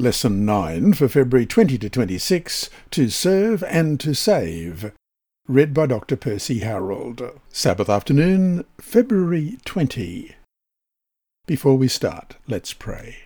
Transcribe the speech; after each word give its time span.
Lesson 0.00 0.46
9 0.46 0.94
for 0.94 1.08
February 1.08 1.44
20 1.44 1.76
to 1.76 1.90
26 1.90 2.70
To 2.90 3.10
Serve 3.10 3.62
and 3.64 4.00
to 4.00 4.14
Save. 4.14 4.92
Read 5.46 5.74
by 5.74 5.84
Dr. 5.84 6.16
Percy 6.16 6.60
Harold. 6.60 7.20
Sabbath 7.50 7.90
afternoon, 7.90 8.64
February 8.80 9.58
20. 9.66 10.34
Before 11.46 11.76
we 11.76 11.86
start, 11.86 12.36
let's 12.48 12.72
pray. 12.72 13.16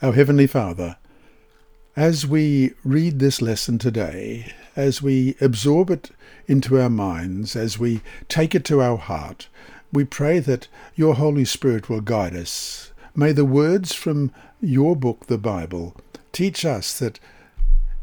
Our 0.00 0.14
Heavenly 0.14 0.46
Father, 0.46 0.96
as 1.94 2.26
we 2.26 2.72
read 2.82 3.18
this 3.18 3.42
lesson 3.42 3.76
today, 3.76 4.54
as 4.76 5.02
we 5.02 5.36
absorb 5.42 5.90
it 5.90 6.10
into 6.46 6.80
our 6.80 6.88
minds, 6.88 7.54
as 7.54 7.78
we 7.78 8.00
take 8.30 8.54
it 8.54 8.64
to 8.64 8.80
our 8.80 8.96
heart, 8.96 9.48
we 9.92 10.04
pray 10.04 10.38
that 10.38 10.68
your 10.94 11.16
Holy 11.16 11.44
Spirit 11.44 11.90
will 11.90 12.00
guide 12.00 12.34
us. 12.34 12.92
May 13.18 13.32
the 13.32 13.46
words 13.46 13.94
from 13.94 14.30
your 14.60 14.94
book, 14.94 15.24
the 15.26 15.38
Bible, 15.38 15.96
teach 16.32 16.66
us 16.66 16.98
that 16.98 17.18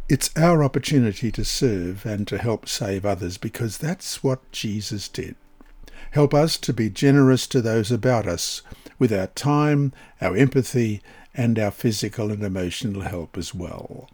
it's 0.10 0.32
our 0.36 0.64
opportunity 0.64 1.32
to 1.32 1.46
serve 1.46 2.04
and 2.04 2.28
to 2.28 2.40
help 2.40 2.68
save 2.68 3.06
others 3.06 3.38
because 3.38 3.78
that's 3.78 4.24
what 4.24 4.52
Jesus 4.52 5.08
did. 5.08 5.36
Help 6.12 6.34
us 6.34 6.58
to 6.58 6.74
be 6.74 6.90
generous 6.90 7.46
to 7.48 7.62
those 7.62 7.92
about 7.92 8.26
us 8.26 8.64
with 8.98 9.14
our 9.14 9.28
time, 9.28 9.94
our 10.20 10.36
empathy, 10.36 11.04
and 11.36 11.60
our 11.60 11.72
physical 11.72 12.32
and 12.32 12.44
emotional 12.44 13.02
help 13.02 13.38
as 13.38 13.54
well. 13.54 14.10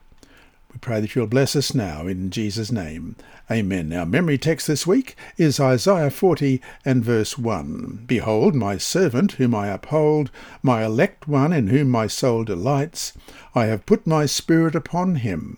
We 0.71 0.77
pray 0.77 1.01
that 1.01 1.15
you'll 1.15 1.25
bless 1.25 1.55
us 1.55 1.73
now 1.73 2.05
in 2.05 2.29
Jesus' 2.29 2.71
name. 2.71 3.15
Amen. 3.49 3.91
Our 3.91 4.05
memory 4.05 4.37
text 4.37 4.67
this 4.67 4.85
week 4.85 5.15
is 5.35 5.59
Isaiah 5.59 6.11
40 6.11 6.61
and 6.85 7.03
verse 7.03 7.39
1. 7.39 8.03
Behold, 8.05 8.53
my 8.53 8.77
servant 8.77 9.33
whom 9.33 9.55
I 9.55 9.69
uphold, 9.69 10.29
my 10.61 10.85
elect 10.85 11.27
one 11.27 11.53
in 11.53 11.67
whom 11.67 11.89
my 11.89 12.05
soul 12.05 12.43
delights. 12.43 13.13
I 13.55 13.65
have 13.65 13.87
put 13.87 14.05
my 14.05 14.27
spirit 14.27 14.75
upon 14.75 15.15
him. 15.15 15.57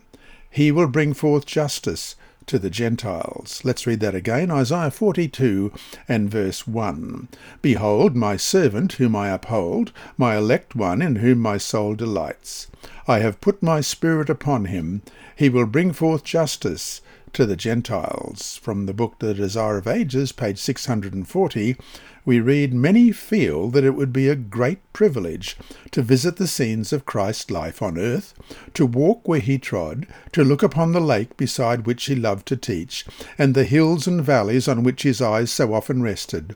He 0.50 0.72
will 0.72 0.88
bring 0.88 1.14
forth 1.14 1.46
justice 1.46 2.16
to 2.46 2.58
the 2.58 2.70
Gentiles. 2.70 3.62
Let's 3.64 3.86
read 3.86 4.00
that 4.00 4.16
again. 4.16 4.50
Isaiah 4.50 4.92
42 4.92 5.73
and 6.08 6.30
verse 6.30 6.66
1. 6.66 7.28
Behold, 7.62 8.16
my 8.16 8.38
servant 8.38 8.94
whom 8.94 9.16
I 9.16 9.30
uphold, 9.30 9.92
my 10.18 10.38
elect 10.38 10.73
one 10.75 11.02
in 11.02 11.18
whom 11.18 11.40
my 11.40 11.58
soul 11.58 11.96
delights. 11.96 12.68
I 13.07 13.19
have 13.19 13.41
put 13.41 13.63
my 13.63 13.81
spirit 13.81 14.30
upon 14.30 14.66
him. 14.66 15.02
He 15.35 15.49
will 15.49 15.66
bring 15.66 15.91
forth 15.91 16.23
justice 16.23 17.02
to 17.33 17.45
the 17.45 17.55
Gentiles. 17.55 18.59
From 18.61 18.85
the 18.85 18.94
book 18.94 19.16
The 19.19 19.33
Desire 19.33 19.77
of 19.77 19.88
Ages, 19.88 20.31
page 20.31 20.59
640, 20.59 21.77
we 22.25 22.39
read, 22.39 22.73
Many 22.73 23.11
feel 23.11 23.69
that 23.69 23.83
it 23.83 23.95
would 23.95 24.13
be 24.13 24.27
a 24.27 24.35
great 24.35 24.79
privilege 24.94 25.57
to 25.91 26.02
visit 26.02 26.35
the 26.35 26.47
scenes 26.47 26.94
of 26.94 27.05
Christ's 27.05 27.49
life 27.49 27.81
on 27.81 27.97
earth, 27.97 28.33
to 28.75 28.85
walk 28.85 29.27
where 29.27 29.39
he 29.39 29.57
trod, 29.57 30.05
to 30.33 30.44
look 30.44 30.61
upon 30.61 30.91
the 30.91 30.99
lake 30.99 31.35
beside 31.38 31.88
which 31.88 32.05
he 32.05 32.16
loved 32.16 32.47
to 32.47 32.57
teach, 32.57 33.05
and 33.38 33.55
the 33.55 33.63
hills 33.63 34.05
and 34.07 34.23
valleys 34.23 34.67
on 34.67 34.83
which 34.83 35.03
his 35.03 35.22
eyes 35.22 35.49
so 35.49 35.73
often 35.73 36.03
rested. 36.03 36.55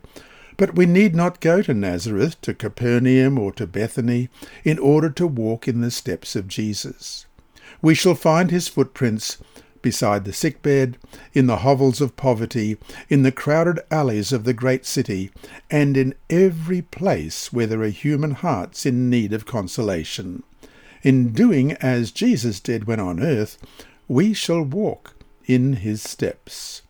But 0.57 0.75
we 0.75 0.85
need 0.85 1.15
not 1.15 1.41
go 1.41 1.61
to 1.61 1.73
Nazareth, 1.73 2.39
to 2.41 2.53
Capernaum, 2.53 3.37
or 3.37 3.51
to 3.53 3.67
Bethany 3.67 4.29
in 4.63 4.79
order 4.79 5.09
to 5.09 5.27
walk 5.27 5.67
in 5.67 5.81
the 5.81 5.91
steps 5.91 6.35
of 6.35 6.47
Jesus. 6.47 7.25
We 7.81 7.93
shall 7.93 8.15
find 8.15 8.51
his 8.51 8.67
footprints 8.67 9.37
beside 9.85 10.25
the 10.25 10.33
sickbed, 10.33 10.97
in 11.33 11.45
the 11.45 11.57
hovels 11.57 12.01
of 12.01 12.15
poverty, 12.15 12.75
in 13.07 13.21
the 13.21 13.31
crowded 13.31 13.79
alleys 13.91 14.33
of 14.33 14.43
the 14.43 14.53
great 14.53 14.83
city, 14.83 15.29
and 15.69 15.95
in 15.95 16.15
every 16.27 16.81
place 16.81 17.53
where 17.53 17.67
there 17.67 17.83
are 17.83 17.89
human 17.89 18.31
hearts 18.31 18.87
in 18.87 19.11
need 19.11 19.31
of 19.31 19.45
consolation. 19.45 20.41
In 21.03 21.33
doing 21.33 21.73
as 21.73 22.09
Jesus 22.09 22.59
did 22.59 22.85
when 22.85 22.99
on 22.99 23.21
earth, 23.21 23.59
we 24.07 24.33
shall 24.33 24.63
walk 24.63 25.13
in 25.45 25.73
his 25.73 26.01
steps. 26.01 26.81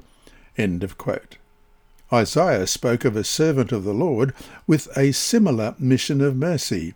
End 0.58 0.82
of 0.82 0.98
quote. 0.98 1.38
Isaiah 2.16 2.66
spoke 2.66 3.04
of 3.04 3.18
a 3.18 3.26
servant 3.26 3.74
of 3.74 3.84
the 3.84 3.94
Lord 3.94 4.34
with 4.66 4.88
a 4.98 5.12
similar 5.12 5.76
mission 5.78 6.22
of 6.22 6.38
mercy. 6.38 6.94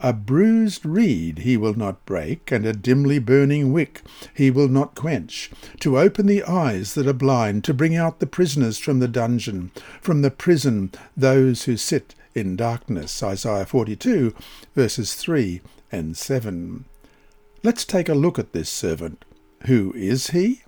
A 0.00 0.14
bruised 0.14 0.86
reed 0.86 1.40
he 1.40 1.58
will 1.58 1.74
not 1.74 2.04
break, 2.06 2.50
and 2.50 2.64
a 2.64 2.72
dimly 2.72 3.18
burning 3.18 3.74
wick 3.74 4.00
he 4.32 4.50
will 4.50 4.68
not 4.68 4.94
quench, 4.94 5.50
to 5.80 5.98
open 5.98 6.26
the 6.26 6.42
eyes 6.42 6.94
that 6.94 7.06
are 7.06 7.12
blind, 7.12 7.62
to 7.64 7.74
bring 7.74 7.94
out 7.94 8.20
the 8.20 8.26
prisoners 8.26 8.78
from 8.78 9.00
the 9.00 9.08
dungeon, 9.08 9.70
from 10.00 10.22
the 10.22 10.30
prison 10.30 10.90
those 11.14 11.64
who 11.64 11.76
sit 11.76 12.14
in 12.34 12.56
darkness. 12.56 13.22
Isaiah 13.22 13.66
42, 13.66 14.34
verses 14.74 15.14
3 15.14 15.60
and 15.92 16.16
7. 16.16 16.86
Let's 17.62 17.84
take 17.84 18.08
a 18.08 18.14
look 18.14 18.38
at 18.38 18.54
this 18.54 18.70
servant. 18.70 19.26
Who 19.66 19.92
is 19.94 20.28
he? 20.30 20.62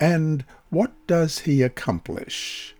And 0.00 0.44
what 0.70 0.92
does 1.06 1.40
he 1.40 1.62
accomplish? 1.62 2.74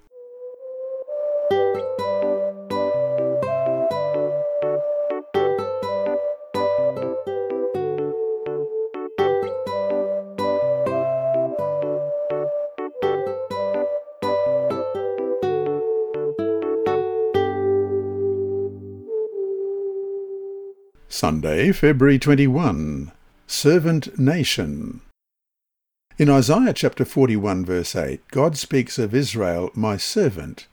Sunday, 21.23 21.71
February 21.71 22.19
21. 22.19 23.13
Servant 23.47 24.19
Nation. 24.19 25.03
In 26.19 26.29
Isaiah 26.29 26.73
chapter 26.73 27.05
41, 27.05 27.65
verse 27.65 27.95
8, 27.95 28.27
God 28.33 28.57
speaks 28.57 28.99
of 28.99 29.15
Israel, 29.15 29.71
my 29.73 29.97
servant. 29.97 30.67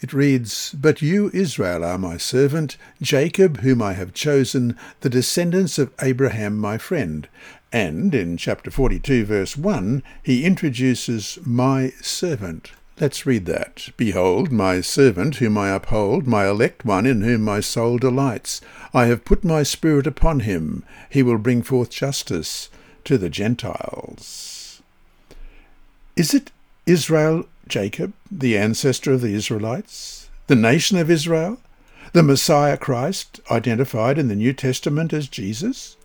It 0.00 0.12
reads, 0.12 0.70
But 0.70 1.02
you, 1.02 1.32
Israel, 1.34 1.82
are 1.82 1.98
my 1.98 2.16
servant, 2.16 2.76
Jacob, 3.02 3.62
whom 3.62 3.82
I 3.82 3.94
have 3.94 4.14
chosen, 4.14 4.78
the 5.00 5.10
descendants 5.10 5.80
of 5.80 5.92
Abraham, 6.00 6.58
my 6.58 6.78
friend. 6.78 7.28
And 7.72 8.14
in 8.14 8.36
chapter 8.36 8.70
42, 8.70 9.24
verse 9.24 9.56
1, 9.56 10.04
he 10.22 10.44
introduces 10.44 11.40
my 11.44 11.90
servant. 12.00 12.70
Let's 12.98 13.26
read 13.26 13.44
that. 13.44 13.90
Behold, 13.98 14.50
my 14.50 14.80
servant, 14.80 15.36
whom 15.36 15.58
I 15.58 15.68
uphold, 15.68 16.26
my 16.26 16.48
elect 16.48 16.82
one, 16.82 17.04
in 17.04 17.20
whom 17.20 17.42
my 17.42 17.60
soul 17.60 17.98
delights. 17.98 18.62
I 18.94 19.04
have 19.04 19.26
put 19.26 19.44
my 19.44 19.64
spirit 19.64 20.06
upon 20.06 20.40
him. 20.40 20.82
He 21.10 21.22
will 21.22 21.36
bring 21.36 21.62
forth 21.62 21.90
justice 21.90 22.70
to 23.04 23.18
the 23.18 23.28
Gentiles. 23.28 24.80
Is 26.16 26.32
it 26.32 26.50
Israel, 26.86 27.46
Jacob, 27.68 28.14
the 28.30 28.56
ancestor 28.56 29.12
of 29.12 29.20
the 29.20 29.34
Israelites? 29.34 30.30
The 30.46 30.56
nation 30.56 30.96
of 30.96 31.10
Israel? 31.10 31.58
The 32.14 32.22
Messiah 32.22 32.78
Christ, 32.78 33.40
identified 33.50 34.16
in 34.16 34.28
the 34.28 34.34
New 34.34 34.54
Testament 34.54 35.12
as 35.12 35.28
Jesus? 35.28 35.95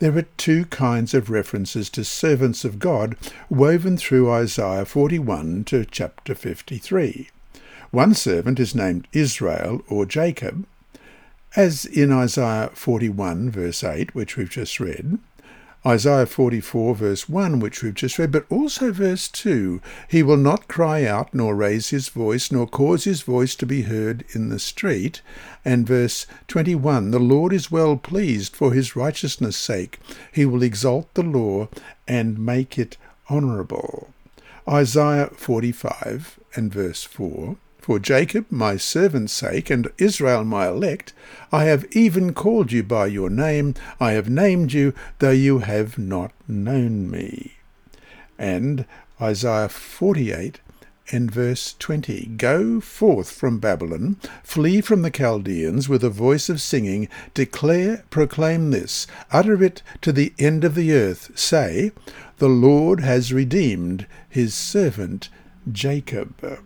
There 0.00 0.16
are 0.16 0.22
two 0.38 0.64
kinds 0.64 1.12
of 1.12 1.28
references 1.28 1.90
to 1.90 2.04
servants 2.04 2.64
of 2.64 2.78
God 2.78 3.18
woven 3.50 3.98
through 3.98 4.30
Isaiah 4.30 4.86
41 4.86 5.64
to 5.64 5.84
chapter 5.84 6.34
53. 6.34 7.28
One 7.90 8.14
servant 8.14 8.58
is 8.58 8.74
named 8.74 9.08
Israel 9.12 9.82
or 9.88 10.06
Jacob, 10.06 10.64
as 11.54 11.84
in 11.84 12.10
Isaiah 12.12 12.70
41 12.72 13.50
verse 13.50 13.84
8, 13.84 14.14
which 14.14 14.38
we've 14.38 14.48
just 14.48 14.80
read, 14.80 15.18
Isaiah 15.86 16.26
44 16.26 16.94
verse 16.94 17.26
1, 17.26 17.58
which 17.58 17.82
we've 17.82 17.94
just 17.94 18.18
read, 18.18 18.30
but 18.30 18.44
also 18.50 18.92
verse 18.92 19.28
2, 19.28 19.80
he 20.08 20.22
will 20.22 20.36
not 20.36 20.68
cry 20.68 21.04
out, 21.04 21.32
nor 21.32 21.54
raise 21.54 21.88
his 21.88 22.10
voice, 22.10 22.52
nor 22.52 22.66
cause 22.66 23.04
his 23.04 23.22
voice 23.22 23.54
to 23.54 23.64
be 23.64 23.82
heard 23.82 24.24
in 24.32 24.50
the 24.50 24.58
street. 24.58 25.22
And 25.64 25.86
verse 25.86 26.26
21, 26.48 27.12
the 27.12 27.18
Lord 27.18 27.54
is 27.54 27.70
well 27.70 27.96
pleased 27.96 28.54
for 28.54 28.74
his 28.74 28.94
righteousness' 28.94 29.56
sake. 29.56 29.98
He 30.30 30.44
will 30.44 30.62
exalt 30.62 31.14
the 31.14 31.22
law 31.22 31.68
and 32.06 32.38
make 32.38 32.78
it 32.78 32.98
honourable. 33.30 34.12
Isaiah 34.68 35.28
45 35.28 36.38
and 36.54 36.72
verse 36.72 37.04
4, 37.04 37.56
for 37.80 37.98
Jacob, 37.98 38.46
my 38.50 38.76
servant's 38.76 39.32
sake, 39.32 39.70
and 39.70 39.90
Israel, 39.98 40.44
my 40.44 40.68
elect, 40.68 41.12
I 41.50 41.64
have 41.64 41.86
even 41.92 42.34
called 42.34 42.72
you 42.72 42.82
by 42.82 43.06
your 43.06 43.30
name, 43.30 43.74
I 43.98 44.12
have 44.12 44.28
named 44.28 44.72
you, 44.72 44.92
though 45.18 45.30
you 45.30 45.60
have 45.60 45.98
not 45.98 46.32
known 46.46 47.10
me. 47.10 47.56
And 48.38 48.84
Isaiah 49.20 49.68
48 49.68 50.60
and 51.12 51.30
verse 51.30 51.74
20 51.78 52.26
Go 52.36 52.80
forth 52.80 53.30
from 53.30 53.58
Babylon, 53.58 54.16
flee 54.42 54.80
from 54.80 55.02
the 55.02 55.10
Chaldeans 55.10 55.88
with 55.88 56.04
a 56.04 56.10
voice 56.10 56.48
of 56.48 56.60
singing, 56.60 57.08
declare, 57.34 58.04
proclaim 58.10 58.70
this, 58.70 59.06
utter 59.32 59.62
it 59.62 59.82
to 60.02 60.12
the 60.12 60.32
end 60.38 60.64
of 60.64 60.74
the 60.74 60.92
earth, 60.92 61.36
say, 61.38 61.92
The 62.38 62.48
Lord 62.48 63.00
has 63.00 63.32
redeemed 63.32 64.06
his 64.28 64.54
servant 64.54 65.28
Jacob. 65.70 66.60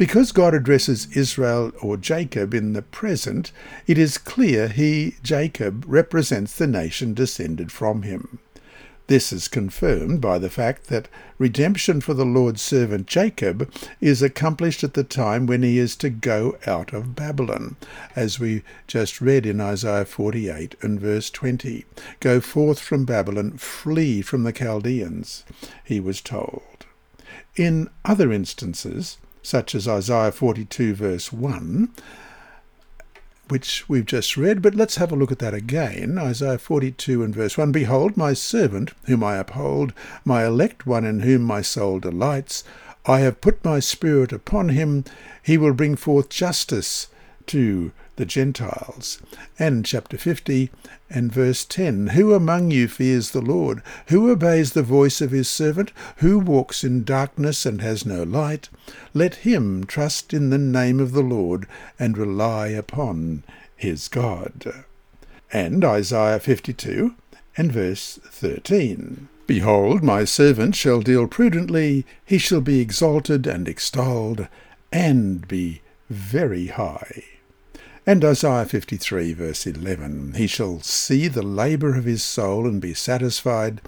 Because 0.00 0.32
God 0.32 0.54
addresses 0.54 1.14
Israel 1.14 1.72
or 1.82 1.98
Jacob 1.98 2.54
in 2.54 2.72
the 2.72 2.80
present, 2.80 3.52
it 3.86 3.98
is 3.98 4.16
clear 4.16 4.68
he, 4.68 5.16
Jacob, 5.22 5.84
represents 5.86 6.56
the 6.56 6.66
nation 6.66 7.12
descended 7.12 7.70
from 7.70 8.00
him. 8.00 8.38
This 9.08 9.30
is 9.30 9.46
confirmed 9.46 10.22
by 10.22 10.38
the 10.38 10.48
fact 10.48 10.86
that 10.86 11.08
redemption 11.36 12.00
for 12.00 12.14
the 12.14 12.24
Lord's 12.24 12.62
servant 12.62 13.08
Jacob 13.08 13.70
is 14.00 14.22
accomplished 14.22 14.82
at 14.82 14.94
the 14.94 15.04
time 15.04 15.44
when 15.44 15.62
he 15.62 15.78
is 15.78 15.94
to 15.96 16.08
go 16.08 16.56
out 16.66 16.94
of 16.94 17.14
Babylon, 17.14 17.76
as 18.16 18.40
we 18.40 18.62
just 18.86 19.20
read 19.20 19.44
in 19.44 19.60
Isaiah 19.60 20.06
48 20.06 20.76
and 20.80 20.98
verse 20.98 21.28
20. 21.28 21.84
Go 22.20 22.40
forth 22.40 22.78
from 22.78 23.04
Babylon, 23.04 23.58
flee 23.58 24.22
from 24.22 24.44
the 24.44 24.52
Chaldeans, 24.54 25.44
he 25.84 26.00
was 26.00 26.22
told. 26.22 26.86
In 27.54 27.90
other 28.06 28.32
instances, 28.32 29.18
such 29.42 29.74
as 29.74 29.88
Isaiah 29.88 30.32
42 30.32 30.94
verse 30.94 31.32
1, 31.32 31.90
which 33.48 33.88
we've 33.88 34.06
just 34.06 34.36
read, 34.36 34.62
but 34.62 34.74
let's 34.74 34.96
have 34.96 35.10
a 35.10 35.16
look 35.16 35.32
at 35.32 35.40
that 35.40 35.54
again. 35.54 36.18
Isaiah 36.18 36.58
42 36.58 37.22
and 37.22 37.34
verse 37.34 37.58
1 37.58 37.72
Behold, 37.72 38.16
my 38.16 38.32
servant, 38.32 38.92
whom 39.04 39.24
I 39.24 39.36
uphold, 39.36 39.92
my 40.24 40.46
elect 40.46 40.86
one 40.86 41.04
in 41.04 41.20
whom 41.20 41.42
my 41.42 41.62
soul 41.62 41.98
delights. 41.98 42.64
I 43.06 43.20
have 43.20 43.40
put 43.40 43.64
my 43.64 43.80
spirit 43.80 44.32
upon 44.32 44.68
him. 44.70 45.04
He 45.42 45.58
will 45.58 45.72
bring 45.72 45.96
forth 45.96 46.28
justice 46.28 47.08
to 47.46 47.92
the 48.16 48.24
Gentiles. 48.24 49.20
And 49.58 49.84
chapter 49.84 50.18
50 50.18 50.70
and 51.08 51.32
verse 51.32 51.64
10 51.64 52.08
Who 52.08 52.34
among 52.34 52.70
you 52.70 52.88
fears 52.88 53.30
the 53.30 53.40
Lord? 53.40 53.82
Who 54.08 54.30
obeys 54.30 54.72
the 54.72 54.82
voice 54.82 55.20
of 55.20 55.30
his 55.30 55.48
servant? 55.48 55.92
Who 56.16 56.38
walks 56.38 56.84
in 56.84 57.04
darkness 57.04 57.66
and 57.66 57.80
has 57.80 58.06
no 58.06 58.22
light? 58.22 58.68
Let 59.14 59.36
him 59.36 59.84
trust 59.84 60.32
in 60.32 60.50
the 60.50 60.58
name 60.58 61.00
of 61.00 61.12
the 61.12 61.22
Lord 61.22 61.66
and 61.98 62.16
rely 62.16 62.68
upon 62.68 63.42
his 63.76 64.08
God. 64.08 64.84
And 65.52 65.84
Isaiah 65.84 66.38
52 66.38 67.14
and 67.56 67.72
verse 67.72 68.18
13. 68.24 69.28
Behold, 69.46 70.04
my 70.04 70.24
servant 70.24 70.76
shall 70.76 71.00
deal 71.00 71.26
prudently, 71.26 72.06
he 72.24 72.38
shall 72.38 72.60
be 72.60 72.80
exalted 72.80 73.48
and 73.48 73.66
extolled, 73.66 74.46
and 74.92 75.48
be 75.48 75.82
very 76.08 76.68
high. 76.68 77.24
And 78.06 78.24
Isaiah 78.24 78.64
53, 78.64 79.34
verse 79.34 79.66
11 79.66 80.34
He 80.36 80.46
shall 80.46 80.80
see 80.80 81.28
the 81.28 81.42
labour 81.42 81.94
of 81.96 82.04
his 82.04 82.22
soul 82.22 82.66
and 82.66 82.80
be 82.80 82.94
satisfied. 82.94 83.82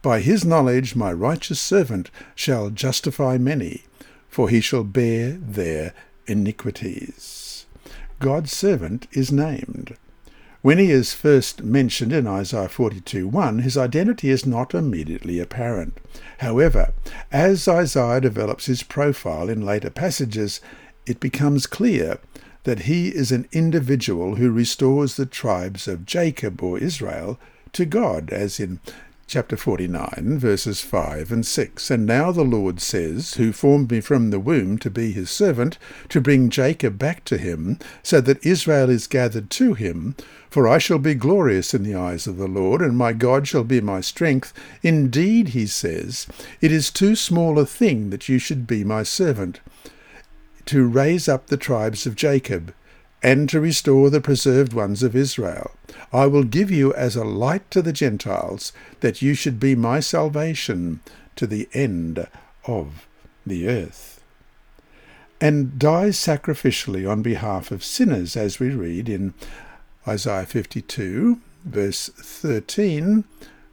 By 0.00 0.20
his 0.20 0.44
knowledge 0.44 0.96
my 0.96 1.12
righteous 1.12 1.60
servant 1.60 2.10
shall 2.34 2.70
justify 2.70 3.36
many, 3.36 3.82
for 4.28 4.48
he 4.48 4.60
shall 4.60 4.84
bear 4.84 5.32
their 5.32 5.92
iniquities. 6.26 7.66
God's 8.20 8.52
servant 8.52 9.06
is 9.12 9.30
named. 9.30 9.96
When 10.62 10.78
he 10.78 10.90
is 10.90 11.14
first 11.14 11.62
mentioned 11.62 12.12
in 12.12 12.26
Isaiah 12.26 12.68
42:1, 12.68 13.60
his 13.60 13.76
identity 13.76 14.30
is 14.30 14.44
not 14.44 14.74
immediately 14.74 15.38
apparent. 15.38 15.98
However, 16.38 16.92
as 17.30 17.68
Isaiah 17.68 18.20
develops 18.20 18.66
his 18.66 18.82
profile 18.82 19.48
in 19.48 19.64
later 19.64 19.90
passages, 19.90 20.60
it 21.06 21.20
becomes 21.20 21.66
clear 21.66 22.18
that 22.68 22.80
he 22.80 23.08
is 23.08 23.32
an 23.32 23.48
individual 23.50 24.34
who 24.34 24.50
restores 24.50 25.16
the 25.16 25.24
tribes 25.24 25.88
of 25.88 26.04
Jacob 26.04 26.62
or 26.62 26.78
Israel 26.78 27.40
to 27.72 27.86
God, 27.86 28.28
as 28.28 28.60
in 28.60 28.78
chapter 29.26 29.56
49, 29.56 30.36
verses 30.38 30.82
5 30.82 31.32
and 31.32 31.46
6. 31.46 31.90
And 31.90 32.04
now 32.04 32.30
the 32.30 32.44
Lord 32.44 32.78
says, 32.78 33.34
Who 33.34 33.52
formed 33.52 33.90
me 33.90 34.02
from 34.02 34.28
the 34.28 34.38
womb 34.38 34.76
to 34.80 34.90
be 34.90 35.12
his 35.12 35.30
servant, 35.30 35.78
to 36.10 36.20
bring 36.20 36.50
Jacob 36.50 36.98
back 36.98 37.24
to 37.24 37.38
him, 37.38 37.78
so 38.02 38.20
that 38.20 38.44
Israel 38.44 38.90
is 38.90 39.06
gathered 39.06 39.48
to 39.52 39.72
him. 39.72 40.14
For 40.50 40.68
I 40.68 40.76
shall 40.76 40.98
be 40.98 41.14
glorious 41.14 41.72
in 41.72 41.84
the 41.84 41.94
eyes 41.94 42.26
of 42.26 42.36
the 42.36 42.48
Lord, 42.48 42.82
and 42.82 42.98
my 42.98 43.14
God 43.14 43.48
shall 43.48 43.64
be 43.64 43.80
my 43.80 44.02
strength. 44.02 44.52
Indeed, 44.82 45.48
he 45.48 45.66
says, 45.66 46.26
it 46.60 46.70
is 46.70 46.90
too 46.90 47.16
small 47.16 47.58
a 47.58 47.64
thing 47.64 48.10
that 48.10 48.28
you 48.28 48.38
should 48.38 48.66
be 48.66 48.84
my 48.84 49.04
servant 49.04 49.60
to 50.68 50.86
raise 50.86 51.28
up 51.28 51.46
the 51.46 51.56
tribes 51.56 52.06
of 52.06 52.14
Jacob, 52.14 52.74
and 53.22 53.48
to 53.48 53.58
restore 53.58 54.10
the 54.10 54.20
preserved 54.20 54.74
ones 54.74 55.02
of 55.02 55.16
Israel. 55.16 55.72
I 56.12 56.26
will 56.26 56.44
give 56.44 56.70
you 56.70 56.92
as 56.94 57.16
a 57.16 57.24
light 57.24 57.70
to 57.70 57.80
the 57.80 57.92
Gentiles, 57.92 58.72
that 59.00 59.22
you 59.22 59.34
should 59.34 59.58
be 59.58 59.74
my 59.74 60.00
salvation 60.00 61.00
to 61.36 61.46
the 61.46 61.68
end 61.72 62.26
of 62.66 63.08
the 63.46 63.66
earth. 63.66 64.22
And 65.40 65.78
dies 65.78 66.18
sacrificially 66.18 67.10
on 67.10 67.22
behalf 67.22 67.70
of 67.70 67.82
sinners, 67.82 68.36
as 68.36 68.60
we 68.60 68.68
read 68.68 69.08
in 69.08 69.32
Isaiah 70.06 70.44
52, 70.44 71.40
verse 71.64 72.10
13 72.14 73.24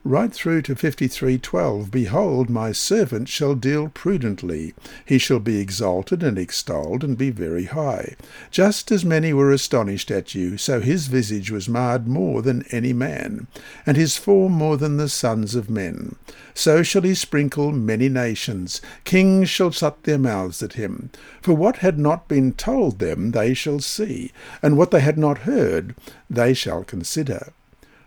right 0.07 0.31
through 0.31 0.61
to 0.61 0.75
53:12 0.75 1.89
Behold 1.89 2.47
my 2.47 2.71
servant 2.71 3.27
shall 3.27 3.55
deal 3.55 3.89
prudently. 3.89 4.75
He 5.03 5.17
shall 5.17 5.39
be 5.39 5.59
exalted 5.59 6.21
and 6.21 6.37
extolled 6.37 7.03
and 7.03 7.17
be 7.17 7.31
very 7.31 7.63
high. 7.63 8.15
Just 8.51 8.91
as 8.91 9.03
many 9.03 9.33
were 9.33 9.51
astonished 9.51 10.11
at 10.11 10.35
you 10.35 10.57
so 10.57 10.79
his 10.79 11.07
visage 11.07 11.49
was 11.49 11.67
marred 11.67 12.07
more 12.07 12.43
than 12.43 12.65
any 12.69 12.93
man 12.93 13.47
and 13.83 13.97
his 13.97 14.15
form 14.15 14.51
more 14.51 14.77
than 14.77 14.97
the 14.97 15.09
sons 15.09 15.55
of 15.55 15.71
men. 15.71 16.15
So 16.53 16.83
shall 16.83 17.01
he 17.01 17.15
sprinkle 17.15 17.71
many 17.71 18.07
nations. 18.07 18.81
Kings 19.05 19.49
shall 19.49 19.71
shut 19.71 20.03
their 20.03 20.19
mouths 20.19 20.61
at 20.61 20.73
him. 20.73 21.09
For 21.41 21.55
what 21.55 21.77
had 21.77 21.97
not 21.97 22.27
been 22.27 22.53
told 22.53 22.99
them 22.99 23.31
they 23.31 23.55
shall 23.55 23.79
see 23.79 24.31
and 24.61 24.77
what 24.77 24.91
they 24.91 25.01
had 25.01 25.17
not 25.17 25.39
heard 25.39 25.95
they 26.29 26.53
shall 26.53 26.83
consider 26.83 27.53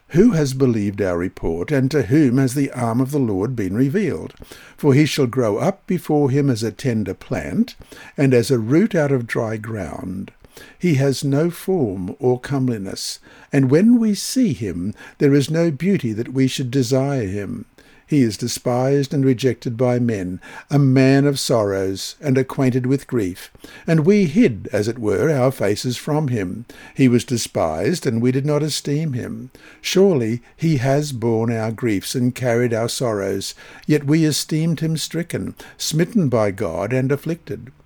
who 0.09 0.33
has 0.33 0.55
believed 0.55 1.03
our 1.03 1.19
report, 1.19 1.71
and 1.71 1.91
to 1.91 2.03
whom 2.03 2.39
has 2.39 2.55
the 2.55 2.71
arm 2.73 3.01
of 3.01 3.11
the 3.11 3.19
Lord 3.19 3.55
been 3.55 3.75
revealed? 3.75 4.35
For 4.77 4.95
he 4.95 5.05
shall 5.05 5.27
grow 5.27 5.59
up 5.59 5.87
before 5.87 6.31
him 6.31 6.49
as 6.49 6.63
a 6.63 6.73
tender 6.73 7.15
plant, 7.15 7.77
and 8.17 8.33
as 8.33 8.51
a 8.51 8.59
root 8.59 8.95
out 8.95 9.13
of 9.13 9.27
dry 9.27 9.57
ground. 9.57 10.33
He 10.79 10.95
has 10.95 11.23
no 11.23 11.51
form 11.51 12.17
or 12.19 12.41
comeliness, 12.41 13.21
and 13.53 13.71
when 13.71 14.01
we 14.01 14.15
see 14.15 14.53
him, 14.53 14.95
there 15.19 15.35
is 15.35 15.51
no 15.51 15.71
beauty 15.71 16.13
that 16.13 16.33
we 16.33 16.49
should 16.49 16.71
desire 16.71 17.27
him. 17.27 17.67
He 18.09 18.23
is 18.23 18.39
despised 18.39 19.13
and 19.13 19.23
rejected 19.23 19.77
by 19.77 19.99
men, 19.99 20.41
a 20.71 20.79
man 20.79 21.27
of 21.27 21.39
sorrows, 21.39 22.17
and 22.23 22.39
acquainted 22.39 22.87
with 22.87 23.07
grief. 23.07 23.53
And 23.87 24.07
we 24.07 24.25
hid, 24.25 24.67
as 24.73 24.89
it 24.89 24.99
were, 24.99 25.31
our 25.31 25.53
faces 25.53 25.99
from 25.99 26.29
him. 26.29 26.65
He 26.95 27.07
was 27.07 27.23
despised, 27.23 28.07
and 28.07 28.23
we 28.23 28.33
did 28.33 28.47
not 28.47 28.63
esteem 28.63 29.13
him. 29.13 29.51
Surely 29.83 30.41
he 30.57 30.79
has 30.79 31.13
borne 31.13 31.53
our 31.53 31.71
griefs 31.71 32.15
and 32.15 32.35
carried 32.35 32.73
our 32.73 32.89
sorrows, 32.89 33.55
yet 33.87 34.05
we 34.05 34.25
esteemed 34.25 34.81
him 34.81 34.97
stricken, 34.97 35.55
smitten 35.77 36.31
by 36.31 36.51
God, 36.51 36.95
and 36.95 37.13
afflicted. 37.13 37.71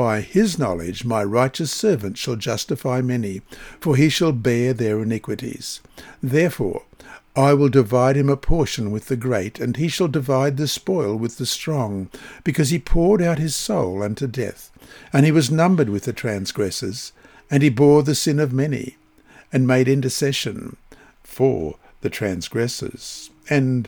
By 0.00 0.22
his 0.22 0.58
knowledge 0.58 1.04
my 1.04 1.22
righteous 1.22 1.70
servant 1.70 2.16
shall 2.16 2.36
justify 2.36 3.02
many, 3.02 3.42
for 3.80 3.96
he 3.96 4.08
shall 4.08 4.32
bear 4.32 4.72
their 4.72 5.02
iniquities. 5.02 5.82
Therefore 6.22 6.84
I 7.36 7.52
will 7.52 7.68
divide 7.68 8.16
him 8.16 8.30
a 8.30 8.36
portion 8.38 8.92
with 8.92 9.08
the 9.08 9.16
great, 9.16 9.60
and 9.60 9.76
he 9.76 9.88
shall 9.88 10.08
divide 10.08 10.56
the 10.56 10.68
spoil 10.68 11.16
with 11.16 11.36
the 11.36 11.44
strong, 11.44 12.08
because 12.44 12.70
he 12.70 12.78
poured 12.78 13.20
out 13.20 13.38
his 13.38 13.54
soul 13.54 14.02
unto 14.02 14.26
death, 14.26 14.70
and 15.12 15.26
he 15.26 15.32
was 15.32 15.50
numbered 15.50 15.90
with 15.90 16.04
the 16.04 16.14
transgressors, 16.14 17.12
and 17.50 17.62
he 17.62 17.68
bore 17.68 18.02
the 18.02 18.14
sin 18.14 18.40
of 18.40 18.54
many, 18.54 18.96
and 19.52 19.66
made 19.66 19.86
intercession 19.86 20.78
for 21.22 21.76
the 22.00 22.08
transgressors. 22.08 23.28
And 23.50 23.86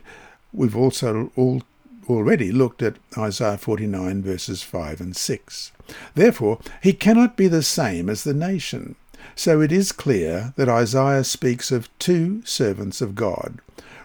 we've 0.53 0.77
also 0.77 1.33
all 1.37 1.63
already 2.09 2.53
looked 2.53 2.83
at 2.83 2.97
Isaiah 3.17 3.57
49 3.57 4.23
verses 4.23 4.63
5 4.63 5.01
and 5.01 5.17
6. 5.17 5.73
Therefore, 6.15 6.59
he 6.83 6.93
cannot 6.93 7.37
be 7.37 7.49
the 7.49 7.63
same 7.63 8.09
as 8.09 8.25
the 8.25 8.35
nation. 8.35 8.97
So 9.35 9.61
it 9.61 9.73
is 9.73 9.93
clear 9.93 10.53
that 10.57 10.69
Isaiah 10.69 11.25
speaks 11.25 11.71
of 11.71 11.89
two 11.99 12.43
servants 12.45 13.01
of 13.01 13.15
God. 13.15 13.61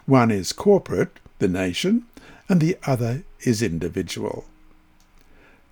One 0.06 0.32
is 0.32 0.54
corporate, 0.54 1.20
the 1.40 1.48
nation, 1.48 2.06
and 2.48 2.62
the 2.62 2.78
other 2.86 3.24
is 3.42 3.62
individual. 3.62 4.46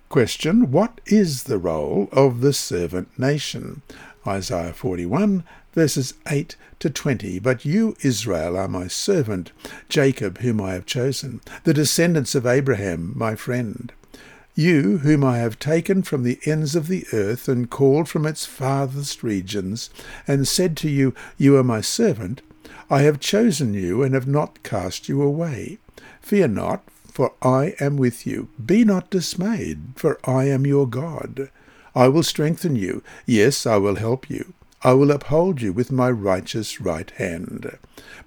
Question 0.08 0.70
What 0.70 1.00
is 1.06 1.44
the 1.44 1.58
role 1.58 2.08
of 2.12 2.40
the 2.40 2.52
servant 2.52 3.18
nation? 3.18 3.82
Isaiah 4.26 4.72
41 4.72 5.44
verses 5.76 6.14
8 6.26 6.56
to 6.80 6.90
20. 6.90 7.38
But 7.38 7.64
you, 7.64 7.96
Israel, 8.00 8.56
are 8.56 8.66
my 8.66 8.88
servant, 8.88 9.52
Jacob, 9.88 10.38
whom 10.38 10.60
I 10.60 10.72
have 10.72 10.86
chosen, 10.86 11.40
the 11.64 11.74
descendants 11.74 12.34
of 12.34 12.46
Abraham, 12.46 13.12
my 13.14 13.36
friend. 13.36 13.92
You, 14.58 14.98
whom 14.98 15.22
I 15.22 15.36
have 15.36 15.58
taken 15.58 16.02
from 16.02 16.22
the 16.22 16.38
ends 16.46 16.74
of 16.74 16.88
the 16.88 17.04
earth 17.12 17.46
and 17.46 17.68
called 17.68 18.08
from 18.08 18.24
its 18.24 18.46
farthest 18.46 19.22
regions, 19.22 19.90
and 20.26 20.48
said 20.48 20.78
to 20.78 20.88
you, 20.88 21.14
You 21.36 21.58
are 21.58 21.62
my 21.62 21.82
servant, 21.82 22.40
I 22.88 23.02
have 23.02 23.20
chosen 23.20 23.74
you 23.74 24.02
and 24.02 24.14
have 24.14 24.26
not 24.26 24.62
cast 24.62 25.10
you 25.10 25.20
away. 25.20 25.76
Fear 26.22 26.48
not, 26.48 26.82
for 27.12 27.34
I 27.42 27.74
am 27.80 27.98
with 27.98 28.26
you. 28.26 28.48
Be 28.64 28.82
not 28.82 29.10
dismayed, 29.10 29.80
for 29.94 30.18
I 30.24 30.44
am 30.44 30.64
your 30.66 30.88
God. 30.88 31.50
I 31.94 32.08
will 32.08 32.22
strengthen 32.22 32.76
you. 32.76 33.02
Yes, 33.26 33.66
I 33.66 33.76
will 33.76 33.96
help 33.96 34.30
you. 34.30 34.54
I 34.86 34.92
will 34.92 35.10
uphold 35.10 35.60
you 35.62 35.72
with 35.72 35.90
my 35.90 36.08
righteous 36.08 36.80
right 36.80 37.10
hand. 37.10 37.76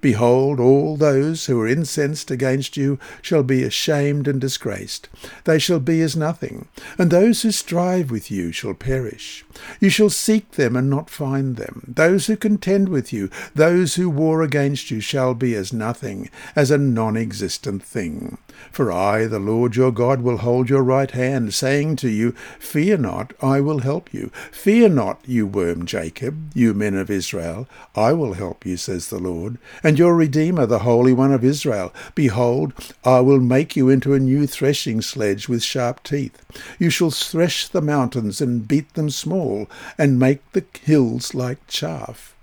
Behold, 0.02 0.60
all 0.60 0.98
those 0.98 1.46
who 1.46 1.58
are 1.58 1.66
incensed 1.66 2.30
against 2.30 2.76
you 2.76 2.98
shall 3.22 3.42
be 3.42 3.62
ashamed 3.62 4.28
and 4.28 4.38
disgraced. 4.38 5.08
They 5.44 5.58
shall 5.58 5.80
be 5.80 6.02
as 6.02 6.16
nothing, 6.16 6.68
and 6.98 7.10
those 7.10 7.40
who 7.40 7.50
strive 7.50 8.10
with 8.10 8.30
you 8.30 8.52
shall 8.52 8.74
perish. 8.74 9.42
You 9.80 9.88
shall 9.88 10.10
seek 10.10 10.52
them 10.52 10.76
and 10.76 10.90
not 10.90 11.08
find 11.08 11.56
them. 11.56 11.82
Those 11.88 12.26
who 12.26 12.36
contend 12.36 12.90
with 12.90 13.10
you, 13.10 13.30
those 13.54 13.94
who 13.94 14.10
war 14.10 14.42
against 14.42 14.90
you, 14.90 15.00
shall 15.00 15.32
be 15.32 15.54
as 15.54 15.72
nothing, 15.72 16.28
as 16.54 16.70
a 16.70 16.76
non-existent 16.76 17.82
thing. 17.82 18.36
For 18.70 18.92
I, 18.92 19.26
the 19.26 19.38
Lord 19.38 19.76
your 19.76 19.90
God, 19.90 20.22
will 20.22 20.38
hold 20.38 20.68
your 20.68 20.82
right 20.82 21.10
hand, 21.10 21.54
saying 21.54 21.96
to 21.96 22.08
you, 22.08 22.32
Fear 22.58 22.98
not, 22.98 23.32
I 23.42 23.60
will 23.60 23.80
help 23.80 24.12
you. 24.14 24.30
Fear 24.52 24.90
not, 24.90 25.20
you 25.26 25.46
worm 25.46 25.86
Jacob, 25.86 26.50
you 26.54 26.74
men 26.74 26.94
of 26.94 27.10
Israel. 27.10 27.68
I 27.94 28.12
will 28.12 28.34
help 28.34 28.66
you, 28.66 28.76
says 28.76 29.08
the 29.08 29.18
Lord, 29.18 29.58
and 29.82 29.98
your 29.98 30.14
Redeemer, 30.14 30.66
the 30.66 30.80
Holy 30.80 31.12
One 31.12 31.32
of 31.32 31.44
Israel. 31.44 31.92
Behold, 32.14 32.72
I 33.04 33.20
will 33.20 33.40
make 33.40 33.76
you 33.76 33.88
into 33.88 34.14
a 34.14 34.20
new 34.20 34.46
threshing 34.46 35.02
sledge 35.02 35.48
with 35.48 35.62
sharp 35.62 36.02
teeth. 36.02 36.40
You 36.78 36.90
shall 36.90 37.10
thresh 37.10 37.68
the 37.68 37.82
mountains 37.82 38.40
and 38.40 38.68
beat 38.68 38.94
them 38.94 39.10
small, 39.10 39.68
and 39.96 40.18
make 40.18 40.40
the 40.52 40.64
hills 40.82 41.34
like 41.34 41.66
chaff. 41.66 42.34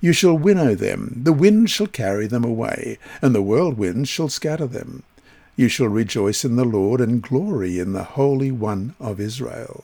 You 0.00 0.12
shall 0.12 0.38
winnow 0.38 0.74
them, 0.74 1.22
the 1.24 1.32
wind 1.32 1.70
shall 1.70 1.88
carry 1.88 2.26
them 2.26 2.44
away, 2.44 2.98
and 3.20 3.34
the 3.34 3.42
whirlwind 3.42 4.08
shall 4.08 4.28
scatter 4.28 4.66
them. 4.66 5.02
You 5.58 5.68
shall 5.68 5.88
rejoice 5.88 6.44
in 6.44 6.54
the 6.54 6.64
Lord 6.64 7.00
and 7.00 7.20
glory 7.20 7.80
in 7.80 7.92
the 7.92 8.04
Holy 8.04 8.52
One 8.52 8.94
of 9.00 9.18
Israel. 9.18 9.82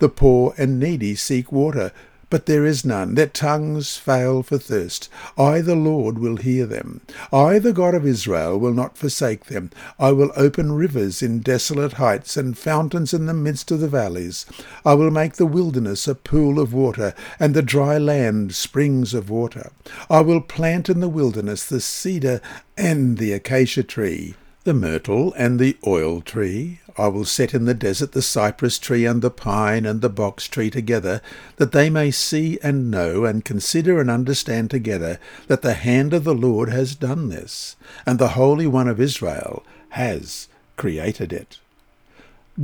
The 0.00 0.08
poor 0.08 0.54
and 0.58 0.80
needy 0.80 1.14
seek 1.14 1.52
water, 1.52 1.92
but 2.30 2.46
there 2.46 2.66
is 2.66 2.84
none. 2.84 3.14
Their 3.14 3.28
tongues 3.28 3.96
fail 3.96 4.42
for 4.42 4.58
thirst. 4.58 5.08
I, 5.38 5.60
the 5.60 5.76
Lord, 5.76 6.18
will 6.18 6.38
hear 6.38 6.66
them. 6.66 7.02
I, 7.32 7.60
the 7.60 7.72
God 7.72 7.94
of 7.94 8.04
Israel, 8.04 8.58
will 8.58 8.74
not 8.74 8.98
forsake 8.98 9.44
them. 9.44 9.70
I 10.00 10.10
will 10.10 10.32
open 10.34 10.72
rivers 10.72 11.22
in 11.22 11.42
desolate 11.42 11.92
heights 11.92 12.36
and 12.36 12.58
fountains 12.58 13.14
in 13.14 13.26
the 13.26 13.34
midst 13.34 13.70
of 13.70 13.78
the 13.78 13.86
valleys. 13.86 14.46
I 14.84 14.94
will 14.94 15.12
make 15.12 15.34
the 15.34 15.46
wilderness 15.46 16.08
a 16.08 16.16
pool 16.16 16.58
of 16.58 16.74
water, 16.74 17.14
and 17.38 17.54
the 17.54 17.62
dry 17.62 17.98
land 17.98 18.56
springs 18.56 19.14
of 19.14 19.30
water. 19.30 19.70
I 20.10 20.22
will 20.22 20.40
plant 20.40 20.88
in 20.88 20.98
the 20.98 21.08
wilderness 21.08 21.64
the 21.64 21.80
cedar 21.80 22.40
and 22.76 23.18
the 23.18 23.32
acacia 23.32 23.84
tree 23.84 24.34
the 24.68 24.74
myrtle 24.74 25.32
and 25.32 25.58
the 25.58 25.78
oil 25.86 26.20
tree. 26.20 26.78
I 26.98 27.08
will 27.08 27.24
set 27.24 27.54
in 27.54 27.64
the 27.64 27.72
desert 27.72 28.12
the 28.12 28.20
cypress 28.20 28.78
tree 28.78 29.06
and 29.06 29.22
the 29.22 29.30
pine 29.30 29.86
and 29.86 30.02
the 30.02 30.10
box 30.10 30.46
tree 30.46 30.68
together, 30.68 31.22
that 31.56 31.72
they 31.72 31.88
may 31.88 32.10
see 32.10 32.58
and 32.62 32.90
know 32.90 33.24
and 33.24 33.46
consider 33.46 33.98
and 33.98 34.10
understand 34.10 34.68
together 34.70 35.18
that 35.46 35.62
the 35.62 35.72
hand 35.72 36.12
of 36.12 36.24
the 36.24 36.34
Lord 36.34 36.68
has 36.68 36.94
done 36.94 37.30
this, 37.30 37.76
and 38.04 38.18
the 38.18 38.36
Holy 38.36 38.66
One 38.66 38.88
of 38.88 39.00
Israel 39.00 39.64
has 39.88 40.48
created 40.76 41.32
it. 41.32 41.60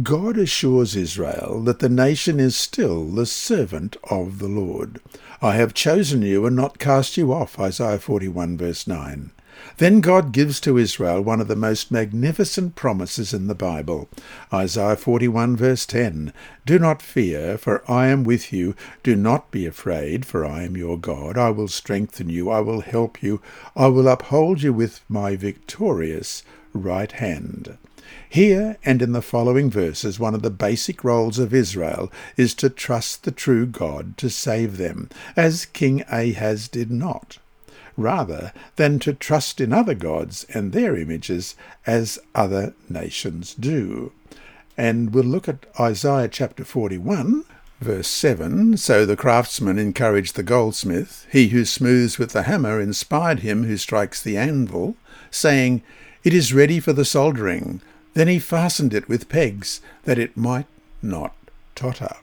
God 0.03 0.37
assures 0.37 0.95
Israel 0.95 1.63
that 1.63 1.79
the 1.79 1.89
nation 1.89 2.39
is 2.39 2.55
still 2.55 3.07
the 3.07 3.25
servant 3.25 3.97
of 4.11 4.41
the 4.41 4.49
Lord. 4.49 5.01
I 5.41 5.55
have 5.55 5.73
chosen 5.73 6.21
you 6.21 6.45
and 6.45 6.55
not 6.55 6.79
cast 6.79 7.17
you 7.17 7.33
off, 7.33 7.59
Isaiah 7.59 7.99
41 7.99 8.59
verse 8.59 8.87
9. 8.87 9.31
Then 9.79 10.01
God 10.01 10.33
gives 10.33 10.61
to 10.61 10.79
Israel 10.79 11.21
one 11.21 11.41
of 11.41 11.49
the 11.49 11.57
most 11.57 11.91
magnificent 11.91 12.75
promises 12.75 13.33
in 13.33 13.47
the 13.47 13.55
Bible. 13.55 14.09
Isaiah 14.53 14.97
41 14.97 15.57
verse 15.57 15.87
10, 15.87 16.33
Do 16.65 16.79
not 16.79 17.03
fear, 17.03 17.59
for 17.59 17.89
I 17.91 18.07
am 18.09 18.25
with 18.25 18.53
you. 18.53 18.75
Do 19.03 19.17
not 19.17 19.51
be 19.51 19.67
afraid, 19.67 20.25
for 20.25 20.45
I 20.45 20.63
am 20.63 20.77
your 20.77 20.99
God. 20.99 21.37
I 21.37 21.51
will 21.51 21.69
strengthen 21.69 22.29
you. 22.29 22.51
I 22.51 22.61
will 22.61 22.81
help 22.81 23.23
you. 23.23 23.41
I 23.77 23.87
will 23.89 24.09
uphold 24.09 24.63
you 24.63 24.73
with 24.73 25.01
my 25.09 25.37
victorious 25.37 26.43
right 26.73 27.13
hand. 27.13 27.79
Here 28.29 28.77
and 28.85 29.01
in 29.01 29.13
the 29.13 29.23
following 29.23 29.71
verses, 29.71 30.19
one 30.19 30.35
of 30.35 30.43
the 30.43 30.51
basic 30.51 31.05
roles 31.05 31.39
of 31.39 31.55
Israel 31.55 32.11
is 32.37 32.55
to 32.55 32.69
trust 32.69 33.23
the 33.23 33.31
true 33.31 33.67
God 33.67 34.17
to 34.19 34.29
save 34.29 34.77
them, 34.77 35.09
as 35.37 35.67
King 35.67 36.03
Ahaz 36.11 36.69
did 36.69 36.91
not 36.91 37.39
rather 37.97 38.53
than 38.77 38.99
to 39.01 39.13
trust 39.13 39.61
in 39.61 39.73
other 39.73 39.95
gods 39.95 40.45
and 40.53 40.73
their 40.73 40.97
images 40.97 41.55
as 41.87 42.19
other 42.35 42.75
nations 42.89 43.55
do. 43.55 44.13
And 44.77 45.15
we'll 45.15 45.25
look 45.25 45.49
at 45.49 45.67
Isaiah 45.79 46.29
chapter 46.29 46.65
41, 46.65 47.45
verse 47.81 48.09
7. 48.09 48.77
So 48.77 49.07
the 49.07 49.17
craftsman 49.17 49.79
encouraged 49.79 50.35
the 50.35 50.43
goldsmith. 50.43 51.27
He 51.31 51.49
who 51.49 51.65
smooths 51.65 52.19
with 52.19 52.33
the 52.33 52.43
hammer 52.43 52.81
inspired 52.81 53.41
him 53.41 53.65
who 53.65 53.77
strikes 53.77 54.23
the 54.23 54.37
anvil, 54.37 54.97
saying, 55.31 55.83
It 56.25 56.35
is 56.35 56.53
ready 56.53 56.81
for 56.81 56.93
the 56.93 57.05
soldering. 57.05 57.81
Then 58.15 58.29
he 58.29 58.39
fastened 58.39 58.95
it 58.95 59.09
with 59.09 59.29
pegs, 59.29 59.81
that 60.05 60.19
it 60.19 60.37
might 60.37 60.67
not 61.03 61.35
totter. 61.75 62.17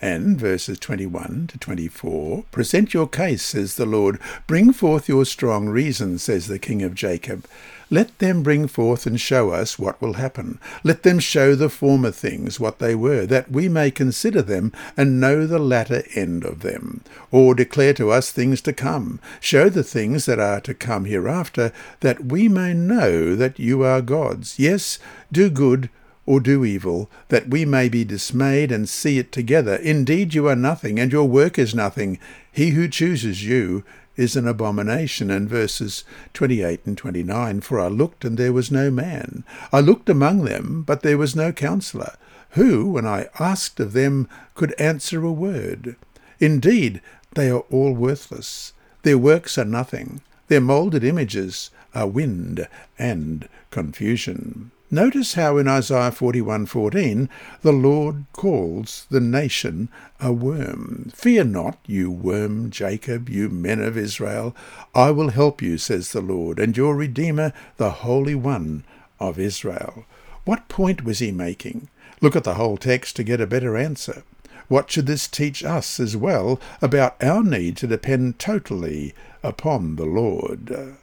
And 0.00 0.38
verses 0.38 0.78
21 0.78 1.46
to 1.48 1.58
24 1.58 2.44
Present 2.50 2.92
your 2.92 3.08
case, 3.08 3.42
says 3.42 3.76
the 3.76 3.86
Lord. 3.86 4.20
Bring 4.46 4.72
forth 4.72 5.08
your 5.08 5.24
strong 5.24 5.68
reason, 5.68 6.18
says 6.18 6.46
the 6.46 6.58
King 6.58 6.82
of 6.82 6.94
Jacob. 6.94 7.46
Let 7.90 8.18
them 8.18 8.42
bring 8.42 8.66
forth 8.66 9.06
and 9.06 9.20
show 9.20 9.50
us 9.50 9.78
what 9.78 10.00
will 10.00 10.14
happen. 10.14 10.58
Let 10.82 11.02
them 11.02 11.18
show 11.18 11.54
the 11.54 11.68
former 11.68 12.10
things 12.10 12.58
what 12.58 12.78
they 12.78 12.94
were, 12.94 13.26
that 13.26 13.50
we 13.50 13.68
may 13.68 13.90
consider 13.90 14.42
them 14.42 14.72
and 14.96 15.20
know 15.20 15.46
the 15.46 15.58
latter 15.58 16.02
end 16.14 16.44
of 16.44 16.60
them. 16.60 17.02
Or 17.30 17.54
declare 17.54 17.94
to 17.94 18.10
us 18.10 18.32
things 18.32 18.60
to 18.62 18.72
come. 18.72 19.20
Show 19.40 19.68
the 19.68 19.84
things 19.84 20.26
that 20.26 20.40
are 20.40 20.60
to 20.62 20.74
come 20.74 21.04
hereafter, 21.04 21.72
that 22.00 22.24
we 22.24 22.48
may 22.48 22.74
know 22.74 23.36
that 23.36 23.58
you 23.58 23.84
are 23.84 24.00
gods. 24.00 24.58
Yes, 24.58 24.98
do 25.30 25.50
good, 25.50 25.90
or 26.26 26.40
do 26.40 26.64
evil, 26.64 27.10
that 27.28 27.48
we 27.48 27.64
may 27.64 27.88
be 27.88 28.04
dismayed 28.04 28.72
and 28.72 28.88
see 28.88 29.18
it 29.18 29.30
together. 29.30 29.76
Indeed, 29.76 30.34
you 30.34 30.48
are 30.48 30.56
nothing, 30.56 30.98
and 30.98 31.12
your 31.12 31.28
work 31.28 31.58
is 31.58 31.74
nothing. 31.74 32.18
He 32.50 32.70
who 32.70 32.88
chooses 32.88 33.44
you 33.44 33.84
is 34.16 34.36
an 34.36 34.46
abomination. 34.46 35.30
And 35.30 35.48
verses 35.48 36.04
28 36.32 36.80
and 36.86 36.96
29 36.96 37.60
For 37.60 37.80
I 37.80 37.88
looked, 37.88 38.24
and 38.24 38.38
there 38.38 38.52
was 38.52 38.70
no 38.70 38.90
man. 38.90 39.44
I 39.72 39.80
looked 39.80 40.08
among 40.08 40.44
them, 40.44 40.82
but 40.86 41.02
there 41.02 41.18
was 41.18 41.36
no 41.36 41.52
counselor, 41.52 42.14
who, 42.50 42.90
when 42.90 43.06
I 43.06 43.28
asked 43.38 43.80
of 43.80 43.92
them, 43.92 44.28
could 44.54 44.74
answer 44.78 45.24
a 45.24 45.32
word. 45.32 45.96
Indeed, 46.40 47.00
they 47.34 47.50
are 47.50 47.64
all 47.70 47.92
worthless. 47.92 48.72
Their 49.02 49.18
works 49.18 49.58
are 49.58 49.64
nothing. 49.64 50.20
Their 50.48 50.60
moulded 50.60 51.04
images 51.04 51.70
are 51.94 52.06
wind 52.06 52.68
and 52.98 53.48
confusion. 53.70 54.70
Notice 54.94 55.34
how 55.34 55.58
in 55.58 55.66
Isaiah 55.66 56.12
41:14 56.12 57.28
the 57.62 57.72
Lord 57.72 58.26
calls 58.32 59.08
the 59.10 59.18
nation 59.18 59.88
a 60.20 60.32
worm. 60.32 61.10
Fear 61.12 61.46
not, 61.46 61.78
you 61.84 62.12
worm 62.12 62.70
Jacob, 62.70 63.28
you 63.28 63.48
men 63.48 63.80
of 63.80 63.98
Israel. 63.98 64.54
I 64.94 65.10
will 65.10 65.30
help 65.30 65.60
you, 65.60 65.78
says 65.78 66.12
the 66.12 66.20
Lord, 66.20 66.60
and 66.60 66.76
your 66.76 66.94
Redeemer, 66.94 67.52
the 67.76 67.90
Holy 68.06 68.36
One 68.36 68.84
of 69.18 69.36
Israel. 69.36 70.04
What 70.44 70.68
point 70.68 71.04
was 71.04 71.18
he 71.18 71.32
making? 71.32 71.88
Look 72.20 72.36
at 72.36 72.44
the 72.44 72.54
whole 72.54 72.76
text 72.76 73.16
to 73.16 73.24
get 73.24 73.40
a 73.40 73.48
better 73.48 73.76
answer. 73.76 74.22
What 74.68 74.92
should 74.92 75.06
this 75.06 75.26
teach 75.26 75.64
us 75.64 75.98
as 75.98 76.16
well 76.16 76.60
about 76.80 77.20
our 77.20 77.42
need 77.42 77.76
to 77.78 77.88
depend 77.88 78.38
totally 78.38 79.12
upon 79.42 79.96
the 79.96 80.06
Lord? 80.06 80.94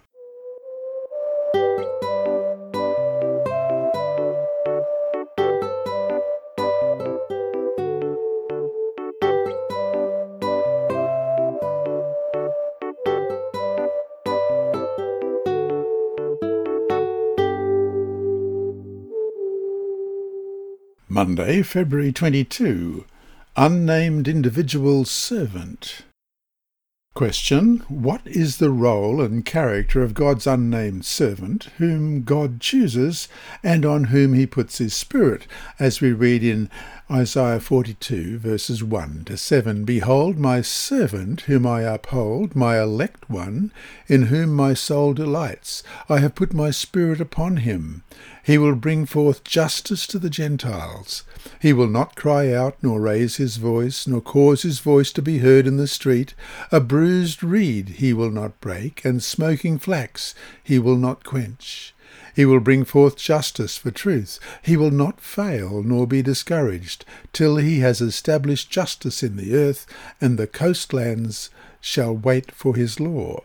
Monday, 21.22 21.62
February 21.62 22.12
22. 22.12 23.06
Unnamed 23.56 24.28
individual 24.28 25.06
servant. 25.06 26.02
Question. 27.14 27.84
What 27.90 28.22
is 28.26 28.58
the 28.58 28.72
role 28.72 29.22
and 29.22 29.46
character 29.46 30.02
of 30.02 30.16
God's 30.16 30.48
unnamed 30.48 31.06
servant, 31.06 31.66
whom 31.78 32.24
God 32.24 32.60
chooses 32.60 33.28
and 33.62 33.86
on 33.86 34.06
whom 34.06 34.34
he 34.34 34.48
puts 34.48 34.80
his 34.80 34.96
Spirit, 34.96 35.46
as 35.78 36.02
we 36.02 36.12
read 36.12 36.44
in 36.44 36.72
Isaiah 37.14 37.60
42, 37.60 38.40
verses 38.40 38.82
1 38.82 39.24
to 39.26 39.36
7 39.36 39.84
Behold, 39.84 40.40
my 40.40 40.62
servant, 40.62 41.42
whom 41.42 41.68
I 41.68 41.82
uphold, 41.82 42.56
my 42.56 42.82
elect 42.82 43.30
one, 43.30 43.74
in 44.08 44.28
whom 44.28 44.56
my 44.56 44.74
soul 44.74 45.14
delights. 45.14 45.84
I 46.08 46.20
have 46.20 46.36
put 46.36 46.54
my 46.54 46.72
Spirit 46.72 47.20
upon 47.20 47.58
him. 47.58 48.04
He 48.44 48.58
will 48.58 48.76
bring 48.76 49.06
forth 49.06 49.44
justice 49.44 50.08
to 50.08 50.20
the 50.20 50.30
Gentiles. 50.30 51.26
He 51.60 51.74
will 51.74 51.90
not 51.90 52.16
cry 52.16 52.54
out, 52.54 52.78
nor 52.82 53.02
raise 53.02 53.36
his 53.36 53.58
voice, 53.58 54.08
nor 54.08 54.22
cause 54.22 54.62
his 54.62 54.80
voice 54.80 55.12
to 55.12 55.22
be 55.22 55.40
heard 55.40 55.68
in 55.68 55.76
the 55.76 55.88
street. 55.88 56.34
A 56.72 56.80
bruised 56.80 57.44
reed 57.44 57.90
he 57.98 58.14
will 58.14 58.32
not 58.32 58.62
break, 58.62 59.04
and 59.04 59.22
smoking 59.22 59.80
flax 59.80 60.34
he 60.64 60.80
will 60.80 60.98
not 60.98 61.26
quench. 61.26 61.94
He 62.36 62.46
will 62.46 62.60
bring 62.60 62.86
forth 62.86 63.16
justice 63.18 63.78
for 63.78 63.92
truth. 63.92 64.40
He 64.62 64.78
will 64.78 64.92
not 64.92 65.22
fail 65.22 65.84
nor 65.84 66.08
be 66.08 66.22
discouraged 66.22 67.06
till 67.34 67.58
he 67.58 67.80
has 67.80 68.02
established 68.02 68.70
justice 68.70 69.24
in 69.24 69.36
the 69.36 69.56
earth, 69.56 69.86
and 70.20 70.38
the 70.38 70.48
coastlands 70.48 71.50
shall 71.80 72.16
wait 72.16 72.52
for 72.52 72.76
his 72.76 73.00
law. 73.00 73.44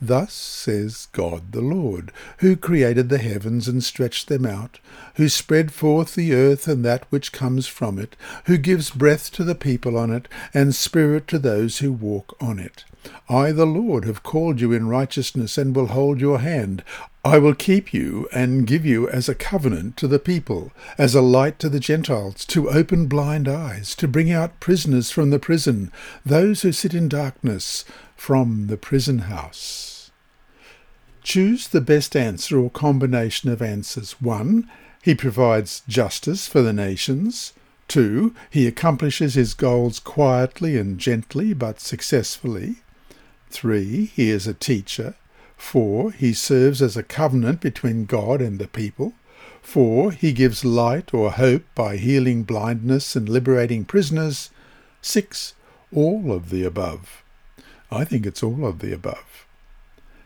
Thus 0.00 0.34
says 0.34 1.08
God 1.12 1.52
the 1.52 1.62
Lord, 1.62 2.12
who 2.38 2.54
created 2.54 3.08
the 3.08 3.18
heavens 3.18 3.66
and 3.66 3.82
stretched 3.82 4.28
them 4.28 4.44
out, 4.44 4.78
who 5.14 5.28
spread 5.30 5.72
forth 5.72 6.14
the 6.14 6.34
earth 6.34 6.68
and 6.68 6.84
that 6.84 7.06
which 7.08 7.32
comes 7.32 7.66
from 7.66 7.98
it, 7.98 8.14
who 8.44 8.58
gives 8.58 8.90
breath 8.90 9.32
to 9.32 9.44
the 9.44 9.54
people 9.54 9.96
on 9.96 10.10
it, 10.12 10.28
and 10.52 10.74
spirit 10.74 11.26
to 11.28 11.38
those 11.38 11.78
who 11.78 11.92
walk 11.92 12.36
on 12.42 12.58
it. 12.58 12.84
I, 13.28 13.52
the 13.52 13.64
Lord, 13.66 14.04
have 14.04 14.22
called 14.22 14.60
you 14.60 14.72
in 14.72 14.88
righteousness 14.88 15.56
and 15.56 15.74
will 15.74 15.86
hold 15.86 16.20
your 16.20 16.40
hand. 16.40 16.84
I 17.26 17.38
will 17.38 17.56
keep 17.56 17.92
you 17.92 18.28
and 18.32 18.68
give 18.68 18.86
you 18.86 19.08
as 19.08 19.28
a 19.28 19.34
covenant 19.34 19.96
to 19.96 20.06
the 20.06 20.20
people, 20.20 20.70
as 20.96 21.12
a 21.12 21.20
light 21.20 21.58
to 21.58 21.68
the 21.68 21.80
Gentiles, 21.80 22.44
to 22.44 22.70
open 22.70 23.08
blind 23.08 23.48
eyes, 23.48 23.96
to 23.96 24.06
bring 24.06 24.30
out 24.30 24.60
prisoners 24.60 25.10
from 25.10 25.30
the 25.30 25.40
prison, 25.40 25.90
those 26.24 26.62
who 26.62 26.70
sit 26.70 26.94
in 26.94 27.08
darkness 27.08 27.84
from 28.14 28.68
the 28.68 28.76
prison 28.76 29.18
house. 29.26 30.12
Choose 31.24 31.66
the 31.66 31.80
best 31.80 32.14
answer 32.14 32.60
or 32.60 32.70
combination 32.70 33.50
of 33.50 33.60
answers. 33.60 34.12
1. 34.20 34.70
He 35.02 35.16
provides 35.16 35.82
justice 35.88 36.46
for 36.46 36.62
the 36.62 36.72
nations. 36.72 37.54
2. 37.88 38.36
He 38.50 38.68
accomplishes 38.68 39.34
his 39.34 39.52
goals 39.52 39.98
quietly 39.98 40.78
and 40.78 40.96
gently 40.96 41.54
but 41.54 41.80
successfully. 41.80 42.76
3. 43.50 44.12
He 44.14 44.30
is 44.30 44.46
a 44.46 44.54
teacher. 44.54 45.16
4. 45.56 46.12
He 46.12 46.32
serves 46.32 46.80
as 46.82 46.96
a 46.96 47.02
covenant 47.02 47.60
between 47.60 48.04
God 48.04 48.40
and 48.40 48.58
the 48.58 48.68
people. 48.68 49.14
4. 49.62 50.12
He 50.12 50.32
gives 50.32 50.64
light 50.64 51.12
or 51.12 51.32
hope 51.32 51.64
by 51.74 51.96
healing 51.96 52.44
blindness 52.44 53.16
and 53.16 53.28
liberating 53.28 53.84
prisoners. 53.84 54.50
6. 55.02 55.54
All 55.94 56.32
of 56.32 56.50
the 56.50 56.64
above. 56.64 57.22
I 57.90 58.04
think 58.04 58.26
it's 58.26 58.42
all 58.42 58.66
of 58.66 58.80
the 58.80 58.92
above. 58.92 59.46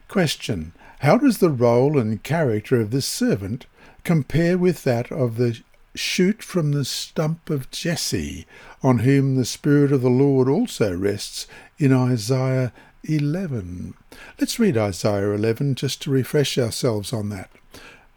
Question. 0.08 0.72
How 1.00 1.16
does 1.16 1.38
the 1.38 1.50
role 1.50 1.98
and 1.98 2.22
character 2.22 2.80
of 2.80 2.90
this 2.90 3.06
servant 3.06 3.66
compare 4.04 4.58
with 4.58 4.84
that 4.84 5.10
of 5.10 5.36
the 5.36 5.60
shoot 5.94 6.42
from 6.42 6.72
the 6.72 6.84
stump 6.84 7.50
of 7.50 7.70
Jesse, 7.70 8.46
on 8.82 9.00
whom 9.00 9.36
the 9.36 9.44
Spirit 9.44 9.92
of 9.92 10.02
the 10.02 10.10
Lord 10.10 10.48
also 10.48 10.96
rests 10.96 11.46
in 11.78 11.92
Isaiah 11.92 12.72
11. 13.04 13.94
Let's 14.38 14.58
read 14.58 14.76
Isaiah 14.76 15.32
11 15.32 15.74
just 15.74 16.02
to 16.02 16.10
refresh 16.10 16.58
ourselves 16.58 17.12
on 17.12 17.28
that. 17.30 17.50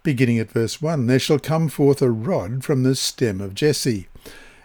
Beginning 0.03 0.39
at 0.39 0.51
verse 0.51 0.81
1 0.81 1.07
There 1.07 1.19
shall 1.19 1.39
come 1.39 1.69
forth 1.69 2.01
a 2.01 2.11
rod 2.11 2.63
from 2.63 2.83
the 2.83 2.95
stem 2.95 3.39
of 3.39 3.55
Jesse 3.55 4.07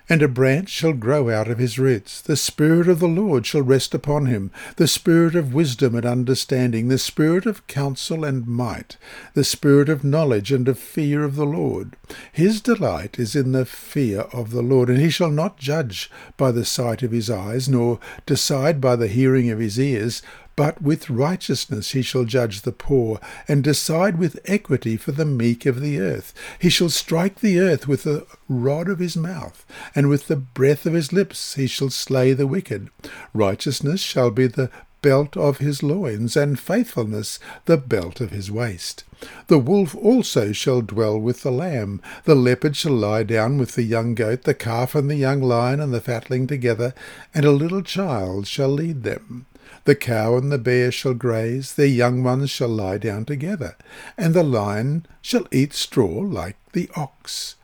and 0.09 0.23
a 0.23 0.29
branch 0.29 0.71
shall 0.71 0.93
grow 0.93 1.29
out 1.31 1.49
of 1.49 1.59
his 1.59 1.79
roots. 1.79 2.21
The 2.21 2.37
Spirit 2.37 2.89
of 2.89 2.99
the 2.99 3.09
Lord 3.09 3.45
shall 3.45 3.63
rest 3.63 3.95
upon 3.95 4.27
him, 4.27 4.51
the 4.77 4.89
Spirit 4.89 5.35
of 5.35 5.53
wisdom 5.53 5.95
and 5.95 6.07
understanding, 6.07 6.89
the 6.89 6.99
Spirit 6.99 7.45
of 7.45 7.67
counsel 7.67 8.25
and 8.25 8.47
might, 8.47 8.97
the 9.35 9.45
Spirit 9.45 9.89
of 9.89 10.05
knowledge 10.05 10.51
and 10.51 10.67
of 10.69 10.79
fear 10.79 11.25
of 11.25 11.37
the 11.37 11.47
Lord. 11.47 11.97
His 12.33 12.61
delight 12.61 13.19
is 13.19 13.37
in 13.37 13.53
the 13.53 13.67
fear 13.67 14.21
of 14.33 14.51
the 14.51 14.63
Lord, 14.63 14.89
and 14.89 14.99
he 14.99 15.11
shall 15.11 15.31
not 15.31 15.59
judge 15.59 16.11
by 16.37 16.53
the 16.53 16.65
sight 16.65 17.03
of 17.03 17.13
his 17.13 17.29
eyes, 17.29 17.69
nor 17.69 17.99
decide 18.25 18.81
by 18.81 18.97
the 18.97 19.09
hearing 19.09 19.51
of 19.51 19.59
his 19.59 19.79
ears, 19.79 20.23
but 20.59 20.83
with 20.83 21.09
righteousness 21.09 21.93
he 21.93 22.03
shall 22.03 22.25
judge 22.25 22.63
the 22.63 22.73
poor, 22.73 23.21
and 23.47 23.63
decide 23.63 24.19
with 24.19 24.41
equity 24.45 24.97
for 24.97 25.13
the 25.13 25.25
meek 25.25 25.65
of 25.67 25.81
the 25.81 26.01
earth. 26.01 26.35
He 26.59 26.69
shall 26.69 26.89
strike 26.89 27.39
the 27.39 27.61
earth 27.61 27.87
with 27.87 28.03
the 28.03 28.27
rod 28.49 28.89
of 28.89 28.99
his 28.99 29.17
mouth, 29.17 29.65
and 29.95 30.09
with 30.09 30.27
the 30.27 30.35
breath 30.35 30.85
of 30.85 30.95
his 30.95 31.13
lips 31.13 31.55
he 31.55 31.69
shall 31.69 31.91
slay 31.91 32.33
the 32.33 32.49
wicked. 32.49 32.89
Righteousness 33.33 34.01
shall 34.01 34.33
be 34.33 34.49
the 34.49 34.69
belt 35.01 35.37
of 35.37 35.59
his 35.59 35.85
loins, 35.85 36.37
and 36.37 36.59
faithfulness 36.59 37.39
the 37.67 37.77
belt 37.77 38.21
of 38.21 38.33
his 38.33 38.51
waist. 38.51 39.05
The 39.47 39.61
wolf 39.61 39.95
also 39.95 40.51
shall 40.51 40.81
dwell 40.81 41.21
with 41.21 41.43
the 41.43 41.53
lamb, 41.53 42.03
the 42.25 42.35
leopard 42.35 42.75
shall 42.75 42.95
lie 42.95 43.23
down 43.23 43.59
with 43.59 43.77
the 43.77 43.85
young 43.85 44.17
goat, 44.17 44.43
the 44.43 44.55
calf 44.55 44.97
and 44.97 45.09
the 45.09 45.15
young 45.15 45.41
lion 45.41 45.79
and 45.79 45.95
the 45.95 46.01
fatling 46.01 46.49
together, 46.49 46.95
and 47.33 47.45
a 47.45 47.53
little 47.53 47.83
child 47.83 48.49
shall 48.49 48.71
lead 48.71 49.05
them. 49.05 49.47
The 49.89 49.95
cow 49.95 50.37
and 50.37 50.53
the 50.53 50.59
bear 50.59 50.93
shall 50.93 51.15
graze, 51.15 51.73
their 51.73 51.87
young 51.87 52.23
ones 52.23 52.51
shall 52.51 52.69
lie 52.69 52.99
down 52.99 53.25
together, 53.25 53.75
and 54.19 54.35
the 54.35 54.43
lion 54.43 55.07
shall 55.23 55.47
eat 55.51 55.73
straw 55.73 56.21
like 56.21 56.57
the 56.75 56.91
ox. 56.95 57.55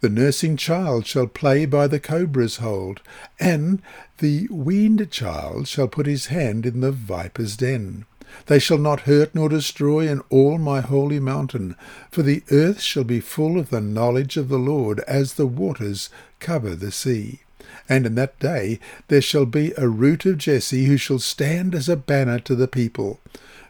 The 0.00 0.08
nursing 0.08 0.56
child 0.56 1.04
shall 1.04 1.26
play 1.26 1.66
by 1.66 1.88
the 1.88 1.98
cobra's 1.98 2.58
hold, 2.58 3.02
and 3.40 3.82
the 4.18 4.46
weaned 4.52 5.10
child 5.10 5.66
shall 5.66 5.88
put 5.88 6.06
his 6.06 6.26
hand 6.26 6.64
in 6.64 6.80
the 6.80 6.92
viper's 6.92 7.56
den. 7.56 8.06
They 8.46 8.60
shall 8.60 8.78
not 8.78 9.00
hurt 9.00 9.34
nor 9.34 9.48
destroy 9.48 10.06
in 10.06 10.20
all 10.30 10.58
my 10.58 10.80
holy 10.80 11.18
mountain, 11.18 11.74
for 12.08 12.22
the 12.22 12.44
earth 12.52 12.80
shall 12.80 13.02
be 13.02 13.18
full 13.18 13.58
of 13.58 13.70
the 13.70 13.80
knowledge 13.80 14.36
of 14.36 14.48
the 14.48 14.60
Lord 14.60 15.00
as 15.08 15.34
the 15.34 15.48
waters 15.48 16.08
cover 16.38 16.76
the 16.76 16.92
sea. 16.92 17.40
And 17.88 18.06
in 18.06 18.14
that 18.16 18.38
day 18.38 18.78
there 19.08 19.22
shall 19.22 19.46
be 19.46 19.72
a 19.76 19.88
root 19.88 20.26
of 20.26 20.38
Jesse 20.38 20.84
who 20.84 20.96
shall 20.96 21.18
stand 21.18 21.74
as 21.74 21.88
a 21.88 21.96
banner 21.96 22.38
to 22.40 22.54
the 22.54 22.68
people. 22.68 23.20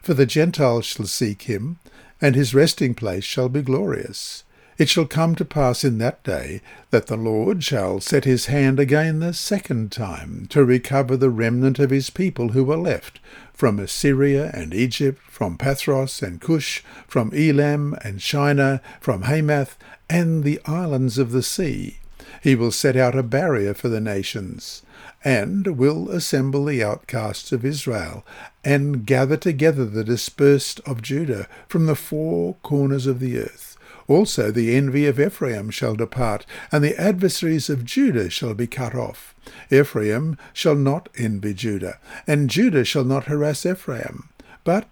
For 0.02 0.14
the 0.14 0.26
Gentiles 0.26 0.86
shall 0.86 1.06
seek 1.06 1.42
him, 1.42 1.78
and 2.20 2.34
his 2.34 2.54
resting 2.54 2.94
place 2.94 3.24
shall 3.24 3.48
be 3.48 3.62
glorious. 3.62 4.44
It 4.78 4.88
shall 4.88 5.06
come 5.06 5.34
to 5.34 5.44
pass 5.44 5.82
in 5.82 5.98
that 5.98 6.22
day 6.22 6.60
that 6.90 7.08
the 7.08 7.16
Lord 7.16 7.64
shall 7.64 8.00
set 8.00 8.24
his 8.24 8.46
hand 8.46 8.78
again 8.78 9.18
the 9.18 9.34
second 9.34 9.90
time 9.90 10.46
to 10.50 10.64
recover 10.64 11.16
the 11.16 11.30
remnant 11.30 11.80
of 11.80 11.90
his 11.90 12.10
people 12.10 12.50
who 12.50 12.62
were 12.62 12.76
left 12.76 13.18
from 13.52 13.80
Assyria 13.80 14.52
and 14.54 14.72
Egypt, 14.72 15.20
from 15.28 15.58
Pathros 15.58 16.22
and 16.22 16.40
Cush, 16.40 16.84
from 17.08 17.32
Elam 17.34 17.96
and 18.04 18.22
Shinar, 18.22 18.80
from 19.00 19.22
Hamath 19.22 19.76
and 20.08 20.44
the 20.44 20.60
islands 20.64 21.18
of 21.18 21.32
the 21.32 21.42
sea. 21.42 21.98
He 22.42 22.54
will 22.54 22.70
set 22.70 22.96
out 22.96 23.16
a 23.16 23.22
barrier 23.22 23.74
for 23.74 23.88
the 23.88 24.00
nations, 24.00 24.82
and 25.24 25.78
will 25.78 26.10
assemble 26.10 26.64
the 26.64 26.82
outcasts 26.82 27.52
of 27.52 27.64
Israel, 27.64 28.24
and 28.64 29.06
gather 29.06 29.36
together 29.36 29.84
the 29.84 30.04
dispersed 30.04 30.80
of 30.86 31.02
Judah 31.02 31.48
from 31.68 31.86
the 31.86 31.96
four 31.96 32.56
corners 32.62 33.06
of 33.06 33.20
the 33.20 33.38
earth. 33.38 33.76
Also 34.06 34.50
the 34.50 34.74
envy 34.74 35.06
of 35.06 35.20
Ephraim 35.20 35.70
shall 35.70 35.94
depart, 35.94 36.46
and 36.72 36.82
the 36.82 36.98
adversaries 37.00 37.68
of 37.68 37.84
Judah 37.84 38.30
shall 38.30 38.54
be 38.54 38.66
cut 38.66 38.94
off. 38.94 39.34
Ephraim 39.70 40.38
shall 40.52 40.74
not 40.74 41.08
envy 41.16 41.52
Judah, 41.54 41.98
and 42.26 42.48
Judah 42.48 42.84
shall 42.84 43.04
not 43.04 43.24
harass 43.24 43.66
Ephraim. 43.66 44.30
But 44.64 44.88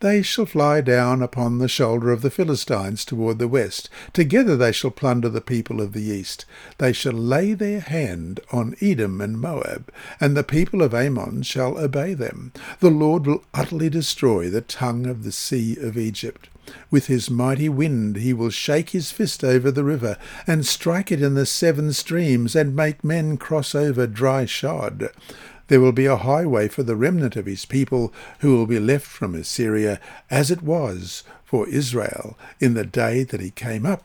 they 0.00 0.22
shall 0.22 0.46
fly 0.46 0.80
down 0.80 1.22
upon 1.22 1.58
the 1.58 1.68
shoulder 1.68 2.12
of 2.12 2.22
the 2.22 2.30
Philistines 2.30 3.04
toward 3.04 3.38
the 3.38 3.48
west. 3.48 3.88
Together 4.12 4.56
they 4.56 4.72
shall 4.72 4.90
plunder 4.90 5.28
the 5.28 5.40
people 5.40 5.80
of 5.80 5.92
the 5.92 6.02
east. 6.02 6.44
They 6.78 6.92
shall 6.92 7.12
lay 7.12 7.54
their 7.54 7.80
hand 7.80 8.40
on 8.52 8.76
Edom 8.80 9.20
and 9.20 9.40
Moab, 9.40 9.92
and 10.20 10.36
the 10.36 10.44
people 10.44 10.82
of 10.82 10.94
Ammon 10.94 11.42
shall 11.42 11.78
obey 11.78 12.14
them. 12.14 12.52
The 12.80 12.90
Lord 12.90 13.26
will 13.26 13.44
utterly 13.54 13.88
destroy 13.88 14.50
the 14.50 14.60
tongue 14.60 15.06
of 15.06 15.24
the 15.24 15.32
sea 15.32 15.76
of 15.80 15.96
Egypt. 15.96 16.48
With 16.90 17.08
his 17.08 17.28
mighty 17.28 17.68
wind 17.68 18.16
he 18.16 18.32
will 18.32 18.50
shake 18.50 18.90
his 18.90 19.10
fist 19.10 19.44
over 19.44 19.70
the 19.70 19.84
river, 19.84 20.16
and 20.46 20.64
strike 20.64 21.12
it 21.12 21.20
in 21.22 21.34
the 21.34 21.44
seven 21.44 21.92
streams, 21.92 22.56
and 22.56 22.74
make 22.74 23.04
men 23.04 23.36
cross 23.36 23.74
over 23.74 24.06
dry 24.06 24.46
shod. 24.46 25.10
There 25.68 25.80
will 25.80 25.92
be 25.92 26.06
a 26.06 26.16
highway 26.16 26.68
for 26.68 26.82
the 26.82 26.96
remnant 26.96 27.36
of 27.36 27.46
his 27.46 27.64
people 27.64 28.12
who 28.40 28.56
will 28.56 28.66
be 28.66 28.78
left 28.78 29.06
from 29.06 29.34
Assyria, 29.34 29.98
as 30.30 30.50
it 30.50 30.62
was 30.62 31.24
for 31.44 31.68
Israel 31.68 32.36
in 32.60 32.74
the 32.74 32.84
day 32.84 33.22
that 33.24 33.40
he 33.40 33.50
came 33.50 33.86
up 33.86 34.04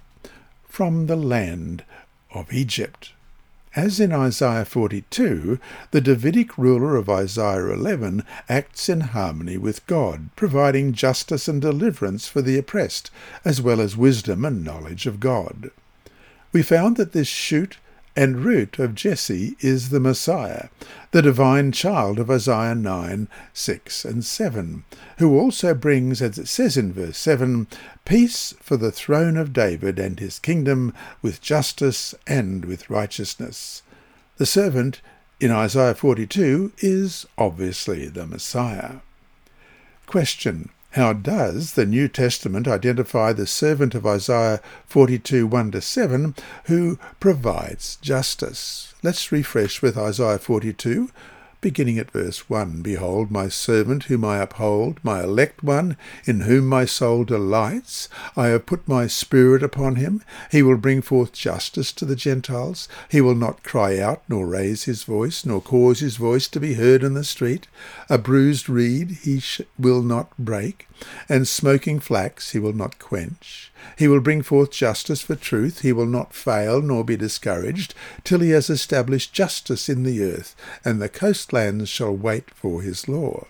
from 0.67 1.08
the 1.08 1.17
land 1.17 1.84
of 2.34 2.54
Egypt. 2.54 3.13
As 3.76 4.00
in 4.00 4.12
Isaiah 4.12 4.65
42, 4.65 5.60
the 5.91 6.02
Davidic 6.02 6.58
ruler 6.58 6.95
of 6.95 7.10
Isaiah 7.10 7.72
11 7.72 8.24
acts 8.48 8.89
in 8.89 9.02
harmony 9.02 9.58
with 9.58 9.86
God, 9.86 10.30
providing 10.36 10.93
justice 10.93 11.48
and 11.48 11.62
deliverance 11.62 12.28
for 12.28 12.41
the 12.41 12.58
oppressed, 12.58 13.12
as 13.45 13.62
well 13.62 13.80
as 13.80 13.95
wisdom 13.95 14.43
and 14.43 14.63
knowledge 14.63 15.06
of 15.06 15.19
God. 15.19 15.69
We 16.52 16.63
found 16.63 16.98
that 16.98 17.12
this 17.12 17.28
shoot 17.28 17.78
and 18.15 18.43
root 18.43 18.80
of 18.80 18.95
Jesse 18.95 19.56
is 19.60 19.89
the 19.89 20.00
Messiah, 20.00 20.69
the 21.12 21.22
divine 21.22 21.72
child 21.72 22.19
of 22.19 22.30
Isaiah 22.30 22.76
9, 22.76 23.28
6 23.54 24.06
and 24.06 24.26
7, 24.26 24.84
who 25.17 25.39
also 25.39 25.74
brings, 25.74 26.22
as 26.22 26.38
it 26.38 26.48
says 26.48 26.78
in 26.78 26.91
verse 26.93 27.17
7, 27.17 27.67
peace 28.06 28.54
for 28.62 28.78
the 28.78 28.91
throne 28.91 29.38
of 29.38 29.54
David 29.54 30.00
and 30.00 30.19
his 30.19 30.39
kingdom 30.39 30.93
with 31.22 31.41
justice 31.41 32.15
and 32.28 32.65
with 32.65 32.89
righteousness. 32.89 33.84
The 34.38 34.45
servant 34.45 35.02
in 35.39 35.52
Isaiah 35.52 35.95
42 35.95 36.74
is 36.80 37.26
obviously 37.38 38.08
the 38.08 38.28
Messiah. 38.28 38.98
Question. 40.06 40.69
How 40.93 41.13
does 41.13 41.73
the 41.73 41.86
New 41.86 42.08
Testament 42.08 42.67
identify 42.67 43.32
the 43.32 43.45
servant 43.45 43.93
of 43.93 44.08
Isaiah 44.08 44.60
42 44.88 45.45
1 45.45 45.71
to 45.71 45.82
7 45.82 46.34
who 46.65 46.97
provides 47.19 47.97
justice? 47.97 48.95
Let's 49.04 49.32
refresh 49.32 49.84
with 49.84 49.95
Isaiah 49.95 50.39
42 50.39 51.12
beginning 51.62 51.98
at 51.98 52.12
verse 52.12 52.50
1 52.50 52.82
Behold, 52.82 53.32
my 53.32 53.50
servant 53.50 54.04
whom 54.06 54.24
I 54.24 54.38
uphold, 54.38 55.00
my 55.04 55.24
elect 55.24 55.63
one, 55.63 55.98
in 56.26 56.41
whom 56.41 56.67
my 56.67 56.86
soul 56.86 57.24
delights. 57.24 58.08
I 58.38 58.48
have 58.48 58.65
put 58.65 58.88
my 58.88 59.08
spirit 59.08 59.62
upon 59.62 59.95
him. 59.95 60.24
He 60.52 60.62
will 60.62 60.78
bring 60.78 61.02
forth 61.02 61.34
justice 61.34 61.91
to 61.93 62.06
the 62.06 62.15
Gentiles. 62.15 62.88
He 63.10 63.22
will 63.22 63.36
not 63.36 63.63
cry 63.63 64.00
out, 64.00 64.24
nor 64.30 64.48
raise 64.48 64.86
his 64.86 65.04
voice, 65.04 65.45
nor 65.45 65.62
cause 65.62 66.00
his 66.00 66.15
voice 66.15 66.48
to 66.50 66.60
be 66.60 66.76
heard 66.76 67.04
in 67.04 67.13
the 67.13 67.24
street. 67.24 67.67
A 68.10 68.17
bruised 68.17 68.69
reed 68.69 69.19
he 69.24 69.39
sh- 69.39 69.62
will 69.78 70.02
not 70.02 70.38
break, 70.38 70.88
and 71.28 71.48
smoking 71.48 72.00
flax 72.00 72.52
he 72.52 72.60
will 72.60 72.74
not 72.74 73.00
quench. 73.00 73.72
He 73.98 74.08
will 74.08 74.19
bring 74.19 74.41
forth 74.41 74.72
justice 74.72 75.22
for 75.22 75.36
truth. 75.36 75.82
He 75.82 75.93
will 75.93 76.06
not 76.06 76.34
fail 76.34 76.82
nor 76.82 77.04
be 77.04 77.15
discouraged 77.15 77.93
till 78.24 78.39
he 78.39 78.52
has 78.52 78.69
established 78.69 79.34
justice 79.34 79.89
in 79.89 80.04
the 80.04 80.24
earth, 80.24 80.56
and 80.84 81.02
the 81.02 81.10
coastlands 81.49 81.89
shall 81.89 82.15
wait 82.15 82.51
for 82.51 82.83
his 82.83 83.07
law. 83.07 83.47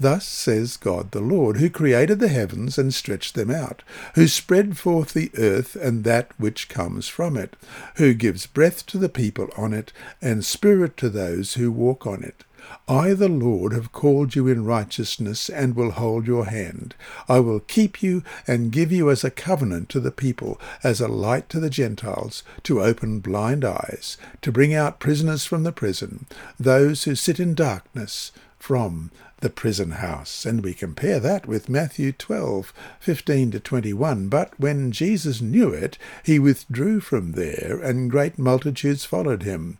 Thus 0.00 0.26
says 0.26 0.76
God 0.76 1.12
the 1.12 1.20
Lord, 1.20 1.58
who 1.58 1.70
created 1.70 2.18
the 2.18 2.28
heavens 2.28 2.76
and 2.76 2.92
stretched 2.92 3.34
them 3.36 3.50
out, 3.52 3.82
who 4.16 4.26
spread 4.26 4.76
forth 4.76 5.12
the 5.12 5.30
earth 5.38 5.76
and 5.76 6.02
that 6.02 6.32
which 6.38 6.68
comes 6.68 7.06
from 7.06 7.36
it, 7.36 7.54
who 7.96 8.14
gives 8.14 8.46
breath 8.46 8.84
to 8.86 8.98
the 8.98 9.08
people 9.08 9.48
on 9.56 9.72
it, 9.72 9.92
and 10.20 10.44
spirit 10.44 10.96
to 10.96 11.08
those 11.08 11.54
who 11.54 11.70
walk 11.70 12.04
on 12.06 12.24
it. 12.24 12.42
I, 12.88 13.14
the 13.14 13.28
Lord, 13.28 13.72
have 13.72 13.90
called 13.90 14.36
you 14.36 14.46
in 14.46 14.64
righteousness 14.64 15.48
and 15.48 15.74
will 15.74 15.90
hold 15.90 16.26
your 16.26 16.46
hand. 16.46 16.94
I 17.28 17.40
will 17.40 17.60
keep 17.60 18.02
you 18.02 18.22
and 18.46 18.70
give 18.70 18.92
you 18.92 19.10
as 19.10 19.24
a 19.24 19.30
covenant 19.30 19.88
to 19.90 20.00
the 20.00 20.12
people, 20.12 20.60
as 20.84 21.00
a 21.00 21.08
light 21.08 21.48
to 21.50 21.60
the 21.60 21.70
Gentiles, 21.70 22.44
to 22.62 22.82
open 22.82 23.20
blind 23.20 23.64
eyes, 23.64 24.16
to 24.42 24.52
bring 24.52 24.72
out 24.72 25.00
prisoners 25.00 25.44
from 25.44 25.64
the 25.64 25.72
prison, 25.72 26.26
those 26.60 27.04
who 27.04 27.14
sit 27.16 27.40
in 27.40 27.54
darkness 27.54 28.30
from 28.58 29.10
the 29.40 29.50
prison 29.50 29.92
house. 29.92 30.46
And 30.46 30.62
we 30.62 30.72
compare 30.72 31.20
that 31.20 31.46
with 31.46 31.68
Matthew 31.68 32.12
12, 32.12 32.72
15 33.00 33.50
to 33.50 33.60
21. 33.60 34.28
But 34.28 34.58
when 34.58 34.92
Jesus 34.92 35.40
knew 35.40 35.70
it, 35.70 35.98
he 36.24 36.38
withdrew 36.38 37.00
from 37.00 37.32
there, 37.32 37.80
and 37.82 38.10
great 38.10 38.38
multitudes 38.38 39.04
followed 39.04 39.42
him. 39.42 39.78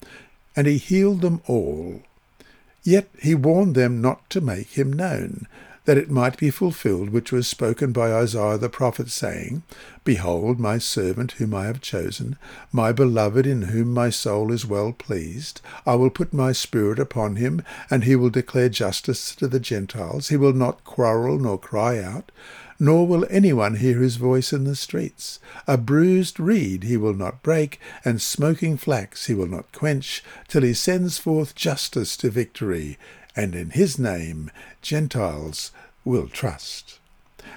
And 0.54 0.66
he 0.66 0.78
healed 0.78 1.20
them 1.20 1.42
all 1.46 2.02
Yet 2.86 3.08
he 3.20 3.34
warned 3.34 3.74
them 3.74 4.00
not 4.00 4.30
to 4.30 4.40
make 4.40 4.78
him 4.78 4.92
known, 4.92 5.48
that 5.86 5.98
it 5.98 6.08
might 6.08 6.38
be 6.38 6.50
fulfilled 6.50 7.10
which 7.10 7.32
was 7.32 7.48
spoken 7.48 7.90
by 7.90 8.12
Isaiah 8.12 8.58
the 8.58 8.68
prophet, 8.68 9.10
saying, 9.10 9.64
Behold 10.04 10.60
my 10.60 10.78
servant 10.78 11.32
whom 11.32 11.52
I 11.52 11.64
have 11.64 11.80
chosen, 11.80 12.36
my 12.70 12.92
beloved 12.92 13.44
in 13.44 13.62
whom 13.62 13.92
my 13.92 14.10
soul 14.10 14.52
is 14.52 14.64
well 14.64 14.92
pleased. 14.92 15.60
I 15.84 15.96
will 15.96 16.10
put 16.10 16.32
my 16.32 16.52
spirit 16.52 17.00
upon 17.00 17.34
him, 17.34 17.64
and 17.90 18.04
he 18.04 18.14
will 18.14 18.30
declare 18.30 18.68
justice 18.68 19.34
to 19.34 19.48
the 19.48 19.58
Gentiles. 19.58 20.28
He 20.28 20.36
will 20.36 20.52
not 20.52 20.84
quarrel 20.84 21.40
nor 21.40 21.58
cry 21.58 21.98
out 22.00 22.30
nor 22.78 23.06
will 23.06 23.26
anyone 23.30 23.76
hear 23.76 23.98
his 23.98 24.16
voice 24.16 24.52
in 24.52 24.64
the 24.64 24.76
streets. 24.76 25.38
A 25.66 25.76
bruised 25.78 26.38
reed 26.38 26.84
he 26.84 26.96
will 26.96 27.14
not 27.14 27.42
break, 27.42 27.80
and 28.04 28.20
smoking 28.20 28.76
flax 28.76 29.26
he 29.26 29.34
will 29.34 29.46
not 29.46 29.72
quench, 29.72 30.22
till 30.48 30.62
he 30.62 30.74
sends 30.74 31.18
forth 31.18 31.54
justice 31.54 32.16
to 32.18 32.30
victory, 32.30 32.98
and 33.34 33.54
in 33.54 33.70
his 33.70 33.98
name 33.98 34.50
Gentiles 34.82 35.70
will 36.04 36.28
trust. 36.28 36.98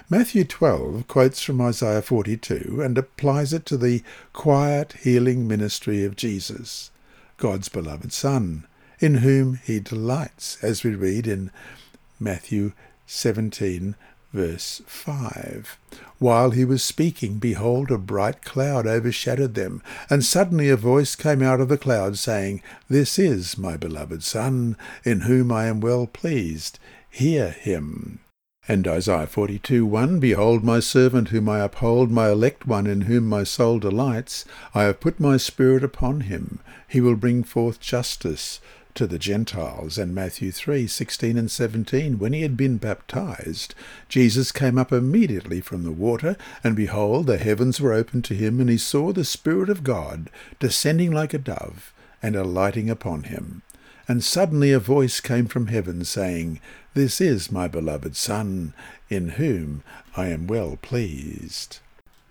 Matthew 0.09 0.43
12 0.43 1.07
quotes 1.07 1.41
from 1.41 1.61
Isaiah 1.61 2.01
42 2.01 2.81
and 2.83 2.97
applies 2.97 3.53
it 3.53 3.65
to 3.67 3.77
the 3.77 4.03
quiet 4.33 4.93
healing 5.01 5.47
ministry 5.47 6.03
of 6.03 6.15
Jesus, 6.15 6.91
God's 7.37 7.69
beloved 7.69 8.11
Son, 8.11 8.65
in 8.99 9.15
whom 9.15 9.59
he 9.63 9.79
delights, 9.79 10.57
as 10.63 10.83
we 10.83 10.95
read 10.95 11.27
in 11.27 11.51
Matthew 12.19 12.73
17 13.05 13.95
Verse 14.33 14.81
5 14.85 15.79
While 16.19 16.51
he 16.51 16.63
was 16.63 16.83
speaking, 16.83 17.39
behold, 17.39 17.89
a 17.89 17.97
bright 17.97 18.43
cloud 18.43 18.85
overshadowed 18.85 19.55
them, 19.55 19.81
and 20.09 20.23
suddenly 20.23 20.69
a 20.69 20.75
voice 20.75 21.15
came 21.15 21.41
out 21.41 21.59
of 21.59 21.67
the 21.67 21.79
cloud, 21.79 22.17
saying, 22.17 22.61
This 22.87 23.17
is 23.17 23.57
my 23.57 23.75
beloved 23.75 24.23
Son, 24.23 24.77
in 25.03 25.21
whom 25.21 25.51
I 25.51 25.65
am 25.65 25.79
well 25.79 26.05
pleased. 26.05 26.77
Hear 27.09 27.49
him. 27.49 28.19
And 28.67 28.87
Isaiah 28.87 29.25
42 29.25 29.83
1 29.83 30.19
Behold, 30.19 30.63
my 30.63 30.79
servant 30.79 31.29
whom 31.29 31.49
I 31.49 31.61
uphold, 31.61 32.11
my 32.11 32.29
elect 32.29 32.67
one 32.67 32.85
in 32.85 33.01
whom 33.01 33.27
my 33.27 33.43
soul 33.43 33.79
delights. 33.79 34.45
I 34.75 34.83
have 34.83 34.99
put 34.99 35.19
my 35.19 35.37
spirit 35.37 35.83
upon 35.83 36.21
him. 36.21 36.59
He 36.87 37.01
will 37.01 37.15
bring 37.15 37.43
forth 37.43 37.79
justice 37.79 38.59
to 38.99 39.07
the 39.07 39.17
Gentiles. 39.17 39.97
And 39.97 40.13
Matthew 40.13 40.51
3 40.51 40.85
16 40.85 41.37
and 41.37 41.49
17, 41.49 42.19
when 42.19 42.33
he 42.33 42.41
had 42.41 42.57
been 42.57 42.75
baptized, 42.75 43.73
Jesus 44.09 44.51
came 44.51 44.77
up 44.77 44.91
immediately 44.91 45.61
from 45.61 45.83
the 45.83 45.91
water, 45.93 46.35
and 46.65 46.75
behold, 46.75 47.25
the 47.25 47.37
heavens 47.37 47.79
were 47.79 47.93
opened 47.93 48.25
to 48.25 48.33
him, 48.33 48.59
and 48.59 48.69
he 48.69 48.77
saw 48.77 49.13
the 49.13 49.23
Spirit 49.23 49.69
of 49.69 49.85
God 49.85 50.29
descending 50.59 51.13
like 51.13 51.33
a 51.33 51.37
dove 51.37 51.93
and 52.21 52.35
alighting 52.35 52.89
upon 52.89 53.23
him. 53.23 53.61
And 54.05 54.21
suddenly 54.21 54.73
a 54.73 54.79
voice 54.79 55.21
came 55.21 55.47
from 55.47 55.67
heaven, 55.67 56.03
saying, 56.03 56.59
This 56.93 57.21
is 57.21 57.53
my 57.53 57.69
beloved 57.69 58.17
Son, 58.17 58.73
in 59.09 59.29
whom 59.29 59.81
I 60.17 60.27
am 60.27 60.45
well 60.45 60.77
pleased. 60.81 61.79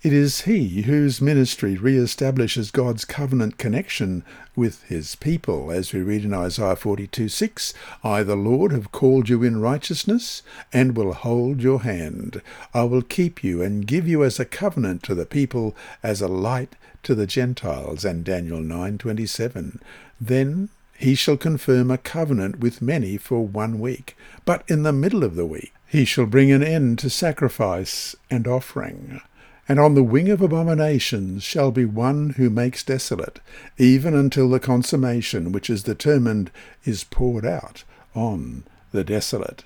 It 0.00 0.12
is 0.12 0.42
he 0.42 0.82
whose 0.82 1.20
ministry 1.20 1.76
re-establishes 1.76 2.70
God's 2.70 3.04
covenant 3.04 3.58
connection 3.58 4.22
with 4.54 4.84
his 4.84 5.16
people, 5.16 5.72
as 5.72 5.92
we 5.92 6.02
read 6.02 6.24
in 6.24 6.32
Isaiah 6.32 6.76
42 6.76 7.28
6, 7.28 7.74
I, 8.04 8.22
the 8.22 8.37
Lord, 8.37 8.70
have 8.70 8.92
called 8.92 9.28
you 9.28 9.42
in 9.42 9.61
righteousness, 9.61 10.44
and 10.72 10.96
will 10.96 11.14
hold 11.14 11.62
your 11.62 11.80
hand. 11.80 12.42
I 12.72 12.84
will 12.84 13.02
keep 13.02 13.42
you 13.42 13.61
and 13.61 13.88
give 13.88 14.06
you 14.06 14.22
as 14.22 14.38
a 14.38 14.44
covenant 14.44 15.02
to 15.02 15.16
the 15.16 15.26
people, 15.26 15.74
as 16.00 16.22
a 16.22 16.28
light 16.28 16.76
to 17.02 17.16
the 17.16 17.26
Gentiles, 17.26 18.04
and 18.04 18.22
Daniel 18.22 18.61
9:27. 18.61 19.80
Then 20.20 20.68
he 20.96 21.16
shall 21.16 21.37
confirm 21.37 21.90
a 21.90 21.98
covenant 21.98 22.61
with 22.61 22.80
many 22.80 23.16
for 23.16 23.44
one 23.44 23.80
week, 23.80 24.16
but 24.44 24.62
in 24.68 24.84
the 24.84 24.92
middle 24.92 25.24
of 25.24 25.34
the 25.34 25.46
week 25.46 25.72
he 25.88 26.04
shall 26.04 26.26
bring 26.26 26.52
an 26.52 26.62
end 26.62 27.00
to 27.00 27.11
sacrifice 27.11 28.14
and 28.30 28.46
offering 28.46 29.20
And 29.68 29.78
on 29.78 29.94
the 29.94 30.02
wing 30.02 30.31
of 30.31 30.40
abominations 30.40 31.42
shall 31.42 31.70
be 31.70 31.85
one 31.85 32.31
who 32.31 32.48
makes 32.48 32.83
desolate, 32.83 33.38
even 33.76 34.14
until 34.14 34.48
the 34.48 34.61
consummation 34.61 35.52
which 35.52 35.68
is 35.68 35.83
determined 35.83 36.50
is 36.85 37.04
poured 37.04 37.44
out 37.44 37.85
on 38.14 38.64
the 38.92 39.04
desolate. 39.04 39.64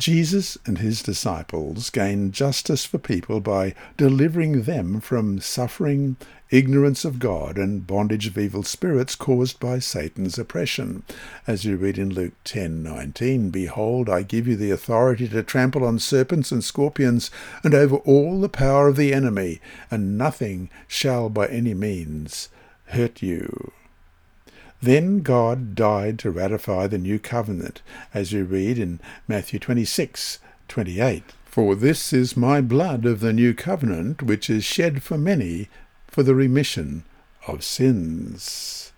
Jesus 0.00 0.56
and 0.64 0.78
his 0.78 1.02
disciples 1.02 1.90
gained 1.90 2.32
justice 2.32 2.86
for 2.86 2.96
people 2.96 3.38
by 3.38 3.74
delivering 3.98 4.62
them 4.62 4.98
from 4.98 5.40
suffering, 5.40 6.16
ignorance 6.48 7.04
of 7.04 7.18
God, 7.18 7.58
and 7.58 7.86
bondage 7.86 8.26
of 8.26 8.38
evil 8.38 8.62
spirits 8.62 9.14
caused 9.14 9.60
by 9.60 9.78
Satan's 9.78 10.38
oppression. 10.38 11.02
As 11.46 11.66
you 11.66 11.76
read 11.76 11.98
in 11.98 12.14
Luke 12.14 12.32
10:19, 12.44 13.50
Behold, 13.50 14.08
I 14.08 14.22
give 14.22 14.48
you 14.48 14.56
the 14.56 14.70
authority 14.70 15.28
to 15.28 15.42
trample 15.42 15.84
on 15.84 15.98
serpents 15.98 16.50
and 16.50 16.64
scorpions, 16.64 17.30
and 17.62 17.74
over 17.74 17.96
all 17.96 18.40
the 18.40 18.48
power 18.48 18.88
of 18.88 18.96
the 18.96 19.12
enemy, 19.12 19.60
and 19.90 20.16
nothing 20.16 20.70
shall 20.88 21.28
by 21.28 21.46
any 21.48 21.74
means 21.74 22.48
hurt 22.86 23.20
you. 23.20 23.70
Then 24.82 25.20
God 25.20 25.74
died 25.74 26.18
to 26.20 26.30
ratify 26.30 26.86
the 26.86 26.98
new 26.98 27.18
covenant, 27.18 27.82
as 28.14 28.32
you 28.32 28.44
read 28.44 28.78
in 28.78 28.98
Matthew 29.28 29.58
26, 29.58 30.38
28. 30.68 31.22
For 31.44 31.74
this 31.74 32.12
is 32.12 32.36
my 32.36 32.60
blood 32.60 33.04
of 33.04 33.20
the 33.20 33.32
new 33.32 33.52
covenant, 33.52 34.22
which 34.22 34.48
is 34.48 34.64
shed 34.64 35.02
for 35.02 35.18
many 35.18 35.68
for 36.06 36.22
the 36.22 36.34
remission 36.34 37.04
of 37.46 37.62
sins. 37.62 38.92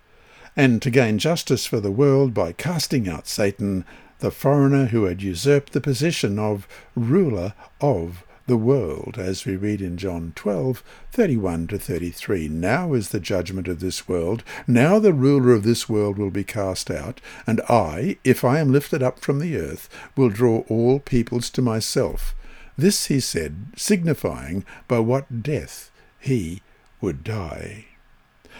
And 0.54 0.82
to 0.82 0.90
gain 0.90 1.18
justice 1.18 1.66
for 1.66 1.80
the 1.80 1.90
world 1.90 2.34
by 2.34 2.52
casting 2.52 3.08
out 3.08 3.26
Satan, 3.26 3.84
the 4.20 4.30
foreigner 4.30 4.86
who 4.86 5.04
had 5.04 5.22
usurped 5.22 5.72
the 5.72 5.80
position 5.80 6.38
of 6.38 6.68
ruler 6.94 7.54
of 7.80 8.22
the 8.46 8.56
world, 8.56 9.16
as 9.18 9.44
we 9.44 9.56
read 9.56 9.80
in 9.80 9.96
John 9.96 10.32
12, 10.34 10.82
31 11.12 11.68
to 11.68 11.78
33. 11.78 12.48
Now 12.48 12.92
is 12.92 13.10
the 13.10 13.20
judgment 13.20 13.68
of 13.68 13.80
this 13.80 14.08
world. 14.08 14.42
Now 14.66 14.98
the 14.98 15.12
ruler 15.12 15.52
of 15.52 15.62
this 15.62 15.88
world 15.88 16.18
will 16.18 16.30
be 16.30 16.44
cast 16.44 16.90
out, 16.90 17.20
and 17.46 17.60
I, 17.68 18.18
if 18.24 18.44
I 18.44 18.58
am 18.58 18.72
lifted 18.72 19.02
up 19.02 19.20
from 19.20 19.38
the 19.38 19.56
earth, 19.56 19.88
will 20.16 20.28
draw 20.28 20.64
all 20.68 20.98
peoples 20.98 21.50
to 21.50 21.62
myself. 21.62 22.34
This 22.76 23.06
he 23.06 23.20
said, 23.20 23.66
signifying 23.76 24.64
by 24.88 24.98
what 24.98 25.42
death 25.42 25.90
he 26.18 26.62
would 27.00 27.22
die. 27.22 27.86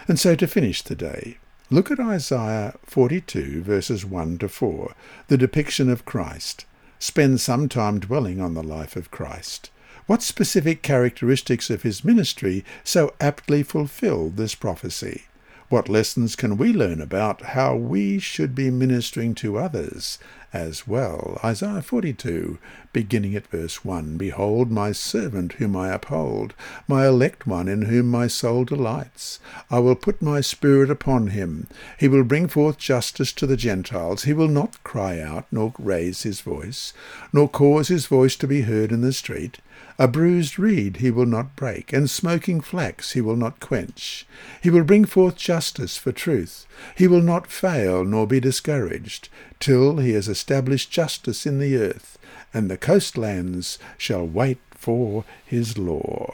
And 0.07 0.19
so 0.19 0.35
to 0.35 0.47
finish 0.47 0.81
the 0.81 0.95
day, 0.95 1.37
look 1.69 1.89
at 1.89 1.99
Isaiah 1.99 2.75
42, 2.85 3.63
verses 3.63 4.05
1 4.05 4.37
to 4.39 4.49
4, 4.49 4.93
the 5.27 5.37
depiction 5.37 5.89
of 5.89 6.05
Christ. 6.05 6.65
Spend 6.99 7.41
some 7.41 7.67
time 7.67 7.99
dwelling 7.99 8.39
on 8.39 8.53
the 8.53 8.63
life 8.63 8.95
of 8.95 9.11
Christ. 9.11 9.71
What 10.05 10.21
specific 10.21 10.81
characteristics 10.81 11.69
of 11.69 11.83
his 11.83 12.03
ministry 12.03 12.65
so 12.83 13.13
aptly 13.21 13.63
fulfill 13.63 14.29
this 14.29 14.53
prophecy? 14.53 15.23
What 15.69 15.87
lessons 15.87 16.35
can 16.35 16.57
we 16.57 16.73
learn 16.73 16.99
about 16.99 17.41
how 17.41 17.77
we 17.77 18.19
should 18.19 18.53
be 18.53 18.69
ministering 18.69 19.33
to 19.35 19.57
others 19.57 20.19
as 20.51 20.85
well? 20.85 21.39
Isaiah 21.41 21.81
42, 21.81 22.57
beginning 22.91 23.33
at 23.35 23.47
verse 23.47 23.85
1 23.85 24.17
Behold, 24.17 24.69
my 24.69 24.91
servant 24.91 25.53
whom 25.53 25.73
I 25.77 25.87
uphold, 25.93 26.53
my 26.85 27.07
elect 27.07 27.47
one 27.47 27.69
in 27.69 27.83
whom 27.83 28.11
my 28.11 28.27
soul 28.27 28.65
delights. 28.65 29.39
I 29.71 29.79
will 29.79 29.95
put 29.95 30.21
my 30.21 30.41
spirit 30.41 30.89
upon 30.89 31.27
him. 31.27 31.67
He 31.97 32.09
will 32.09 32.25
bring 32.25 32.49
forth 32.49 32.77
justice 32.77 33.31
to 33.31 33.47
the 33.47 33.57
Gentiles. 33.57 34.25
He 34.25 34.33
will 34.33 34.49
not 34.49 34.83
cry 34.83 35.21
out, 35.21 35.45
nor 35.49 35.73
raise 35.79 36.23
his 36.23 36.41
voice, 36.41 36.91
nor 37.31 37.47
cause 37.47 37.87
his 37.87 38.05
voice 38.05 38.35
to 38.35 38.47
be 38.47 38.63
heard 38.63 38.91
in 38.91 38.99
the 38.99 39.13
street. 39.13 39.59
A 39.99 40.07
bruised 40.07 40.57
reed 40.57 40.97
he 40.97 41.11
will 41.11 41.25
not 41.25 41.55
break, 41.55 41.93
and 41.93 42.09
smoking 42.09 42.61
flax 42.61 43.13
he 43.13 43.21
will 43.21 43.35
not 43.35 43.59
quench. 43.59 44.25
He 44.61 44.69
will 44.69 44.83
bring 44.83 45.05
forth 45.05 45.35
justice 45.35 45.97
for 45.97 46.11
truth. 46.11 46.65
He 46.95 47.07
will 47.07 47.21
not 47.21 47.47
fail 47.47 48.03
nor 48.03 48.25
be 48.25 48.39
discouraged, 48.39 49.29
till 49.59 49.97
he 49.97 50.13
has 50.13 50.27
established 50.27 50.91
justice 50.91 51.45
in 51.45 51.59
the 51.59 51.77
earth, 51.77 52.17
and 52.53 52.69
the 52.69 52.77
coastlands 52.77 53.77
shall 53.97 54.25
wait 54.25 54.59
for 54.71 55.25
his 55.45 55.77
law. 55.77 56.33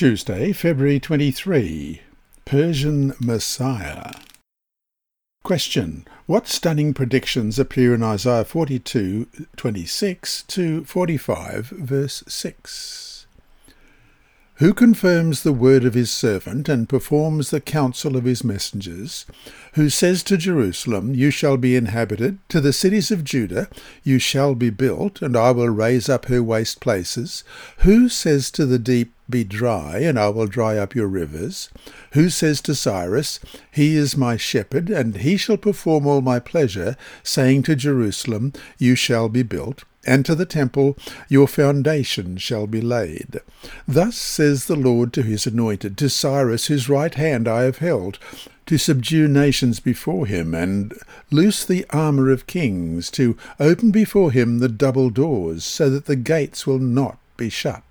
Tuesday, 0.00 0.50
February 0.54 0.98
23. 0.98 2.00
Persian 2.46 3.12
Messiah. 3.20 4.12
Question. 5.44 6.08
What 6.24 6.48
stunning 6.48 6.94
predictions 6.94 7.58
appear 7.58 7.92
in 7.92 8.02
Isaiah 8.02 8.46
42, 8.46 9.26
26 9.58 10.42
to 10.44 10.84
45, 10.86 11.66
verse 11.66 12.24
6? 12.26 13.26
Who 14.54 14.72
confirms 14.72 15.42
the 15.42 15.52
word 15.52 15.84
of 15.84 15.94
his 15.94 16.10
servant 16.10 16.68
and 16.68 16.88
performs 16.88 17.50
the 17.50 17.60
counsel 17.60 18.16
of 18.16 18.24
his 18.24 18.42
messengers? 18.44 19.26
Who 19.72 19.88
says 19.88 20.22
to 20.24 20.36
Jerusalem, 20.36 21.14
You 21.14 21.30
shall 21.30 21.58
be 21.58 21.76
inhabited, 21.76 22.38
to 22.48 22.60
the 22.60 22.72
cities 22.72 23.10
of 23.10 23.24
Judah, 23.24 23.68
You 24.02 24.18
shall 24.18 24.54
be 24.54 24.70
built, 24.70 25.20
and 25.20 25.36
I 25.36 25.50
will 25.50 25.68
raise 25.68 26.08
up 26.08 26.26
her 26.26 26.42
waste 26.42 26.80
places? 26.80 27.44
Who 27.78 28.08
says 28.10 28.50
to 28.50 28.64
the 28.64 28.78
deep, 28.78 29.14
Be 29.30 29.44
dry, 29.44 30.00
and 30.00 30.18
I 30.18 30.28
will 30.28 30.48
dry 30.48 30.76
up 30.76 30.96
your 30.96 31.06
rivers? 31.06 31.70
Who 32.14 32.30
says 32.30 32.60
to 32.62 32.74
Cyrus, 32.74 33.38
He 33.70 33.94
is 33.94 34.16
my 34.16 34.36
shepherd, 34.36 34.90
and 34.90 35.18
he 35.18 35.36
shall 35.36 35.56
perform 35.56 36.04
all 36.04 36.20
my 36.20 36.40
pleasure, 36.40 36.96
saying 37.22 37.62
to 37.64 37.76
Jerusalem, 37.76 38.52
You 38.76 38.96
shall 38.96 39.28
be 39.28 39.44
built, 39.44 39.84
and 40.04 40.26
to 40.26 40.34
the 40.34 40.46
temple 40.46 40.96
your 41.28 41.46
foundation 41.46 42.38
shall 42.38 42.66
be 42.66 42.80
laid. 42.80 43.40
Thus 43.86 44.16
says 44.16 44.66
the 44.66 44.74
Lord 44.74 45.12
to 45.12 45.22
his 45.22 45.46
anointed, 45.46 45.96
to 45.98 46.10
Cyrus 46.10 46.66
whose 46.66 46.88
right 46.88 47.14
hand 47.14 47.46
I 47.46 47.62
have 47.62 47.78
held, 47.78 48.18
to 48.66 48.78
subdue 48.78 49.28
nations 49.28 49.78
before 49.78 50.26
him, 50.26 50.54
and 50.54 50.92
loose 51.30 51.64
the 51.64 51.86
armour 51.90 52.30
of 52.30 52.46
kings, 52.46 53.10
to 53.12 53.36
open 53.60 53.90
before 53.90 54.32
him 54.32 54.58
the 54.58 54.68
double 54.68 55.10
doors, 55.10 55.64
so 55.64 55.88
that 55.90 56.06
the 56.06 56.16
gates 56.16 56.66
will 56.66 56.78
not 56.78 57.18
be 57.36 57.48
shut. 57.48 57.82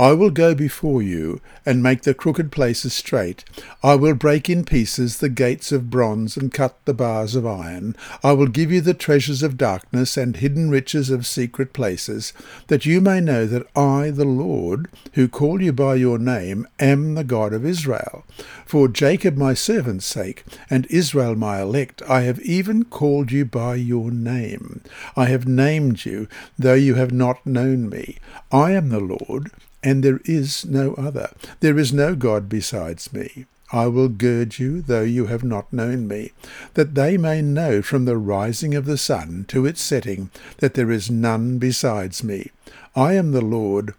I 0.00 0.14
will 0.14 0.30
go 0.30 0.54
before 0.54 1.02
you, 1.02 1.42
and 1.66 1.82
make 1.82 2.04
the 2.04 2.14
crooked 2.14 2.50
places 2.50 2.94
straight. 2.94 3.44
I 3.82 3.96
will 3.96 4.14
break 4.14 4.48
in 4.48 4.64
pieces 4.64 5.18
the 5.18 5.28
gates 5.28 5.72
of 5.72 5.90
bronze, 5.90 6.38
and 6.38 6.50
cut 6.50 6.78
the 6.86 6.94
bars 6.94 7.36
of 7.36 7.46
iron. 7.46 7.94
I 8.24 8.32
will 8.32 8.46
give 8.46 8.72
you 8.72 8.80
the 8.80 8.94
treasures 8.94 9.42
of 9.42 9.58
darkness, 9.58 10.16
and 10.16 10.36
hidden 10.36 10.70
riches 10.70 11.10
of 11.10 11.26
secret 11.26 11.74
places, 11.74 12.32
that 12.68 12.86
you 12.86 13.02
may 13.02 13.20
know 13.20 13.44
that 13.44 13.66
I, 13.76 14.08
the 14.08 14.24
Lord, 14.24 14.88
who 15.12 15.28
call 15.28 15.60
you 15.60 15.74
by 15.74 15.96
your 15.96 16.18
name, 16.18 16.66
am 16.78 17.14
the 17.14 17.22
God 17.22 17.52
of 17.52 17.66
Israel. 17.66 18.24
For 18.64 18.88
Jacob 18.88 19.36
my 19.36 19.52
servant's 19.52 20.06
sake, 20.06 20.44
and 20.70 20.86
Israel 20.86 21.34
my 21.34 21.60
elect, 21.60 22.00
I 22.08 22.22
have 22.22 22.40
even 22.40 22.84
called 22.86 23.32
you 23.32 23.44
by 23.44 23.74
your 23.74 24.10
name. 24.10 24.80
I 25.14 25.26
have 25.26 25.46
named 25.46 26.06
you, 26.06 26.26
though 26.58 26.72
you 26.72 26.94
have 26.94 27.12
not 27.12 27.44
known 27.44 27.90
me. 27.90 28.16
I 28.50 28.72
am 28.72 28.88
the 28.88 29.00
Lord, 29.00 29.50
and 29.82 30.02
there 30.02 30.20
is 30.24 30.64
no 30.64 30.94
other. 30.94 31.30
There 31.60 31.78
is 31.78 31.92
no 31.92 32.14
God 32.14 32.48
besides 32.48 33.12
me. 33.12 33.46
I 33.72 33.86
will 33.86 34.08
gird 34.08 34.58
you, 34.58 34.82
though 34.82 35.02
you 35.02 35.26
have 35.26 35.44
not 35.44 35.72
known 35.72 36.08
me, 36.08 36.32
that 36.74 36.96
they 36.96 37.16
may 37.16 37.40
know 37.40 37.82
from 37.82 38.04
the 38.04 38.18
rising 38.18 38.74
of 38.74 38.84
the 38.84 38.98
sun 38.98 39.44
to 39.48 39.64
its 39.64 39.80
setting 39.80 40.30
that 40.58 40.74
there 40.74 40.90
is 40.90 41.10
none 41.10 41.58
besides 41.58 42.24
me. 42.24 42.50
I 42.96 43.14
am 43.14 43.30
the 43.30 43.44
Lord, 43.44 43.94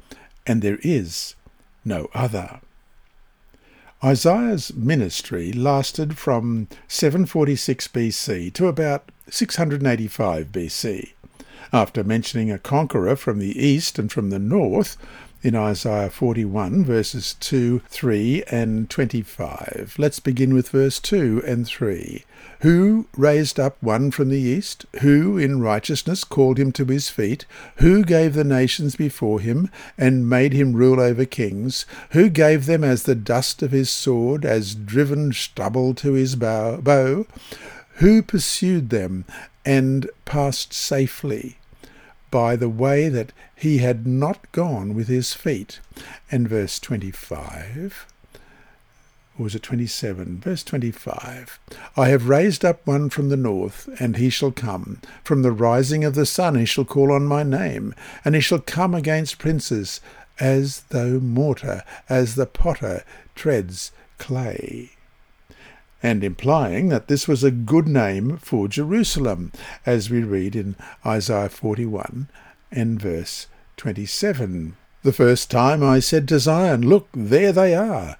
and 0.46 0.62
there 0.62 0.80
is 0.82 1.36
no 1.86 2.10
other. 2.13 2.60
Isaiah's 4.04 4.74
ministry 4.74 5.54
lasted 5.54 6.17
from 6.17 6.67
746 6.88 7.88
BC 7.89 8.54
to 8.54 8.67
about 8.67 9.10
685 9.30 10.48
BC. 10.48 11.12
After 11.72 12.04
mentioning 12.04 12.52
a 12.52 12.60
conqueror 12.60 13.15
from 13.15 13.39
the 13.39 13.58
east 13.58 13.98
and 13.98 14.12
from 14.12 14.32
the 14.32 14.39
north, 14.39 14.98
in 15.43 15.56
Isaiah 15.56 16.10
41, 16.10 16.86
verses 16.86 17.36
2, 17.39 17.82
3, 17.88 18.43
and 18.51 18.89
25. 18.89 19.95
Let's 19.97 20.19
begin 20.19 20.54
with 20.54 20.69
verse 20.69 20.99
2 20.99 21.41
and 21.45 21.65
3. 21.65 22.23
Who 22.60 23.08
raised 23.17 23.60
up 23.60 23.75
one 23.82 24.12
from 24.12 24.30
the 24.30 24.39
east? 24.39 24.86
Who 25.01 25.38
in 25.38 25.62
righteousness 25.62 26.23
called 26.23 26.60
him 26.60 26.71
to 26.73 26.86
his 26.86 27.10
feet? 27.10 27.45
Who 27.77 28.04
gave 28.04 28.36
the 28.36 28.43
nations 28.43 28.95
before 28.95 29.39
him, 29.39 29.71
and 29.97 30.30
made 30.30 30.54
him 30.54 30.73
rule 30.73 30.99
over 30.99 31.25
kings? 31.25 31.88
Who 32.12 32.30
gave 32.30 32.67
them 32.67 32.84
as 32.84 33.04
the 33.04 33.15
dust 33.15 33.63
of 33.63 33.71
his 33.71 33.89
sword, 33.89 34.45
as 34.45 34.75
driven 34.75 35.34
stubble 35.34 35.95
to 35.95 36.13
his 36.13 36.36
bow? 36.36 37.25
Who 37.95 38.21
pursued 38.21 38.91
them 38.91 39.25
and 39.65 40.10
passed 40.25 40.73
safely 40.73 41.58
by 42.32 42.56
the 42.56 42.70
way 42.70 43.10
that 43.10 43.34
he 43.56 43.80
had 43.80 44.08
not 44.08 44.52
gone 44.52 44.96
with 44.96 45.08
his 45.08 45.34
feet. 45.34 45.80
And 46.32 46.48
verse 46.48 46.80
25, 46.80 48.08
or 49.38 49.44
was 49.44 49.56
it 49.56 49.63
27? 49.63 50.39
Verse 50.39 50.63
25 50.63 51.60
I 51.96 52.08
have 52.08 52.30
raised 52.30 52.65
up 52.65 52.86
one 52.88 53.10
from 53.10 53.30
the 53.30 53.38
north, 53.38 53.89
and 54.00 54.17
he 54.17 54.30
shall 54.30 54.52
come. 54.52 55.02
From 55.24 55.41
the 55.41 55.52
rising 55.52 56.04
of 56.04 56.15
the 56.15 56.26
sun 56.26 56.56
he 56.56 56.65
shall 56.65 56.86
call 56.86 57.12
on 57.12 57.26
my 57.26 57.44
name, 57.44 57.94
and 58.26 58.34
he 58.34 58.41
shall 58.41 58.60
come 58.60 58.96
against 58.96 59.38
princes 59.38 60.02
as 60.39 60.82
though 60.89 61.20
mortar, 61.20 61.84
as 62.10 62.36
the 62.36 62.46
potter 62.46 63.04
treads 63.36 63.91
clay 64.17 64.91
and 66.03 66.23
implying 66.23 66.89
that 66.89 67.07
this 67.07 67.27
was 67.27 67.43
a 67.43 67.51
good 67.51 67.87
name 67.87 68.37
for 68.37 68.67
Jerusalem, 68.67 69.51
as 69.85 70.09
we 70.09 70.23
read 70.23 70.55
in 70.55 70.75
Isaiah 71.05 71.49
41 71.49 72.27
and 72.71 72.99
verse 72.99 73.47
27. 73.77 74.75
The 75.03 75.13
first 75.13 75.49
time 75.49 75.83
I 75.83 75.99
said 75.99 76.27
to 76.27 76.39
Zion, 76.39 76.87
Look, 76.87 77.07
there 77.13 77.51
they 77.51 77.75
are, 77.75 78.17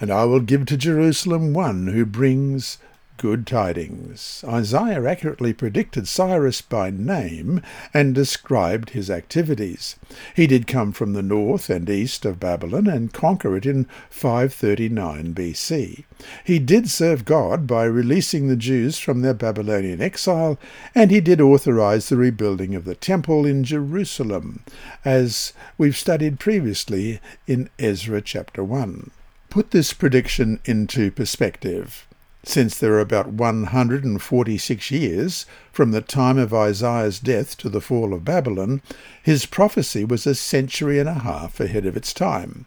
and 0.00 0.10
I 0.10 0.24
will 0.24 0.40
give 0.40 0.66
to 0.66 0.76
Jerusalem 0.76 1.52
one 1.52 1.88
who 1.88 2.06
brings 2.06 2.78
good 3.22 3.46
tidings. 3.46 4.44
Isaiah 4.48 5.08
accurately 5.08 5.52
predicted 5.52 6.08
Cyrus 6.08 6.60
by 6.60 6.90
name 6.90 7.62
and 7.94 8.16
described 8.16 8.90
his 8.90 9.08
activities. 9.08 9.94
He 10.34 10.48
did 10.48 10.66
come 10.66 10.90
from 10.90 11.12
the 11.12 11.22
north 11.22 11.70
and 11.70 11.88
east 11.88 12.24
of 12.24 12.40
Babylon 12.40 12.88
and 12.88 13.12
conquer 13.12 13.56
it 13.56 13.64
in 13.64 13.84
539 14.10 15.34
BC. 15.34 16.02
He 16.42 16.58
did 16.58 16.90
serve 16.90 17.24
God 17.24 17.64
by 17.64 17.84
releasing 17.84 18.48
the 18.48 18.56
Jews 18.56 18.98
from 18.98 19.22
their 19.22 19.34
Babylonian 19.34 20.02
exile, 20.02 20.58
and 20.92 21.12
he 21.12 21.20
did 21.20 21.40
authorize 21.40 22.08
the 22.08 22.16
rebuilding 22.16 22.74
of 22.74 22.84
the 22.84 22.96
temple 22.96 23.46
in 23.46 23.62
Jerusalem, 23.62 24.64
as 25.04 25.52
we've 25.78 25.96
studied 25.96 26.40
previously 26.40 27.20
in 27.46 27.70
Ezra 27.78 28.20
chapter 28.20 28.64
1. 28.64 29.12
Put 29.48 29.70
this 29.70 29.92
prediction 29.92 30.58
into 30.64 31.12
perspective 31.12 32.08
since 32.44 32.78
there 32.78 32.94
are 32.94 33.00
about 33.00 33.28
146 33.28 34.90
years 34.90 35.46
from 35.70 35.90
the 35.90 36.00
time 36.00 36.38
of 36.38 36.52
Isaiah's 36.52 37.20
death 37.20 37.56
to 37.58 37.68
the 37.68 37.80
fall 37.80 38.12
of 38.12 38.24
Babylon, 38.24 38.82
his 39.22 39.46
prophecy 39.46 40.04
was 40.04 40.26
a 40.26 40.34
century 40.34 40.98
and 40.98 41.08
a 41.08 41.14
half 41.20 41.60
ahead 41.60 41.86
of 41.86 41.96
its 41.96 42.12
time. 42.12 42.66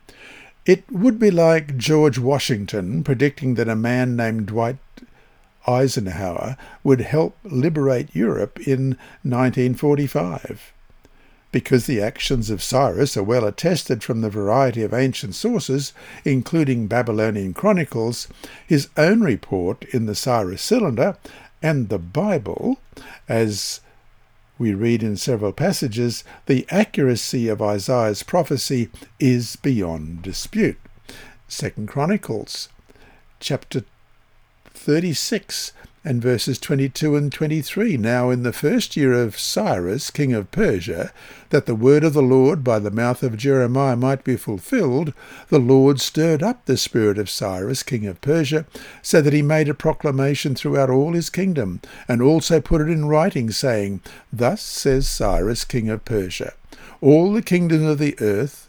It 0.65 0.83
would 0.91 1.19
be 1.19 1.29
like 1.29 1.77
George 1.77 2.17
Washington 2.17 3.03
predicting 3.03 3.55
that 3.55 3.69
a 3.69 3.75
man 3.75 4.15
named 4.15 4.47
Dwight 4.47 4.77
Eisenhower 5.67 6.57
would 6.83 7.01
help 7.01 7.37
liberate 7.43 8.15
Europe 8.15 8.59
in 8.67 8.97
1945 9.23 10.73
because 11.55 11.85
the 11.85 12.01
actions 12.01 12.49
of 12.49 12.61
Cyrus 12.61 13.15
are 13.15 13.23
well 13.23 13.45
attested 13.45 14.03
from 14.03 14.19
the 14.19 14.29
variety 14.29 14.83
of 14.83 14.93
ancient 14.93 15.35
sources, 15.35 15.93
including 16.25 16.87
Babylonian 16.87 17.53
chronicles, 17.53 18.27
his 18.67 18.89
own 18.97 19.21
report 19.21 19.85
in 19.93 20.05
the 20.05 20.15
Cyrus 20.15 20.61
Cylinder, 20.61 21.15
and 21.61 21.87
the 21.87 21.97
Bible, 21.97 22.81
as 23.29 23.79
we 24.59 24.73
read 24.73 25.01
in 25.01 25.15
several 25.15 25.53
passages, 25.53 26.25
the 26.45 26.67
accuracy 26.69 27.47
of 27.47 27.61
Isaiah's 27.61 28.21
prophecy 28.21 28.89
is 29.17 29.55
beyond 29.55 30.23
dispute. 30.23 30.77
Second 31.47 31.87
Chronicles, 31.87 32.67
chapter 33.39 33.85
36 34.73 35.71
and 36.05 36.21
verses 36.21 36.59
22 36.59 37.15
and 37.15 37.33
23. 37.33 37.97
Now, 37.97 38.29
in 38.29 38.43
the 38.43 38.53
first 38.53 38.95
year 38.95 39.11
of 39.11 39.39
Cyrus, 39.39 40.11
king 40.11 40.33
of 40.33 40.51
Persia, 40.51 41.11
that 41.49 41.65
the 41.65 41.73
word 41.73 42.03
of 42.03 42.13
the 42.13 42.21
Lord 42.21 42.63
by 42.63 42.77
the 42.77 42.91
mouth 42.91 43.23
of 43.23 43.35
Jeremiah 43.35 43.95
might 43.95 44.23
be 44.23 44.37
fulfilled, 44.37 45.13
the 45.49 45.57
Lord 45.57 45.99
stirred 45.99 46.43
up 46.43 46.63
the 46.65 46.77
spirit 46.77 47.17
of 47.17 47.27
Cyrus, 47.27 47.81
king 47.81 48.05
of 48.05 48.21
Persia, 48.21 48.67
so 49.01 49.19
that 49.19 49.33
he 49.33 49.41
made 49.41 49.67
a 49.67 49.73
proclamation 49.73 50.53
throughout 50.53 50.91
all 50.91 51.13
his 51.13 51.31
kingdom, 51.31 51.81
and 52.07 52.21
also 52.21 52.61
put 52.61 52.81
it 52.81 52.89
in 52.89 53.05
writing, 53.05 53.49
saying, 53.49 54.01
Thus 54.31 54.61
says 54.61 55.09
Cyrus, 55.09 55.65
king 55.65 55.89
of 55.89 56.05
Persia, 56.05 56.53
All 57.01 57.33
the 57.33 57.41
kingdoms 57.41 57.83
of 57.83 57.97
the 57.97 58.15
earth 58.21 58.67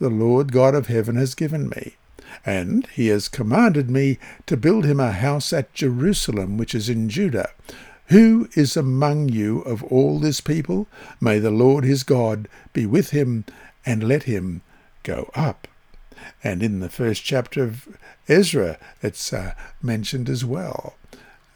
the 0.00 0.10
Lord 0.10 0.50
God 0.50 0.74
of 0.74 0.88
heaven 0.88 1.14
has 1.14 1.36
given 1.36 1.68
me 1.68 1.94
and 2.44 2.86
he 2.88 3.08
has 3.08 3.28
commanded 3.28 3.90
me 3.90 4.18
to 4.46 4.56
build 4.56 4.84
him 4.84 5.00
a 5.00 5.12
house 5.12 5.52
at 5.52 5.74
Jerusalem, 5.74 6.56
which 6.56 6.74
is 6.74 6.88
in 6.88 7.08
Judah. 7.08 7.50
Who 8.06 8.48
is 8.54 8.76
among 8.76 9.28
you 9.28 9.60
of 9.60 9.82
all 9.84 10.18
this 10.18 10.40
people? 10.40 10.86
May 11.20 11.38
the 11.38 11.50
Lord 11.50 11.84
his 11.84 12.02
God 12.02 12.48
be 12.72 12.84
with 12.84 13.10
him, 13.10 13.44
and 13.86 14.06
let 14.06 14.24
him 14.24 14.62
go 15.02 15.30
up. 15.34 15.66
And 16.44 16.62
in 16.62 16.80
the 16.80 16.88
first 16.88 17.24
chapter 17.24 17.64
of 17.64 17.88
Ezra, 18.28 18.78
it's 19.02 19.32
uh, 19.32 19.54
mentioned 19.80 20.28
as 20.28 20.44
well. 20.44 20.94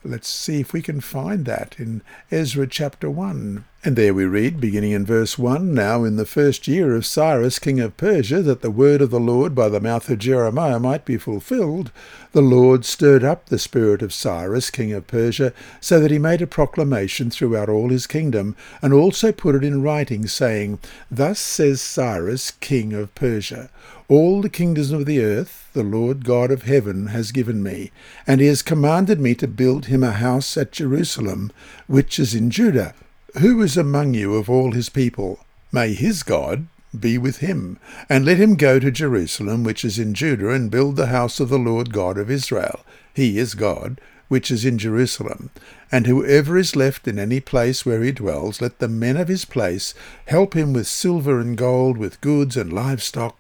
Let's 0.06 0.28
see 0.28 0.60
if 0.60 0.72
we 0.72 0.82
can 0.82 1.00
find 1.00 1.44
that 1.46 1.74
in 1.78 2.00
Ezra 2.30 2.68
chapter 2.68 3.10
1. 3.10 3.64
And 3.84 3.94
there 3.94 4.14
we 4.14 4.24
read, 4.24 4.60
beginning 4.60 4.92
in 4.92 5.04
verse 5.06 5.38
1 5.38 5.72
Now 5.74 6.04
in 6.04 6.16
the 6.16 6.26
first 6.26 6.66
year 6.66 6.94
of 6.94 7.06
Cyrus 7.06 7.58
king 7.58 7.80
of 7.80 7.96
Persia, 7.96 8.42
that 8.42 8.60
the 8.60 8.70
word 8.70 9.00
of 9.00 9.10
the 9.10 9.20
Lord 9.20 9.54
by 9.54 9.68
the 9.68 9.80
mouth 9.80 10.08
of 10.08 10.18
Jeremiah 10.18 10.78
might 10.78 11.04
be 11.04 11.16
fulfilled, 11.16 11.90
the 12.32 12.40
Lord 12.42 12.84
stirred 12.84 13.24
up 13.24 13.46
the 13.46 13.58
spirit 13.58 14.02
of 14.02 14.12
Cyrus 14.12 14.70
king 14.70 14.92
of 14.92 15.06
Persia, 15.06 15.52
so 15.80 16.00
that 16.00 16.10
he 16.10 16.18
made 16.18 16.42
a 16.42 16.46
proclamation 16.46 17.30
throughout 17.30 17.68
all 17.68 17.90
his 17.90 18.06
kingdom, 18.06 18.56
and 18.82 18.92
also 18.92 19.30
put 19.32 19.54
it 19.54 19.64
in 19.64 19.82
writing, 19.82 20.26
saying, 20.26 20.78
Thus 21.10 21.38
says 21.38 21.80
Cyrus 21.80 22.50
king 22.52 22.92
of 22.92 23.14
Persia, 23.14 23.70
All 24.08 24.40
the 24.40 24.48
kingdoms 24.48 24.92
of 24.92 25.04
the 25.04 25.20
earth, 25.20 25.68
the 25.72 25.82
Lord 25.82 26.24
God 26.24 26.52
of 26.52 26.62
heaven 26.62 27.08
has 27.08 27.32
given 27.32 27.60
me, 27.60 27.90
and 28.24 28.40
he 28.40 28.46
has 28.46 28.62
commanded 28.62 29.20
me 29.20 29.34
to 29.34 29.48
build 29.48 29.86
him 29.86 30.04
a 30.04 30.12
house 30.12 30.56
at 30.56 30.70
Jerusalem, 30.70 31.50
which 31.88 32.20
is 32.20 32.32
in 32.32 32.50
Judah. 32.50 32.94
Who 33.40 33.60
is 33.62 33.76
among 33.76 34.14
you 34.14 34.36
of 34.36 34.48
all 34.48 34.70
his 34.70 34.88
people? 34.88 35.40
May 35.72 35.92
his 35.92 36.22
God 36.22 36.68
be 36.96 37.18
with 37.18 37.38
him, 37.38 37.78
and 38.08 38.24
let 38.24 38.36
him 38.36 38.54
go 38.54 38.78
to 38.78 38.92
Jerusalem, 38.92 39.64
which 39.64 39.84
is 39.84 39.98
in 39.98 40.14
Judah, 40.14 40.50
and 40.50 40.70
build 40.70 40.94
the 40.94 41.06
house 41.06 41.40
of 41.40 41.48
the 41.48 41.58
Lord 41.58 41.92
God 41.92 42.16
of 42.16 42.30
Israel. 42.30 42.84
He 43.12 43.38
is 43.38 43.54
God, 43.54 44.00
which 44.28 44.52
is 44.52 44.64
in 44.64 44.78
Jerusalem. 44.78 45.50
And 45.90 46.06
whoever 46.06 46.56
is 46.56 46.76
left 46.76 47.08
in 47.08 47.18
any 47.18 47.40
place 47.40 47.84
where 47.84 48.04
he 48.04 48.12
dwells, 48.12 48.60
let 48.60 48.78
the 48.78 48.86
men 48.86 49.16
of 49.16 49.26
his 49.26 49.44
place 49.44 49.94
help 50.26 50.54
him 50.54 50.72
with 50.72 50.86
silver 50.86 51.40
and 51.40 51.56
gold, 51.56 51.96
with 51.96 52.20
goods 52.20 52.56
and 52.56 52.72
livestock, 52.72 53.36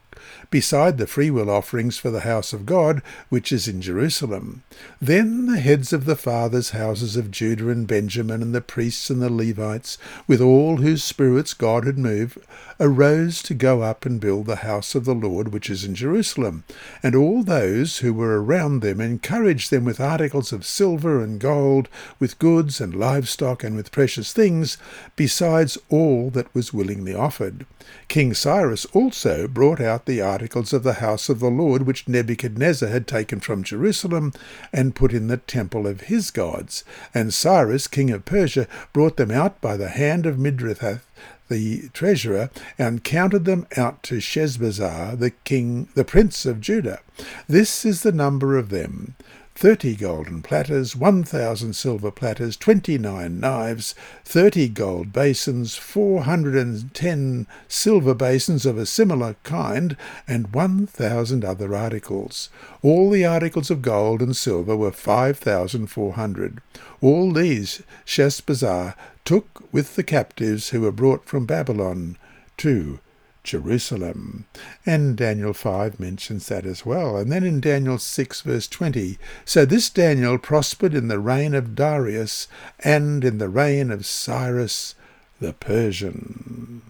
beside 0.50 0.98
the 0.98 1.06
freewill 1.06 1.50
offerings 1.50 1.96
for 1.98 2.10
the 2.10 2.20
house 2.20 2.52
of 2.52 2.66
God, 2.66 3.02
which 3.28 3.52
is 3.52 3.68
in 3.68 3.80
Jerusalem. 3.80 4.62
Then 5.00 5.46
the 5.46 5.60
heads 5.60 5.92
of 5.92 6.04
the 6.04 6.16
fathers' 6.16 6.70
houses 6.70 7.16
of 7.16 7.30
Judah 7.30 7.70
and 7.70 7.86
Benjamin, 7.86 8.42
and 8.42 8.54
the 8.54 8.60
priests 8.60 9.10
and 9.10 9.20
the 9.20 9.32
Levites, 9.32 9.98
with 10.26 10.40
all 10.40 10.78
whose 10.78 11.04
spirits 11.04 11.54
God 11.54 11.86
had 11.86 11.98
moved, 11.98 12.38
arose 12.78 13.42
to 13.42 13.54
go 13.54 13.82
up 13.82 14.04
and 14.04 14.20
build 14.20 14.46
the 14.46 14.56
house 14.56 14.94
of 14.94 15.04
the 15.04 15.14
Lord 15.14 15.52
which 15.52 15.70
is 15.70 15.84
in 15.84 15.94
Jerusalem. 15.94 16.64
And 17.02 17.14
all 17.14 17.42
those 17.42 17.98
who 17.98 18.12
were 18.12 18.42
around 18.42 18.80
them 18.80 19.00
encouraged 19.00 19.70
them 19.70 19.84
with 19.84 20.00
articles 20.00 20.52
of 20.52 20.66
silver 20.66 21.22
and 21.22 21.40
gold, 21.40 21.88
with 22.18 22.38
goods 22.38 22.80
and 22.80 22.94
livestock, 22.94 23.64
and 23.64 23.76
with 23.76 23.92
precious 23.92 24.32
things, 24.32 24.76
besides 25.16 25.78
all 25.88 26.30
that 26.30 26.54
was 26.54 26.72
willingly 26.72 27.14
offered. 27.14 27.66
King 28.08 28.34
Cyrus 28.34 28.84
also 28.86 29.46
brought 29.46 29.80
out 29.80 30.06
the 30.06 30.20
articles 30.36 30.74
of 30.74 30.82
the 30.82 31.00
house 31.00 31.30
of 31.30 31.40
the 31.40 31.48
Lord 31.48 31.86
which 31.86 32.06
Nebuchadnezzar 32.06 32.90
had 32.90 33.06
taken 33.06 33.40
from 33.40 33.62
Jerusalem, 33.62 34.34
and 34.70 34.94
put 34.94 35.14
in 35.14 35.28
the 35.28 35.38
temple 35.38 35.86
of 35.86 36.02
his 36.12 36.30
gods. 36.30 36.84
And 37.14 37.32
Cyrus, 37.32 37.86
king 37.86 38.10
of 38.10 38.26
Persia, 38.26 38.68
brought 38.92 39.16
them 39.16 39.30
out 39.30 39.62
by 39.62 39.78
the 39.78 39.88
hand 39.88 40.26
of 40.26 40.36
Mithredath 40.36 41.00
the 41.48 41.88
treasurer, 41.94 42.50
and 42.76 43.02
counted 43.02 43.46
them 43.46 43.66
out 43.78 44.02
to 44.02 44.16
Sheshbazzar, 44.16 45.18
the 45.18 45.30
king, 45.30 45.88
the 45.94 46.04
prince 46.04 46.44
of 46.44 46.60
Judah. 46.60 47.00
This 47.46 47.86
is 47.86 48.02
the 48.02 48.12
number 48.12 48.58
of 48.58 48.68
them 48.68 49.14
thirty 49.56 49.96
golden 49.96 50.42
platters, 50.42 50.94
one 50.94 51.24
thousand 51.24 51.72
silver 51.72 52.10
platters, 52.10 52.58
twenty-nine 52.58 53.40
knives, 53.40 53.94
thirty 54.22 54.68
gold 54.68 55.14
basins, 55.14 55.74
four 55.74 56.24
hundred 56.24 56.54
and 56.54 56.92
ten 56.92 57.46
silver 57.66 58.14
basins 58.14 58.66
of 58.66 58.76
a 58.76 58.84
similar 58.84 59.34
kind, 59.44 59.96
and 60.28 60.52
one 60.54 60.86
thousand 60.86 61.42
other 61.42 61.74
articles. 61.74 62.50
All 62.82 63.08
the 63.08 63.24
articles 63.24 63.70
of 63.70 63.80
gold 63.80 64.20
and 64.20 64.36
silver 64.36 64.76
were 64.76 64.92
five 64.92 65.38
thousand 65.38 65.86
four 65.86 66.12
hundred. 66.12 66.60
All 67.00 67.32
these 67.32 67.82
Sheshbazzar 68.04 68.94
took 69.24 69.72
with 69.72 69.96
the 69.96 70.04
captives 70.04 70.68
who 70.68 70.82
were 70.82 70.92
brought 70.92 71.24
from 71.24 71.46
Babylon 71.46 72.18
to 72.58 73.00
Jerusalem. 73.46 74.44
And 74.84 75.16
Daniel 75.16 75.54
5 75.54 75.98
mentions 75.98 76.48
that 76.48 76.66
as 76.66 76.84
well. 76.84 77.16
And 77.16 77.32
then 77.32 77.44
in 77.44 77.60
Daniel 77.60 77.96
6 77.98 78.40
verse 78.42 78.68
20, 78.68 79.18
so 79.44 79.64
this 79.64 79.88
Daniel 79.88 80.36
prospered 80.36 80.92
in 80.92 81.08
the 81.08 81.18
reign 81.18 81.54
of 81.54 81.74
Darius 81.74 82.48
and 82.80 83.24
in 83.24 83.38
the 83.38 83.48
reign 83.48 83.90
of 83.90 84.04
Cyrus 84.04 84.94
the 85.40 85.52
Persian. 85.52 86.82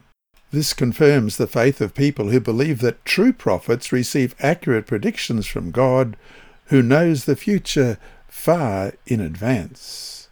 This 0.50 0.72
confirms 0.72 1.36
the 1.36 1.46
faith 1.46 1.80
of 1.80 1.94
people 1.94 2.30
who 2.30 2.40
believe 2.40 2.80
that 2.80 3.04
true 3.04 3.32
prophets 3.32 3.92
receive 3.92 4.34
accurate 4.40 4.86
predictions 4.86 5.46
from 5.46 5.70
God, 5.70 6.16
who 6.66 6.82
knows 6.82 7.24
the 7.24 7.36
future 7.36 7.98
far 8.28 8.94
in 9.07 9.20
advance. 9.20 10.28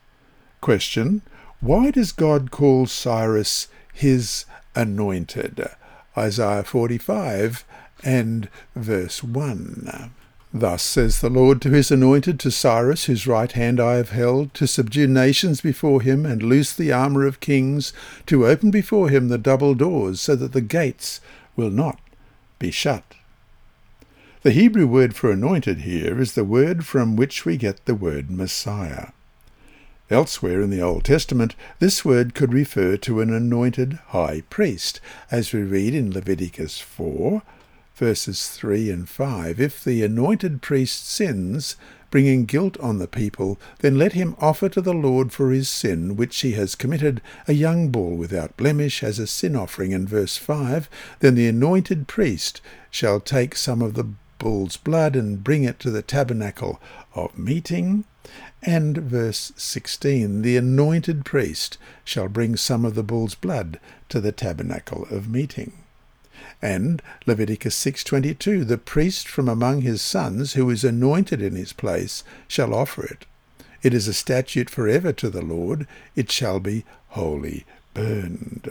Question. 0.61 1.23
Why 1.61 1.91
does 1.91 2.13
God 2.13 2.51
call 2.51 2.87
Cyrus 2.87 3.69
his 3.93 4.45
anointed? 4.75 5.69
Isaiah 6.17 6.65
45 6.65 7.65
and 8.03 8.49
verse 8.75 9.23
1. 9.23 10.11
Thus 10.57 10.83
says 10.83 11.21
the 11.21 11.29
Lord 11.29 11.61
to 11.63 11.71
his 11.71 11.91
anointed, 11.91 12.39
to 12.41 12.51
Cyrus, 12.53 13.07
whose 13.07 13.27
right 13.27 13.51
hand 13.51 13.81
I 13.81 13.95
have 13.95 14.11
held, 14.11 14.55
to 14.55 14.69
subdue 14.69 15.09
nations 15.09 15.61
before 15.61 16.01
him, 16.01 16.25
and 16.25 16.45
loose 16.45 16.73
the 16.73 16.93
armour 16.93 17.27
of 17.27 17.41
kings, 17.41 17.93
to 18.27 18.47
open 18.47 18.71
before 18.71 19.09
him 19.09 19.29
the 19.29 19.39
double 19.39 19.75
doors, 19.75 20.21
so 20.21 20.37
that 20.37 20.53
the 20.53 20.61
gates 20.61 21.21
will 21.57 21.71
not 21.71 21.99
be 22.61 22.71
shut. 22.71 23.03
The 24.43 24.53
Hebrew 24.53 24.87
word 24.87 25.17
for 25.17 25.33
anointed 25.33 25.79
here 25.79 26.21
is 26.21 26.35
the 26.35 26.45
word 26.45 26.87
from 26.87 27.17
which 27.17 27.45
we 27.45 27.57
get 27.57 27.85
the 27.87 27.95
word 27.95 28.31
Messiah. 28.31 29.09
Elsewhere 30.11 30.61
in 30.61 30.69
the 30.69 30.83
Old 30.83 31.03
Testament, 31.03 31.55
this 31.79 32.05
word 32.05 32.35
could 32.35 32.53
refer 32.53 32.99
to 32.99 33.23
an 33.23 33.33
anointed 33.33 33.99
high 34.09 34.43
priest, 34.51 35.01
as 35.31 35.55
we 35.55 35.63
read 35.63 35.95
in 35.95 36.13
Leviticus 36.13 36.79
4, 36.79 37.41
verses 37.97 38.51
3 38.51 38.91
and 38.91 39.09
5. 39.09 39.59
If 39.59 39.83
the 39.83 40.05
anointed 40.05 40.61
priest 40.61 41.09
sins, 41.09 41.77
bringing 42.11 42.45
guilt 42.45 42.79
on 42.81 42.99
the 42.99 43.09
people, 43.09 43.59
then 43.79 43.97
let 43.97 44.13
him 44.13 44.37
offer 44.39 44.69
to 44.69 44.83
the 44.83 44.93
Lord 44.93 45.33
for 45.33 45.51
his 45.51 45.71
sin 45.71 46.17
which 46.17 46.39
he 46.43 46.53
has 46.53 46.75
committed 46.75 47.23
a 47.49 47.55
young 47.55 47.89
bull 47.89 48.15
without 48.15 48.59
blemish 48.59 49.03
as 49.03 49.19
a 49.19 49.27
sin 49.27 49.57
offering. 49.57 49.93
In 49.93 50.07
verse 50.07 50.37
5, 50.37 50.91
then 51.21 51.35
the 51.35 51.49
anointed 51.49 52.09
priest 52.09 52.61
shall 52.91 53.21
take 53.21 53.57
some 53.57 53.81
of 53.81 53.95
the 53.95 54.11
bull's 54.39 54.77
blood 54.77 55.17
and 55.17 55.43
bring 55.43 55.65
it 55.65 55.79
to 55.81 55.91
the 55.91 56.03
tabernacle 56.03 56.79
of 57.15 57.39
meeting 57.39 58.05
and 58.65 58.97
verse 58.97 59.53
16, 59.57 60.43
the 60.43 60.57
anointed 60.57 61.25
priest 61.25 61.79
shall 62.05 62.29
bring 62.29 62.57
some 62.57 62.85
of 62.85 62.95
the 62.95 63.03
bull's 63.03 63.35
blood 63.35 63.79
to 64.09 64.21
the 64.21 64.33
tabernacle 64.33 65.07
of 65.11 65.29
meeting. 65.29 65.73
And 66.61 67.03
Leviticus 67.27 67.77
6:22, 67.77 68.65
the 68.65 68.79
priest 68.79 69.29
from 69.29 69.49
among 69.49 69.83
his 69.83 70.01
sons 70.01 70.55
who 70.55 70.71
is 70.71 70.83
anointed 70.85 71.43
in 71.43 71.55
his 71.55 71.73
place 71.73 72.25
shall 72.49 72.75
offer 72.75 73.05
it. 73.05 73.27
It 73.83 73.93
is 73.93 74.09
a 74.09 74.15
statute 74.15 74.71
forever 74.71 75.13
to 75.13 75.29
the 75.29 75.43
Lord, 75.43 75.87
it 76.17 76.33
shall 76.33 76.59
be 76.59 76.85
wholly 77.09 77.67
burned. 77.93 78.71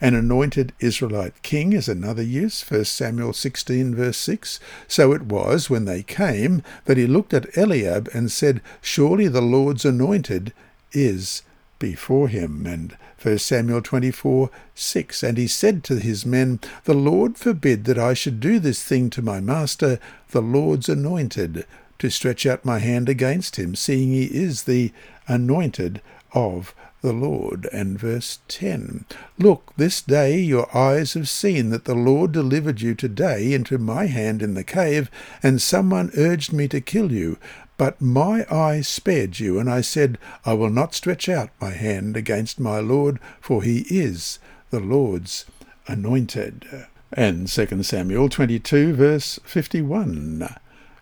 An 0.00 0.14
anointed 0.14 0.72
Israelite 0.78 1.42
king 1.42 1.72
is 1.72 1.88
another 1.88 2.22
use, 2.22 2.62
1 2.62 2.84
Samuel 2.84 3.32
16 3.32 3.96
verse 3.96 4.16
6. 4.18 4.60
So 4.86 5.12
it 5.12 5.22
was, 5.22 5.68
when 5.68 5.86
they 5.86 6.04
came, 6.04 6.62
that 6.84 6.96
he 6.96 7.06
looked 7.06 7.34
at 7.34 7.56
Eliab 7.58 8.08
and 8.14 8.30
said, 8.30 8.60
Surely 8.80 9.26
the 9.26 9.42
Lord's 9.42 9.84
anointed 9.84 10.52
is 10.92 11.42
before 11.80 12.28
him. 12.28 12.64
And 12.64 12.96
1 13.20 13.38
Samuel 13.38 13.82
24 13.82 14.50
6. 14.74 15.22
And 15.24 15.36
he 15.36 15.48
said 15.48 15.82
to 15.84 15.96
his 15.96 16.24
men, 16.24 16.60
The 16.84 16.94
Lord 16.94 17.36
forbid 17.36 17.84
that 17.86 17.98
I 17.98 18.14
should 18.14 18.38
do 18.38 18.60
this 18.60 18.84
thing 18.84 19.10
to 19.10 19.22
my 19.22 19.40
master, 19.40 19.98
the 20.30 20.42
Lord's 20.42 20.88
anointed, 20.88 21.66
to 21.98 22.10
stretch 22.10 22.46
out 22.46 22.64
my 22.64 22.78
hand 22.78 23.08
against 23.08 23.56
him, 23.56 23.74
seeing 23.74 24.10
he 24.10 24.26
is 24.26 24.62
the 24.62 24.92
anointed 25.26 26.00
of 26.32 26.72
the 27.00 27.12
Lord. 27.12 27.68
And 27.72 27.98
verse 27.98 28.40
10 28.48 29.04
Look, 29.38 29.72
this 29.76 30.02
day 30.02 30.38
your 30.38 30.74
eyes 30.76 31.14
have 31.14 31.28
seen 31.28 31.70
that 31.70 31.84
the 31.84 31.94
Lord 31.94 32.32
delivered 32.32 32.80
you 32.80 32.94
today 32.94 33.52
into 33.52 33.78
my 33.78 34.06
hand 34.06 34.42
in 34.42 34.54
the 34.54 34.64
cave, 34.64 35.10
and 35.42 35.62
someone 35.62 36.10
urged 36.16 36.52
me 36.52 36.68
to 36.68 36.80
kill 36.80 37.12
you. 37.12 37.38
But 37.76 38.00
my 38.00 38.44
eye 38.50 38.80
spared 38.80 39.38
you, 39.38 39.58
and 39.60 39.70
I 39.70 39.82
said, 39.82 40.18
I 40.44 40.54
will 40.54 40.70
not 40.70 40.94
stretch 40.94 41.28
out 41.28 41.50
my 41.60 41.70
hand 41.70 42.16
against 42.16 42.58
my 42.58 42.80
Lord, 42.80 43.20
for 43.40 43.62
he 43.62 43.86
is 43.88 44.40
the 44.70 44.80
Lord's 44.80 45.44
anointed. 45.86 46.86
And 47.12 47.46
2 47.46 47.82
Samuel 47.84 48.28
22, 48.28 48.94
verse 48.94 49.38
51. 49.44 50.56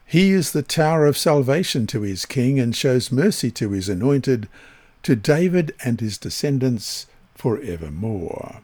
He 0.04 0.30
is 0.30 0.52
the 0.52 0.62
tower 0.62 1.06
of 1.06 1.16
salvation 1.16 1.86
to 1.88 2.02
his 2.02 2.26
king, 2.26 2.60
and 2.60 2.76
shows 2.76 3.10
mercy 3.10 3.50
to 3.52 3.70
his 3.70 3.88
anointed 3.88 4.48
to 5.06 5.14
David 5.14 5.72
and 5.84 6.00
his 6.00 6.18
descendants 6.18 7.06
forevermore. 7.36 8.56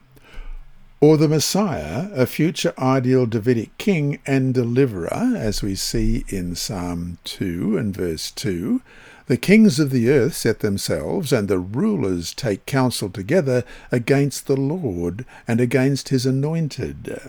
Or 1.00 1.16
the 1.16 1.28
Messiah, 1.28 2.08
a 2.12 2.26
future 2.26 2.74
ideal 2.76 3.26
Davidic 3.26 3.78
king 3.78 4.18
and 4.26 4.52
deliverer, 4.52 5.34
as 5.36 5.62
we 5.62 5.76
see 5.76 6.24
in 6.26 6.56
Psalm 6.56 7.18
2 7.22 7.78
and 7.78 7.96
verse 7.96 8.32
2. 8.32 8.82
The 9.26 9.36
kings 9.36 9.78
of 9.78 9.90
the 9.90 10.10
earth 10.10 10.34
set 10.34 10.58
themselves, 10.58 11.32
and 11.32 11.46
the 11.46 11.60
rulers 11.60 12.34
take 12.34 12.66
counsel 12.66 13.08
together 13.08 13.62
against 13.92 14.48
the 14.48 14.56
Lord 14.56 15.24
and 15.46 15.60
against 15.60 16.08
his 16.08 16.26
anointed 16.26 17.20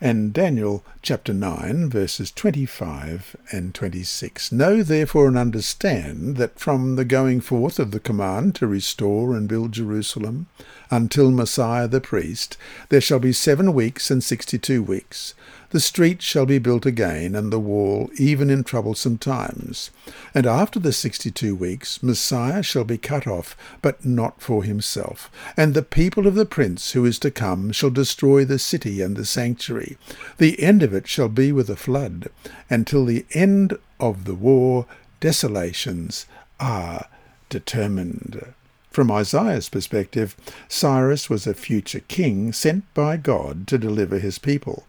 and 0.00 0.32
Daniel 0.32 0.82
chapter 1.02 1.34
9, 1.34 1.90
verses 1.90 2.30
25 2.30 3.36
and 3.52 3.74
26. 3.74 4.50
Know 4.50 4.82
therefore 4.82 5.28
and 5.28 5.36
understand 5.36 6.36
that 6.36 6.58
from 6.58 6.96
the 6.96 7.04
going 7.04 7.40
forth 7.40 7.78
of 7.78 7.90
the 7.90 8.00
command 8.00 8.54
to 8.56 8.66
restore 8.66 9.36
and 9.36 9.48
build 9.48 9.72
Jerusalem 9.72 10.46
until 10.90 11.30
Messiah 11.30 11.86
the 11.86 12.00
priest, 12.00 12.56
there 12.88 13.00
shall 13.00 13.18
be 13.18 13.32
seven 13.32 13.74
weeks 13.74 14.10
and 14.10 14.24
sixty 14.24 14.58
two 14.58 14.82
weeks. 14.82 15.34
The 15.70 15.80
street 15.80 16.20
shall 16.20 16.46
be 16.46 16.58
built 16.58 16.84
again, 16.84 17.36
and 17.36 17.52
the 17.52 17.60
wall, 17.60 18.10
even 18.18 18.50
in 18.50 18.64
troublesome 18.64 19.18
times. 19.18 19.92
And 20.34 20.44
after 20.44 20.80
the 20.80 20.92
sixty 20.92 21.30
two 21.30 21.54
weeks, 21.54 22.02
Messiah 22.02 22.62
shall 22.64 22.82
be 22.82 22.98
cut 22.98 23.28
off, 23.28 23.56
but 23.80 24.04
not 24.04 24.42
for 24.42 24.64
himself. 24.64 25.30
And 25.56 25.72
the 25.72 25.82
people 25.82 26.26
of 26.26 26.34
the 26.34 26.44
prince 26.44 26.90
who 26.90 27.04
is 27.04 27.20
to 27.20 27.30
come 27.30 27.70
shall 27.70 27.90
destroy 27.90 28.44
the 28.44 28.58
city 28.58 29.00
and 29.00 29.16
the 29.16 29.24
sanctuary. 29.24 29.96
The 30.38 30.60
end 30.60 30.82
of 30.82 30.92
it 30.92 31.06
shall 31.06 31.28
be 31.28 31.52
with 31.52 31.70
a 31.70 31.76
flood. 31.76 32.30
Until 32.68 33.04
the 33.04 33.24
end 33.32 33.78
of 34.00 34.24
the 34.24 34.34
war, 34.34 34.86
desolations 35.20 36.26
are 36.58 37.06
determined. 37.48 38.54
From 38.90 39.08
Isaiah's 39.12 39.68
perspective, 39.68 40.34
Cyrus 40.68 41.30
was 41.30 41.46
a 41.46 41.54
future 41.54 42.00
king 42.00 42.52
sent 42.52 42.92
by 42.92 43.16
God 43.16 43.68
to 43.68 43.78
deliver 43.78 44.18
his 44.18 44.40
people. 44.40 44.84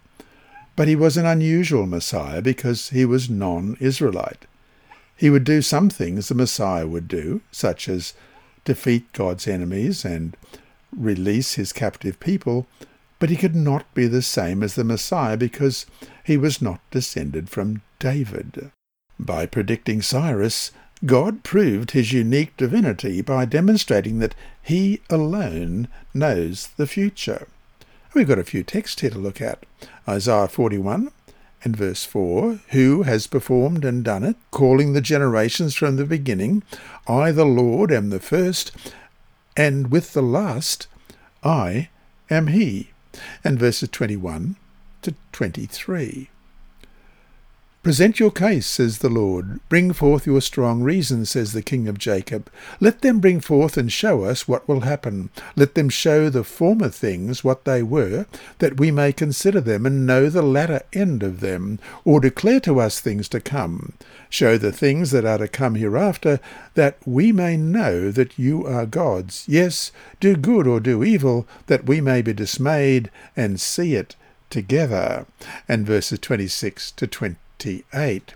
But 0.74 0.88
he 0.88 0.96
was 0.96 1.16
an 1.16 1.26
unusual 1.26 1.86
Messiah 1.86 2.40
because 2.40 2.90
he 2.90 3.04
was 3.04 3.28
non-Israelite. 3.28 4.46
He 5.16 5.30
would 5.30 5.44
do 5.44 5.62
some 5.62 5.90
things 5.90 6.28
the 6.28 6.34
Messiah 6.34 6.86
would 6.86 7.08
do, 7.08 7.42
such 7.50 7.88
as 7.88 8.14
defeat 8.64 9.12
God's 9.12 9.46
enemies 9.46 10.04
and 10.04 10.36
release 10.96 11.54
his 11.54 11.72
captive 11.72 12.18
people, 12.20 12.66
but 13.18 13.30
he 13.30 13.36
could 13.36 13.54
not 13.54 13.92
be 13.94 14.06
the 14.06 14.22
same 14.22 14.62
as 14.62 14.74
the 14.74 14.84
Messiah 14.84 15.36
because 15.36 15.86
he 16.24 16.36
was 16.36 16.60
not 16.60 16.80
descended 16.90 17.48
from 17.48 17.82
David. 17.98 18.70
By 19.18 19.46
predicting 19.46 20.02
Cyrus, 20.02 20.72
God 21.04 21.42
proved 21.42 21.92
his 21.92 22.12
unique 22.12 22.56
divinity 22.56 23.22
by 23.22 23.44
demonstrating 23.44 24.18
that 24.20 24.34
he 24.62 25.00
alone 25.10 25.88
knows 26.14 26.68
the 26.76 26.86
future. 26.86 27.46
We've 28.14 28.28
got 28.28 28.38
a 28.38 28.44
few 28.44 28.62
texts 28.62 29.00
here 29.00 29.08
to 29.08 29.18
look 29.18 29.40
at. 29.40 29.64
Isaiah 30.06 30.46
41 30.46 31.10
and 31.64 31.76
verse 31.76 32.04
4 32.04 32.60
Who 32.70 33.04
has 33.04 33.26
performed 33.26 33.86
and 33.86 34.04
done 34.04 34.22
it, 34.22 34.36
calling 34.50 34.92
the 34.92 35.00
generations 35.00 35.74
from 35.74 35.96
the 35.96 36.04
beginning? 36.04 36.62
I, 37.08 37.32
the 37.32 37.46
Lord, 37.46 37.90
am 37.90 38.10
the 38.10 38.20
first, 38.20 38.70
and 39.56 39.90
with 39.90 40.12
the 40.12 40.22
last 40.22 40.88
I 41.42 41.88
am 42.28 42.48
He. 42.48 42.90
And 43.42 43.58
verses 43.58 43.88
21 43.88 44.56
to 45.00 45.14
23. 45.32 46.28
Present 47.82 48.20
your 48.20 48.30
case, 48.30 48.68
says 48.68 48.98
the 48.98 49.08
Lord. 49.08 49.58
Bring 49.68 49.92
forth 49.92 50.24
your 50.24 50.40
strong 50.40 50.84
reason, 50.84 51.26
says 51.26 51.52
the 51.52 51.62
King 51.62 51.88
of 51.88 51.98
Jacob. 51.98 52.48
Let 52.78 53.00
them 53.00 53.18
bring 53.18 53.40
forth 53.40 53.76
and 53.76 53.90
show 53.90 54.22
us 54.22 54.46
what 54.46 54.68
will 54.68 54.82
happen. 54.82 55.30
Let 55.56 55.74
them 55.74 55.88
show 55.88 56.30
the 56.30 56.44
former 56.44 56.90
things 56.90 57.42
what 57.42 57.64
they 57.64 57.82
were, 57.82 58.26
that 58.60 58.78
we 58.78 58.92
may 58.92 59.12
consider 59.12 59.60
them 59.60 59.84
and 59.84 60.06
know 60.06 60.28
the 60.28 60.42
latter 60.42 60.82
end 60.92 61.24
of 61.24 61.40
them, 61.40 61.80
or 62.04 62.20
declare 62.20 62.60
to 62.60 62.78
us 62.78 63.00
things 63.00 63.28
to 63.30 63.40
come. 63.40 63.94
Show 64.30 64.58
the 64.58 64.70
things 64.70 65.10
that 65.10 65.24
are 65.24 65.38
to 65.38 65.48
come 65.48 65.74
hereafter, 65.74 66.38
that 66.74 66.98
we 67.04 67.32
may 67.32 67.56
know 67.56 68.12
that 68.12 68.38
you 68.38 68.64
are 68.64 68.86
gods. 68.86 69.44
Yes, 69.48 69.90
do 70.20 70.36
good 70.36 70.68
or 70.68 70.78
do 70.78 71.02
evil, 71.02 71.48
that 71.66 71.86
we 71.86 72.00
may 72.00 72.22
be 72.22 72.32
dismayed 72.32 73.10
and 73.36 73.60
see 73.60 73.96
it 73.96 74.14
together. 74.50 75.26
And 75.68 75.84
verses 75.84 76.20
26 76.20 76.92
to 76.92 77.08
20. 77.08 77.34
28. 77.62 78.34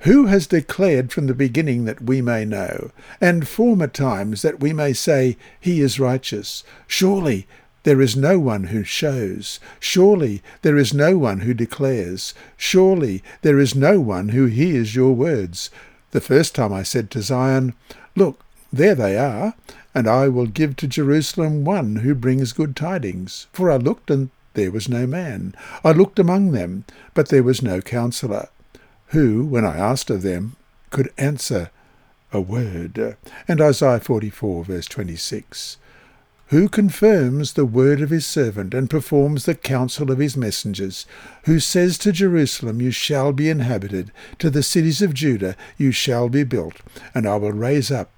Who 0.00 0.26
has 0.26 0.48
declared 0.48 1.12
from 1.12 1.28
the 1.28 1.34
beginning 1.34 1.84
that 1.84 2.02
we 2.02 2.20
may 2.20 2.44
know, 2.44 2.90
and 3.20 3.46
former 3.46 3.86
times 3.86 4.42
that 4.42 4.58
we 4.58 4.72
may 4.72 4.92
say, 4.92 5.36
He 5.60 5.80
is 5.80 6.00
righteous? 6.00 6.64
Surely 6.88 7.46
there 7.84 8.00
is 8.00 8.16
no 8.16 8.40
one 8.40 8.64
who 8.64 8.82
shows. 8.82 9.60
Surely 9.78 10.42
there 10.62 10.76
is 10.76 10.92
no 10.92 11.16
one 11.16 11.40
who 11.40 11.54
declares. 11.54 12.34
Surely 12.56 13.22
there 13.42 13.60
is 13.60 13.76
no 13.76 14.00
one 14.00 14.30
who 14.30 14.46
hears 14.46 14.96
your 14.96 15.12
words. 15.12 15.70
The 16.10 16.20
first 16.20 16.56
time 16.56 16.72
I 16.72 16.82
said 16.82 17.12
to 17.12 17.22
Zion, 17.22 17.74
Look, 18.16 18.44
there 18.72 18.96
they 18.96 19.16
are, 19.16 19.54
and 19.94 20.08
I 20.08 20.26
will 20.26 20.46
give 20.46 20.74
to 20.76 20.88
Jerusalem 20.88 21.64
one 21.64 21.96
who 21.96 22.14
brings 22.16 22.52
good 22.52 22.74
tidings. 22.74 23.46
For 23.52 23.70
I 23.70 23.76
looked, 23.76 24.10
and 24.10 24.30
there 24.54 24.72
was 24.72 24.88
no 24.88 25.06
man. 25.06 25.54
I 25.84 25.92
looked 25.92 26.18
among 26.18 26.50
them, 26.50 26.84
but 27.14 27.28
there 27.28 27.44
was 27.44 27.62
no 27.62 27.80
counselor 27.80 28.48
who, 29.14 29.46
when 29.46 29.64
I 29.64 29.76
asked 29.76 30.10
of 30.10 30.22
them, 30.22 30.56
could 30.90 31.12
answer 31.16 31.70
a 32.32 32.40
word. 32.40 33.16
And 33.46 33.60
Isaiah 33.60 34.00
44, 34.00 34.64
verse 34.64 34.86
26. 34.86 35.78
Who 36.48 36.68
confirms 36.68 37.52
the 37.52 37.64
word 37.64 38.00
of 38.00 38.10
his 38.10 38.26
servant 38.26 38.74
and 38.74 38.90
performs 38.90 39.44
the 39.44 39.54
counsel 39.54 40.10
of 40.10 40.18
his 40.18 40.36
messengers, 40.36 41.06
who 41.44 41.60
says 41.60 41.96
to 41.98 42.12
Jerusalem, 42.12 42.82
You 42.82 42.90
shall 42.90 43.32
be 43.32 43.48
inhabited, 43.48 44.10
to 44.40 44.50
the 44.50 44.64
cities 44.64 45.00
of 45.00 45.14
Judah, 45.14 45.56
You 45.78 45.92
shall 45.92 46.28
be 46.28 46.42
built, 46.42 46.80
and 47.14 47.26
I 47.26 47.36
will 47.36 47.52
raise 47.52 47.92
up 47.92 48.10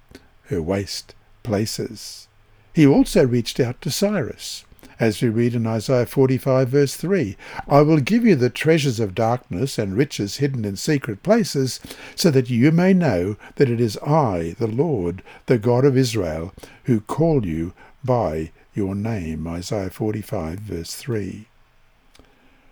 her 0.45 0.61
waste 0.61 1.13
places. 1.43 2.27
He 2.73 2.85
also 2.85 3.25
reached 3.25 3.59
out 3.59 3.81
to 3.81 3.91
Cyrus 3.91 4.65
as 4.99 5.21
we 5.21 5.29
read 5.29 5.55
in 5.55 5.67
Isaiah 5.67 6.05
45, 6.05 6.69
verse 6.69 6.95
3. 6.95 7.35
I 7.67 7.81
will 7.81 7.99
give 7.99 8.25
you 8.25 8.35
the 8.35 8.49
treasures 8.49 8.99
of 8.99 9.15
darkness 9.15 9.77
and 9.77 9.97
riches 9.97 10.37
hidden 10.37 10.65
in 10.65 10.75
secret 10.75 11.23
places, 11.23 11.79
so 12.15 12.31
that 12.31 12.49
you 12.49 12.71
may 12.71 12.93
know 12.93 13.35
that 13.55 13.69
it 13.69 13.79
is 13.79 13.97
I, 13.99 14.55
the 14.57 14.67
Lord, 14.67 15.23
the 15.45 15.57
God 15.57 15.85
of 15.85 15.97
Israel, 15.97 16.53
who 16.85 17.01
call 17.01 17.45
you 17.45 17.73
by 18.03 18.51
your 18.73 18.95
name. 18.95 19.47
Isaiah 19.47 19.89
45, 19.89 20.59
verse 20.59 20.95
3. 20.95 21.47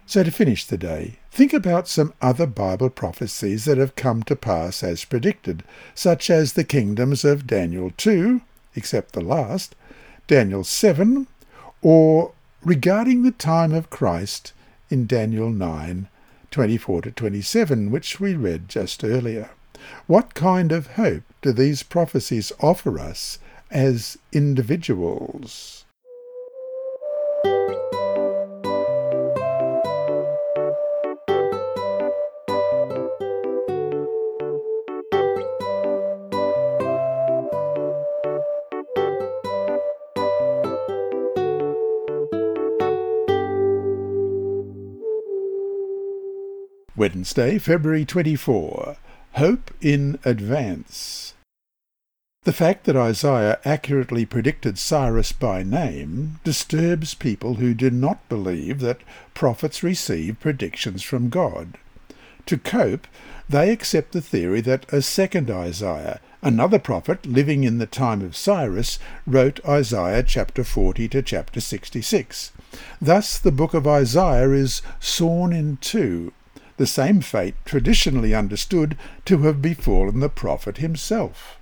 So 0.07 0.23
to 0.23 0.30
finish 0.30 0.65
the 0.65 0.78
day, 0.78 1.17
think 1.32 1.51
about 1.51 1.88
some 1.88 2.13
other 2.21 2.45
Bible 2.45 2.91
prophecies 2.91 3.65
that 3.65 3.80
have 3.80 3.95
come 3.95 4.21
to 4.23 4.36
pass 4.36 4.84
as 4.84 5.03
predicted, 5.03 5.63
such 5.95 6.30
as 6.30 6.53
the 6.53 6.63
kingdoms 6.63 7.26
of 7.26 7.47
Daniel 7.47 7.91
2, 7.97 8.41
except 8.76 9.13
the 9.13 9.21
last, 9.21 9.76
Daniel 10.28 10.63
7, 10.63 11.28
or 11.86 12.31
regarding 12.63 13.21
the 13.21 13.31
time 13.31 13.71
of 13.71 13.91
Christ 13.91 14.53
in 14.89 15.05
Daniel 15.05 15.51
9, 15.51 16.07
24 16.49 17.01
to 17.03 17.11
27, 17.11 17.91
which 17.91 18.19
we 18.19 18.33
read 18.33 18.67
just 18.67 19.03
earlier. 19.03 19.51
What 20.07 20.33
kind 20.33 20.71
of 20.71 20.88
hope 20.93 21.21
do 21.43 21.51
these 21.51 21.83
prophecies 21.83 22.51
offer 22.59 22.97
us 22.97 23.38
as 23.69 24.17
individuals? 24.33 25.86
Wednesday, 47.06 47.60
February 47.60 48.03
24. 48.03 48.97
Hope 49.34 49.70
in 49.80 50.18
Advance. 50.26 51.36
The 52.45 52.51
fact 52.51 52.86
that 52.86 52.95
Isaiah 52.95 53.60
accurately 53.64 54.26
predicted 54.26 54.80
Cyrus 54.80 55.32
by 55.32 55.62
name 55.62 56.39
disturbs 56.43 57.14
people 57.14 57.56
who 57.56 57.76
do 57.76 57.91
not 57.91 58.28
believe 58.28 58.80
that 58.80 59.01
prophets 59.36 59.84
receive 59.84 60.39
predictions 60.39 61.03
from 61.03 61.30
God. 61.30 61.78
To 62.47 62.58
cope, 62.58 63.06
they 63.47 63.70
accept 63.70 64.12
the 64.12 64.20
theory 64.20 64.62
that 64.62 64.91
a 64.91 65.03
second 65.03 65.51
Isaiah, 65.51 66.20
another 66.41 66.80
prophet 66.80 67.28
living 67.28 67.64
in 67.64 67.78
the 67.78 67.86
time 67.86 68.24
of 68.24 68.36
Cyrus, 68.36 68.97
wrote 69.28 69.64
Isaiah 69.64 70.24
chapter 70.24 70.64
40 70.64 71.08
to 71.10 71.22
chapter 71.22 71.62
66. 71.62 72.51
Thus 72.99 73.38
the 73.38 73.51
book 73.51 73.76
of 73.76 73.86
Isaiah 73.86 74.49
is 74.49 74.82
sawn 74.99 75.53
in 75.53 75.78
two 75.78 76.34
the 76.78 76.88
same 76.88 77.21
fate 77.21 77.55
traditionally 77.65 78.34
understood 78.34 78.97
to 79.26 79.39
have 79.39 79.61
befallen 79.61 80.19
the 80.19 80.30
prophet 80.30 80.78
himself. 80.78 81.57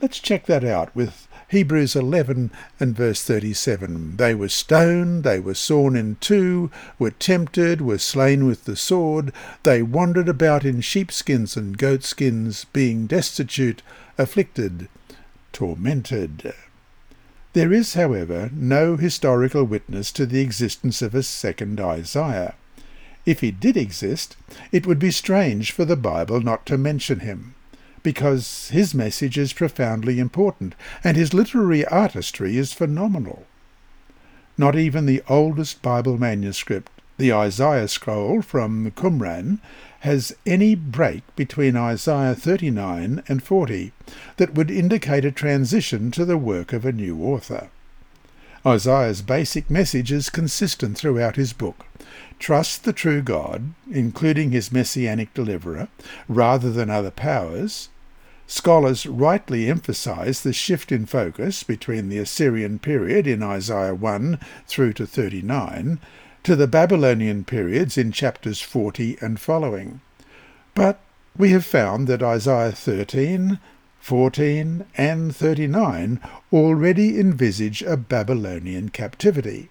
Let's 0.00 0.20
check 0.20 0.46
that 0.46 0.62
out 0.62 0.94
with 0.94 1.26
Hebrews 1.48 1.96
11 1.96 2.50
and 2.78 2.94
verse 2.94 3.22
37. 3.22 4.16
They 4.16 4.34
were 4.34 4.50
stoned, 4.50 5.24
they 5.24 5.40
were 5.40 5.54
sawn 5.54 5.96
in 5.96 6.16
two, 6.20 6.70
were 6.98 7.10
tempted, 7.10 7.80
were 7.80 7.98
slain 7.98 8.46
with 8.46 8.64
the 8.64 8.76
sword, 8.76 9.32
they 9.62 9.82
wandered 9.82 10.28
about 10.28 10.64
in 10.64 10.82
sheepskins 10.82 11.56
and 11.56 11.78
goatskins, 11.78 12.66
being 12.66 13.06
destitute, 13.06 13.82
afflicted, 14.18 14.88
tormented. 15.52 16.54
There 17.54 17.72
is, 17.72 17.94
however, 17.94 18.50
no 18.52 18.96
historical 18.96 19.64
witness 19.64 20.12
to 20.12 20.26
the 20.26 20.40
existence 20.40 21.00
of 21.00 21.14
a 21.14 21.22
second 21.22 21.80
Isaiah. 21.80 22.54
If 23.28 23.40
he 23.40 23.50
did 23.50 23.76
exist, 23.76 24.38
it 24.72 24.86
would 24.86 24.98
be 24.98 25.10
strange 25.10 25.70
for 25.70 25.84
the 25.84 25.96
Bible 25.96 26.40
not 26.40 26.64
to 26.64 26.78
mention 26.78 27.20
him, 27.20 27.54
because 28.02 28.70
his 28.72 28.94
message 28.94 29.36
is 29.36 29.52
profoundly 29.52 30.18
important, 30.18 30.74
and 31.04 31.14
his 31.14 31.34
literary 31.34 31.84
artistry 31.84 32.56
is 32.56 32.72
phenomenal. 32.72 33.44
Not 34.56 34.76
even 34.76 35.04
the 35.04 35.22
oldest 35.28 35.82
Bible 35.82 36.16
manuscript, 36.16 36.90
the 37.18 37.30
Isaiah 37.30 37.88
scroll 37.88 38.40
from 38.40 38.90
Qumran, 38.92 39.58
has 40.00 40.34
any 40.46 40.74
break 40.74 41.22
between 41.36 41.76
Isaiah 41.76 42.34
39 42.34 43.22
and 43.28 43.42
40 43.42 43.92
that 44.38 44.54
would 44.54 44.70
indicate 44.70 45.26
a 45.26 45.30
transition 45.30 46.10
to 46.12 46.24
the 46.24 46.38
work 46.38 46.72
of 46.72 46.86
a 46.86 46.92
new 46.92 47.22
author. 47.22 47.68
Isaiah's 48.68 49.22
basic 49.22 49.70
message 49.70 50.12
is 50.12 50.28
consistent 50.28 50.98
throughout 50.98 51.36
his 51.36 51.54
book 51.54 51.86
trust 52.38 52.84
the 52.84 52.92
true 52.92 53.22
God, 53.22 53.72
including 53.90 54.50
his 54.50 54.70
messianic 54.70 55.32
deliverer, 55.34 55.88
rather 56.28 56.70
than 56.70 56.90
other 56.90 57.10
powers, 57.10 57.88
scholars 58.46 59.06
rightly 59.06 59.68
emphasize 59.68 60.42
the 60.42 60.52
shift 60.52 60.92
in 60.92 61.06
focus 61.06 61.62
between 61.62 62.08
the 62.08 62.18
Assyrian 62.18 62.78
period 62.78 63.26
in 63.26 63.42
Isaiah 63.42 63.94
1 63.94 64.38
through 64.66 64.92
to 64.94 65.06
39 65.06 65.98
to 66.44 66.54
the 66.54 66.68
Babylonian 66.68 67.44
periods 67.44 67.98
in 67.98 68.12
chapters 68.12 68.60
40 68.60 69.16
and 69.20 69.40
following. 69.40 70.00
But 70.74 71.00
we 71.36 71.50
have 71.50 71.64
found 71.64 72.06
that 72.06 72.22
Isaiah 72.22 72.72
13, 72.72 73.58
14, 74.08 74.86
and 74.96 75.36
39 75.36 76.18
already 76.50 77.20
envisage 77.20 77.82
a 77.82 77.94
Babylonian 77.94 78.88
captivity. 78.88 79.68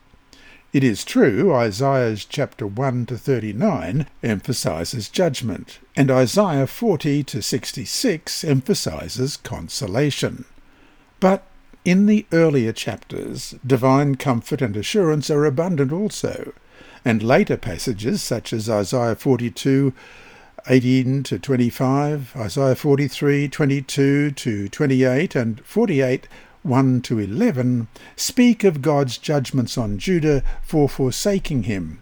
It 0.71 0.83
is 0.83 1.03
true, 1.03 1.51
Isaiah's 1.55 2.23
chapter 2.23 2.67
1 2.67 3.07
to 3.07 3.17
39 3.17 4.05
emphasizes 4.21 5.09
judgment, 5.09 5.79
and 5.95 6.11
Isaiah 6.11 6.67
40 6.67 7.23
to 7.23 7.41
66 7.41 8.43
emphasizes 8.43 9.37
consolation. 9.37 10.45
But 11.19 11.47
in 11.83 12.05
the 12.05 12.27
earlier 12.31 12.73
chapters, 12.73 13.55
divine 13.65 14.17
comfort 14.17 14.61
and 14.61 14.77
assurance 14.77 15.31
are 15.31 15.45
abundant 15.45 15.91
also, 15.91 16.53
and 17.03 17.23
later 17.23 17.57
passages 17.57 18.21
such 18.21 18.53
as 18.53 18.69
Isaiah 18.69 19.15
42 19.15 19.95
18 20.69 21.23
to 21.23 21.39
25, 21.39 22.33
Isaiah 22.35 22.75
43 22.75 23.47
22 23.47 24.31
to 24.31 24.67
28, 24.67 25.35
and 25.35 25.65
48 25.65 26.27
1 26.63 27.01
to 27.01 27.19
11 27.19 27.87
speak 28.17 28.65
of 28.65 28.81
God's 28.81 29.17
judgments 29.17 29.77
on 29.77 29.97
Judah 29.97 30.43
for 30.61 30.89
forsaking 30.89 31.63
him, 31.63 32.01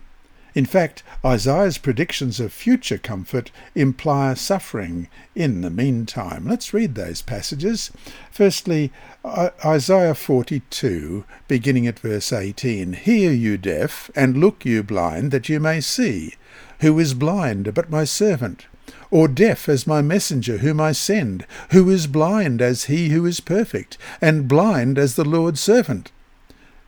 In 0.56 0.66
fact, 0.66 1.04
Isaiah's 1.24 1.78
predictions 1.78 2.40
of 2.40 2.52
future 2.52 2.98
comfort 2.98 3.52
imply 3.76 4.34
suffering 4.34 5.10
in 5.36 5.62
the 5.62 5.70
meantime. 5.70 6.48
Let's 6.48 6.74
read 6.74 6.96
those 6.96 7.22
passages. 7.22 7.92
Firstly, 8.32 8.92
Isaiah 9.24 10.16
42, 10.16 11.26
beginning 11.48 11.86
at 11.86 12.00
verse 12.00 12.34
18. 12.34 12.94
Hear, 12.94 13.32
you 13.32 13.58
deaf, 13.58 14.10
and 14.16 14.38
look, 14.38 14.66
you 14.66 14.82
blind, 14.82 15.30
that 15.32 15.50
you 15.50 15.60
may 15.60 15.82
see. 15.82 16.34
Who 16.82 17.00
is 17.00 17.14
blind 17.14 17.74
but 17.74 17.90
my 17.90 18.04
servant? 18.04 18.68
Or 19.12 19.28
deaf 19.28 19.70
as 19.70 19.88
my 19.88 20.02
messenger 20.02 20.58
whom 20.58 20.80
I 20.80 20.92
send? 20.92 21.46
Who 21.72 21.90
is 21.90 22.08
blind 22.08 22.62
as 22.62 22.86
he 22.86 23.10
who 23.10 23.26
is 23.26 23.40
perfect, 23.40 23.98
and 24.22 24.48
blind 24.48 24.98
as 24.98 25.16
the 25.16 25.26
Lord's 25.26 25.60
servant? 25.60 26.12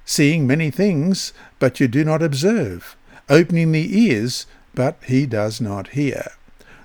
Seeing 0.05 0.47
many 0.47 0.71
things, 0.71 1.33
but 1.59 1.79
you 1.79 1.87
do 1.87 2.03
not 2.03 2.21
observe 2.21 2.95
opening 3.29 3.71
the 3.71 3.99
ears, 3.99 4.45
but 4.73 4.97
he 5.05 5.25
does 5.25 5.59
not 5.59 5.89
hear. 5.89 6.31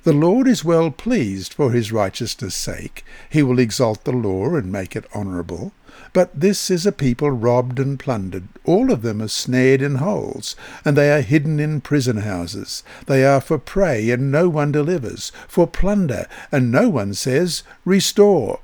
The 0.04 0.12
Lord 0.12 0.48
is 0.48 0.64
well 0.64 0.90
pleased 0.90 1.54
for 1.54 1.70
his 1.70 1.92
righteousness' 1.92 2.56
sake. 2.56 3.04
He 3.30 3.42
will 3.42 3.60
exalt 3.60 4.04
the 4.04 4.12
law 4.12 4.56
and 4.56 4.72
make 4.72 4.96
it 4.96 5.06
honourable. 5.14 5.72
But 6.12 6.38
this 6.38 6.70
is 6.70 6.84
a 6.84 6.92
people 6.92 7.30
robbed 7.30 7.78
and 7.78 7.98
plundered. 7.98 8.48
All 8.64 8.92
of 8.92 9.00
them 9.00 9.22
are 9.22 9.28
snared 9.28 9.80
in 9.80 9.94
holes, 9.94 10.54
and 10.84 10.96
they 10.96 11.10
are 11.10 11.22
hidden 11.22 11.58
in 11.58 11.80
prison 11.80 12.18
houses. 12.18 12.82
They 13.06 13.24
are 13.24 13.40
for 13.40 13.58
prey, 13.58 14.10
and 14.10 14.30
no 14.30 14.48
one 14.50 14.72
delivers, 14.72 15.32
for 15.48 15.66
plunder, 15.66 16.26
and 16.50 16.70
no 16.70 16.90
one 16.90 17.14
says, 17.14 17.62
Restore. 17.86 18.60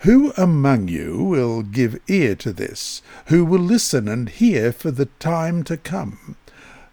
Who 0.00 0.32
among 0.36 0.88
you 0.88 1.22
will 1.22 1.62
give 1.62 2.00
ear 2.08 2.34
to 2.36 2.52
this? 2.52 3.00
Who 3.26 3.44
will 3.44 3.60
listen 3.60 4.08
and 4.08 4.28
hear 4.28 4.72
for 4.72 4.90
the 4.90 5.06
time 5.20 5.62
to 5.64 5.76
come? 5.76 6.36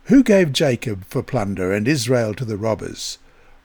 Who 0.05 0.23
gave 0.23 0.53
Jacob 0.53 1.03
for 1.05 1.21
plunder 1.21 1.73
and 1.73 1.87
Israel 1.87 2.33
to 2.35 2.45
the 2.45 2.57
robbers? 2.57 3.17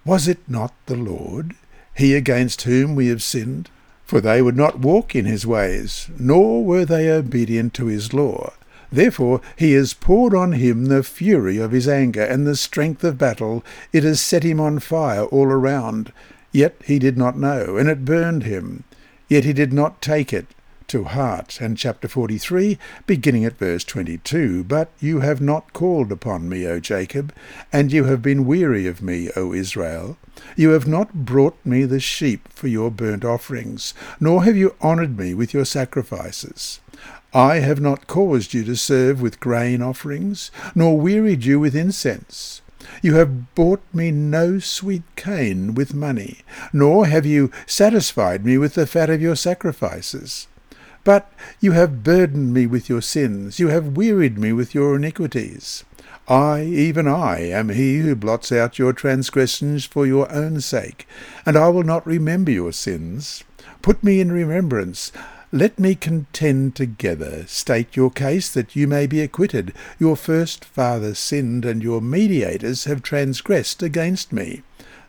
Was 0.04 0.26
it 0.28 0.40
not 0.48 0.74
the 0.86 0.96
Lord, 0.96 1.54
he 1.94 2.14
against 2.14 2.62
whom 2.62 2.94
we 2.94 3.06
have 3.08 3.22
sinned? 3.22 3.70
For 4.14 4.20
they 4.20 4.42
would 4.42 4.56
not 4.56 4.78
walk 4.78 5.16
in 5.16 5.24
his 5.24 5.44
ways, 5.44 6.08
nor 6.20 6.64
were 6.64 6.84
they 6.84 7.10
obedient 7.10 7.74
to 7.74 7.86
his 7.86 8.12
law. 8.14 8.52
Therefore 8.92 9.40
he 9.56 9.72
has 9.72 9.92
poured 9.92 10.36
on 10.36 10.52
him 10.52 10.84
the 10.84 11.02
fury 11.02 11.58
of 11.58 11.72
his 11.72 11.88
anger 11.88 12.22
and 12.22 12.46
the 12.46 12.54
strength 12.54 13.02
of 13.02 13.18
battle. 13.18 13.64
It 13.92 14.04
has 14.04 14.20
set 14.20 14.44
him 14.44 14.60
on 14.60 14.78
fire 14.78 15.24
all 15.24 15.46
around. 15.46 16.12
Yet 16.52 16.76
he 16.84 17.00
did 17.00 17.18
not 17.18 17.36
know, 17.36 17.76
and 17.76 17.88
it 17.88 18.04
burned 18.04 18.44
him. 18.44 18.84
Yet 19.28 19.42
he 19.42 19.52
did 19.52 19.72
not 19.72 20.00
take 20.00 20.32
it 20.32 20.46
to 20.94 21.02
heart. 21.02 21.60
And 21.60 21.76
chapter 21.76 22.06
43, 22.06 22.78
beginning 23.04 23.44
at 23.44 23.58
verse 23.58 23.82
22 23.82 24.62
But 24.62 24.92
you 25.00 25.20
have 25.20 25.40
not 25.40 25.72
called 25.72 26.12
upon 26.12 26.48
me, 26.48 26.68
O 26.68 26.78
Jacob, 26.78 27.34
and 27.72 27.90
you 27.90 28.04
have 28.04 28.22
been 28.22 28.46
weary 28.46 28.86
of 28.86 29.02
me, 29.02 29.28
O 29.34 29.52
Israel. 29.52 30.16
You 30.54 30.70
have 30.70 30.86
not 30.86 31.12
brought 31.12 31.56
me 31.66 31.84
the 31.84 31.98
sheep 31.98 32.46
for 32.48 32.68
your 32.68 32.92
burnt 32.92 33.24
offerings, 33.24 33.92
nor 34.20 34.44
have 34.44 34.56
you 34.56 34.76
honoured 34.80 35.18
me 35.18 35.34
with 35.34 35.52
your 35.52 35.64
sacrifices. 35.64 36.78
I 37.32 37.56
have 37.56 37.80
not 37.80 38.06
caused 38.06 38.54
you 38.54 38.62
to 38.62 38.76
serve 38.76 39.20
with 39.20 39.40
grain 39.40 39.82
offerings, 39.82 40.52
nor 40.76 40.96
wearied 40.96 41.44
you 41.44 41.58
with 41.58 41.74
incense. 41.74 42.62
You 43.02 43.16
have 43.16 43.56
bought 43.56 43.82
me 43.92 44.12
no 44.12 44.60
sweet 44.60 45.02
cane 45.16 45.74
with 45.74 45.92
money, 45.92 46.42
nor 46.72 47.06
have 47.06 47.26
you 47.26 47.50
satisfied 47.66 48.44
me 48.44 48.58
with 48.58 48.74
the 48.74 48.86
fat 48.86 49.10
of 49.10 49.20
your 49.20 49.34
sacrifices. 49.34 50.46
But 51.04 51.30
you 51.60 51.72
have 51.72 52.02
burdened 52.02 52.54
me 52.54 52.66
with 52.66 52.88
your 52.88 53.02
sins, 53.02 53.60
you 53.60 53.68
have 53.68 53.96
wearied 53.96 54.38
me 54.38 54.52
with 54.52 54.74
your 54.74 54.96
iniquities. 54.96 55.84
I, 56.26 56.62
even 56.62 57.06
I, 57.06 57.40
am 57.40 57.68
he 57.68 57.98
who 57.98 58.16
blots 58.16 58.50
out 58.50 58.78
your 58.78 58.94
transgressions 58.94 59.84
for 59.84 60.06
your 60.06 60.32
own 60.32 60.62
sake, 60.62 61.06
and 61.44 61.56
I 61.58 61.68
will 61.68 61.82
not 61.82 62.06
remember 62.06 62.50
your 62.50 62.72
sins. 62.72 63.44
Put 63.82 64.02
me 64.02 64.20
in 64.20 64.32
remembrance. 64.32 65.12
Let 65.52 65.78
me 65.78 65.94
contend 65.94 66.74
together. 66.74 67.44
State 67.46 67.94
your 67.94 68.10
case 68.10 68.50
that 68.54 68.74
you 68.74 68.88
may 68.88 69.06
be 69.06 69.20
acquitted. 69.20 69.74
Your 69.98 70.16
first 70.16 70.64
father 70.64 71.14
sinned, 71.14 71.66
and 71.66 71.82
your 71.82 72.00
mediators 72.00 72.84
have 72.84 73.02
transgressed 73.02 73.82
against 73.82 74.32
me. 74.32 74.62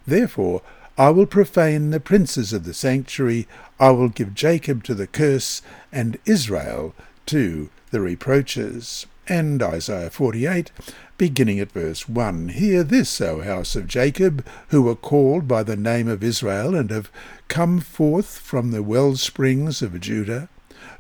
Therefore 0.06 0.62
I 0.98 1.10
will 1.10 1.26
profane 1.26 1.90
the 1.90 2.00
princes 2.00 2.54
of 2.54 2.64
the 2.64 2.74
sanctuary. 2.74 3.48
I 3.80 3.90
will 3.90 4.08
give 4.08 4.34
Jacob 4.34 4.84
to 4.86 4.94
the 4.94 5.08
curse, 5.08 5.62
and 5.92 6.18
Israel 6.26 6.96
to 7.26 7.70
the 7.92 8.00
reproaches. 8.00 9.06
And 9.28 9.62
Isaiah 9.62 10.10
48, 10.10 10.72
beginning 11.18 11.60
at 11.60 11.72
verse 11.72 12.08
1. 12.08 12.50
Hear 12.50 12.84
this, 12.84 13.20
O 13.20 13.42
house 13.42 13.76
of 13.76 13.88
Jacob, 13.88 14.46
who 14.70 14.88
are 14.88 14.96
called 14.96 15.48
by 15.48 15.64
the 15.64 15.76
name 15.76 16.08
of 16.08 16.24
Israel, 16.24 16.76
and 16.76 16.90
have 16.92 17.12
come 17.50 17.82
forth 17.82 18.38
from 18.38 18.72
the 18.72 18.84
well 18.84 19.16
springs 19.18 19.82
of 19.82 20.00
Judah 20.00 20.48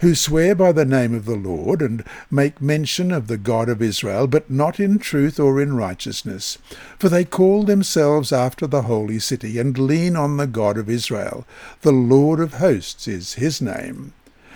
who 0.01 0.15
swear 0.15 0.55
by 0.55 0.71
the 0.71 0.85
name 0.85 1.13
of 1.13 1.25
the 1.25 1.35
Lord, 1.35 1.81
and 1.81 2.03
make 2.29 2.61
mention 2.61 3.11
of 3.11 3.27
the 3.27 3.37
God 3.37 3.69
of 3.69 3.81
Israel, 3.81 4.27
but 4.27 4.49
not 4.49 4.79
in 4.79 4.99
truth 4.99 5.39
or 5.39 5.61
in 5.61 5.75
righteousness. 5.75 6.57
For 6.99 7.09
they 7.09 7.25
call 7.25 7.63
themselves 7.63 8.31
after 8.31 8.67
the 8.67 8.83
holy 8.83 9.19
city, 9.19 9.57
and 9.59 9.77
lean 9.77 10.15
on 10.15 10.37
the 10.37 10.47
God 10.47 10.77
of 10.77 10.89
Israel. 10.89 11.45
The 11.81 11.91
Lord 11.91 12.39
of 12.39 12.55
hosts 12.55 13.07
is 13.07 13.33
his 13.35 13.61
name. 13.61 14.13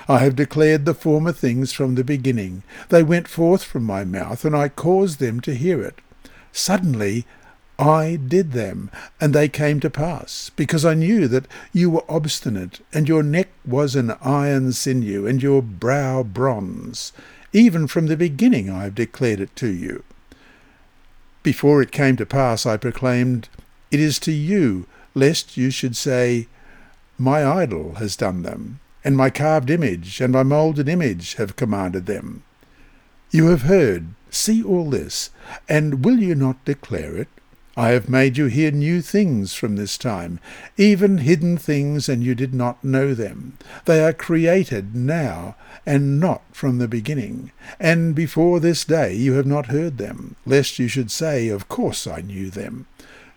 I 0.08 0.20
have 0.20 0.36
declared 0.36 0.86
the 0.86 0.96
former 0.96 1.32
things 1.32 1.72
from 1.72 1.96
the 1.96 2.04
beginning. 2.04 2.64
They 2.90 3.04
went 3.04 3.28
forth 3.28 3.64
from 3.64 3.84
my 3.84 4.04
mouth, 4.04 4.44
and 4.44 4.56
I 4.56 4.70
caused 4.70 5.20
them 5.20 5.40
to 5.42 5.54
hear 5.54 5.82
it. 5.82 6.00
Suddenly 6.52 7.28
I 7.80 8.18
did 8.18 8.52
them, 8.52 8.92
and 9.22 9.34
they 9.34 9.48
came 9.48 9.80
to 9.80 9.90
pass, 9.90 10.52
because 10.58 10.84
I 10.84 10.96
knew 10.96 11.30
that 11.30 11.48
you 11.72 11.90
were 11.90 12.04
obstinate, 12.10 12.82
and 12.92 13.08
your 13.08 13.24
neck 13.24 13.48
was 13.66 13.96
an 13.96 14.12
iron 14.22 14.74
sinew, 14.74 15.26
and 15.26 15.42
your 15.42 15.62
brow 15.62 16.24
bronze. 16.24 17.14
Even 17.54 17.88
from 17.88 18.08
the 18.08 18.18
beginning 18.18 18.70
I 18.70 18.84
have 18.84 18.96
declared 18.96 19.40
it 19.40 19.56
to 19.56 19.68
you. 19.68 20.04
Before 21.42 21.82
it 21.82 21.94
came 21.94 22.18
to 22.18 22.26
pass, 22.26 22.66
I 22.66 22.76
proclaimed, 22.76 23.48
It 23.92 24.02
is 24.02 24.20
to 24.20 24.34
you, 24.34 24.86
lest 25.16 25.56
you 25.56 25.70
should 25.70 25.96
say, 25.96 26.48
My 27.18 27.46
idol 27.46 27.96
has 27.96 28.18
done 28.18 28.44
them, 28.44 28.82
and 29.06 29.16
my 29.16 29.30
carved 29.30 29.70
image 29.70 30.20
and 30.20 30.34
my 30.34 30.44
moulded 30.44 30.90
image 30.90 31.36
have 31.36 31.56
commanded 31.56 32.08
them. 32.08 32.44
You 33.32 33.48
have 33.48 33.62
heard, 33.62 34.08
see 34.30 34.62
all 34.62 34.90
this, 34.90 35.30
and 35.70 36.04
will 36.04 36.20
you 36.20 36.36
not 36.36 36.66
declare 36.66 37.16
it? 37.16 37.30
I 37.78 37.90
have 37.90 38.10
made 38.10 38.38
you 38.38 38.48
hear 38.48 38.72
new 38.72 39.02
things 39.02 39.54
from 39.54 39.76
this 39.76 39.98
time, 39.98 40.40
even 40.76 41.20
hidden 41.20 41.56
things, 41.56 42.10
and 42.10 42.24
you 42.24 42.36
did 42.36 42.54
not 42.54 42.84
know 42.84 43.14
them. 43.14 43.58
They 43.86 44.04
are 44.04 44.12
created 44.12 44.96
now, 44.96 45.56
and 45.86 46.20
not 46.20 46.42
from 46.52 46.80
the 46.80 46.88
beginning. 46.88 47.52
And 47.80 48.16
before 48.16 48.60
this 48.60 48.84
day 48.84 49.14
you 49.14 49.34
have 49.34 49.46
not 49.46 49.68
heard 49.68 49.98
them, 49.98 50.36
lest 50.46 50.80
you 50.80 50.88
should 50.88 51.12
say, 51.12 51.48
Of 51.48 51.70
course 51.70 52.08
I 52.08 52.22
knew 52.22 52.50
them. 52.50 52.88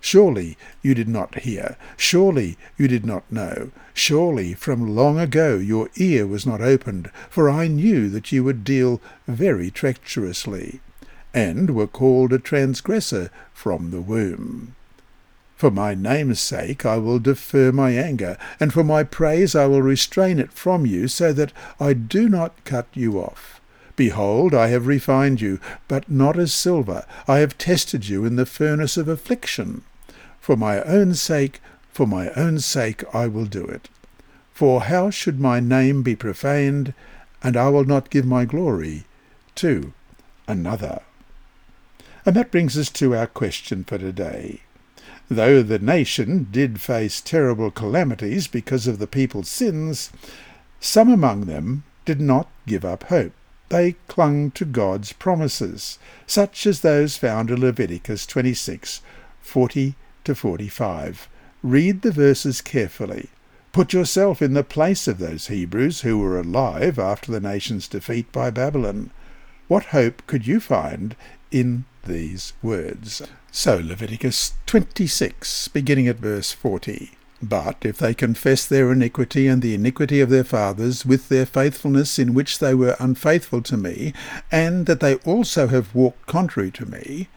Surely 0.01 0.57
you 0.83 0.95
did 0.95 1.09
not 1.09 1.41
hear, 1.41 1.77
surely 1.97 2.57
you 2.77 2.89
did 2.89 3.07
not 3.07 3.31
know, 3.31 3.71
surely 3.95 4.55
from 4.55 4.97
long 4.97 5.19
ago 5.21 5.57
your 5.57 5.89
ear 5.97 6.27
was 6.27 6.45
not 6.45 6.61
opened, 6.61 7.11
for 7.31 7.49
I 7.49 7.69
knew 7.69 8.09
that 8.09 8.33
you 8.33 8.43
would 8.43 8.65
deal 8.65 9.01
very 9.29 9.71
treacherously 9.71 10.81
and 11.35 11.71
were 11.75 11.87
called 11.87 12.33
a 12.33 12.39
transgressor 12.39 13.31
from 13.53 13.91
the 13.91 14.01
womb. 14.01 14.75
For 15.57 15.71
my 15.71 15.95
name's 15.95 16.41
sake 16.41 16.85
I 16.85 16.97
will 16.97 17.21
defer 17.21 17.71
my 17.71 17.93
anger, 17.93 18.37
and 18.59 18.73
for 18.73 18.83
my 18.83 19.05
praise 19.05 19.55
I 19.55 19.67
will 19.67 19.83
restrain 19.83 20.41
it 20.41 20.53
from 20.53 20.85
you, 20.87 21.07
so 21.07 21.33
that 21.33 21.53
I 21.79 21.93
do 21.93 22.29
not 22.29 22.65
cut 22.65 22.89
you 22.95 23.21
off. 23.21 23.61
Behold, 23.95 24.55
I 24.55 24.69
have 24.69 24.87
refined 24.87 25.41
you, 25.41 25.61
but 25.87 26.11
not 26.11 26.39
as 26.39 26.53
silver. 26.53 27.05
I 27.29 27.39
have 27.39 27.59
tested 27.59 28.09
you 28.09 28.25
in 28.25 28.37
the 28.37 28.47
furnace 28.47 28.97
of 28.97 29.07
affliction. 29.07 29.83
For 30.41 30.57
my 30.57 30.83
own 30.83 31.15
sake, 31.15 31.61
for 31.93 32.07
my 32.07 32.31
own 32.31 32.59
sake 32.59 33.05
I 33.15 33.29
will 33.29 33.45
do 33.45 33.65
it. 33.65 33.89
For 34.53 34.83
how 34.83 35.11
should 35.11 35.39
my 35.39 35.61
name 35.61 36.03
be 36.03 36.17
profaned, 36.17 36.93
and 37.43 37.57
I 37.57 37.69
will 37.69 37.85
not 37.85 38.11
give 38.11 38.27
my 38.27 38.45
glory 38.45 39.05
to 39.57 39.93
another? 40.49 41.03
And 42.25 42.37
that 42.37 42.51
brings 42.51 42.79
us 42.79 42.91
to 42.91 43.17
our 43.17 43.27
question 43.27 43.85
for 43.85 43.99
today. 43.99 44.61
Though 45.29 45.63
the 45.63 45.79
nation 45.79 46.49
did 46.51 46.81
face 46.81 47.21
terrible 47.21 47.71
calamities 47.71 48.47
because 48.47 48.87
of 48.87 48.99
the 48.99 49.07
people's 49.07 49.49
sins, 49.49 50.11
some 50.79 51.11
among 51.11 51.47
them 51.47 51.85
did 52.05 52.21
not 52.21 52.49
give 52.67 52.85
up 52.85 53.05
hope. 53.05 53.33
They 53.71 53.93
clung 54.07 54.51
to 54.53 54.65
God's 54.65 55.13
promises, 55.13 55.99
such 56.27 56.67
as 56.67 56.81
those 56.81 57.17
found 57.17 57.51
in 57.51 57.61
Leviticus 57.61 58.27
26, 58.27 59.01
40 59.41 59.95
to 60.25 60.35
45. 60.35 61.29
Read 61.63 62.03
the 62.03 62.13
verses 62.13 62.61
carefully. 62.61 63.31
Put 63.73 63.95
yourself 63.95 64.43
in 64.43 64.53
the 64.53 64.63
place 64.63 65.09
of 65.09 65.19
those 65.19 65.47
Hebrews 65.47 66.03
who 66.03 66.19
were 66.19 66.39
alive 66.39 66.99
after 66.99 67.33
the 67.33 67.41
nation's 67.41 67.89
defeat 67.89 68.31
by 68.31 68.51
Babylon. 68.51 69.11
What 69.69 69.87
hope 69.87 70.23
could 70.27 70.47
you 70.47 70.61
find 70.61 71.17
in 71.51 71.87
these 72.05 72.53
words. 72.63 73.23
So 73.51 73.77
Leviticus 73.77 74.55
26, 74.67 75.69
beginning 75.69 76.09
at 76.09 76.17
verse 76.17 76.53
40. 76.53 77.13
But 77.43 77.79
if 77.83 77.99
they 77.99 78.15
confess 78.15 78.65
their 78.67 78.93
iniquity 78.93 79.49
and 79.49 79.63
the 79.63 79.75
iniquity 79.75 80.21
of 80.21 80.31
their 80.31 80.45
fathers 80.45 81.05
with 81.05 81.29
their 81.29 81.45
faithfulness 81.45 82.19
in 82.19 82.35
which 82.35 82.61
they 82.61 82.73
were 82.73 82.97
unfaithful 83.01 83.63
to 83.63 83.77
me, 83.77 84.13
and 84.51 84.87
that 84.87 85.01
they 85.01 85.17
also 85.17 85.67
have 85.67 85.93
walked 85.93 86.27
contrary 86.27 86.71
to 86.71 86.87
me, 86.87 87.29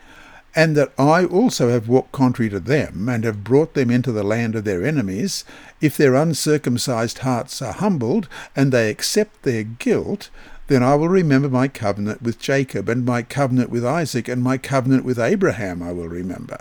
and 0.56 0.78
that 0.78 0.94
I 0.98 1.26
also 1.26 1.70
have 1.70 1.90
walked 1.90 2.12
contrary 2.12 2.50
to 2.52 2.60
them, 2.60 3.10
and 3.10 3.24
have 3.24 3.44
brought 3.44 3.74
them 3.74 3.90
into 3.90 4.12
the 4.12 4.24
land 4.24 4.56
of 4.56 4.64
their 4.64 4.86
enemies, 4.86 5.44
if 5.82 5.98
their 5.98 6.14
uncircumcised 6.14 7.20
hearts 7.20 7.62
are 7.62 7.74
humbled, 7.74 8.30
and 8.56 8.72
they 8.72 8.92
accept 8.92 9.42
their 9.42 9.64
guilt, 9.64 10.30
then 10.68 10.82
I 10.84 10.96
will 10.96 11.10
remember 11.10 11.50
my 11.50 11.68
covenant 11.68 12.22
with 12.22 12.40
Jacob, 12.40 12.90
and 12.90 13.06
my 13.06 13.22
covenant 13.22 13.70
with 13.70 13.86
Isaac, 13.86 14.28
and 14.28 14.42
my 14.42 14.58
covenant 14.58 15.06
with 15.06 15.20
Abraham 15.20 15.84
I 15.84 15.92
will 15.92 16.08
remember. 16.08 16.60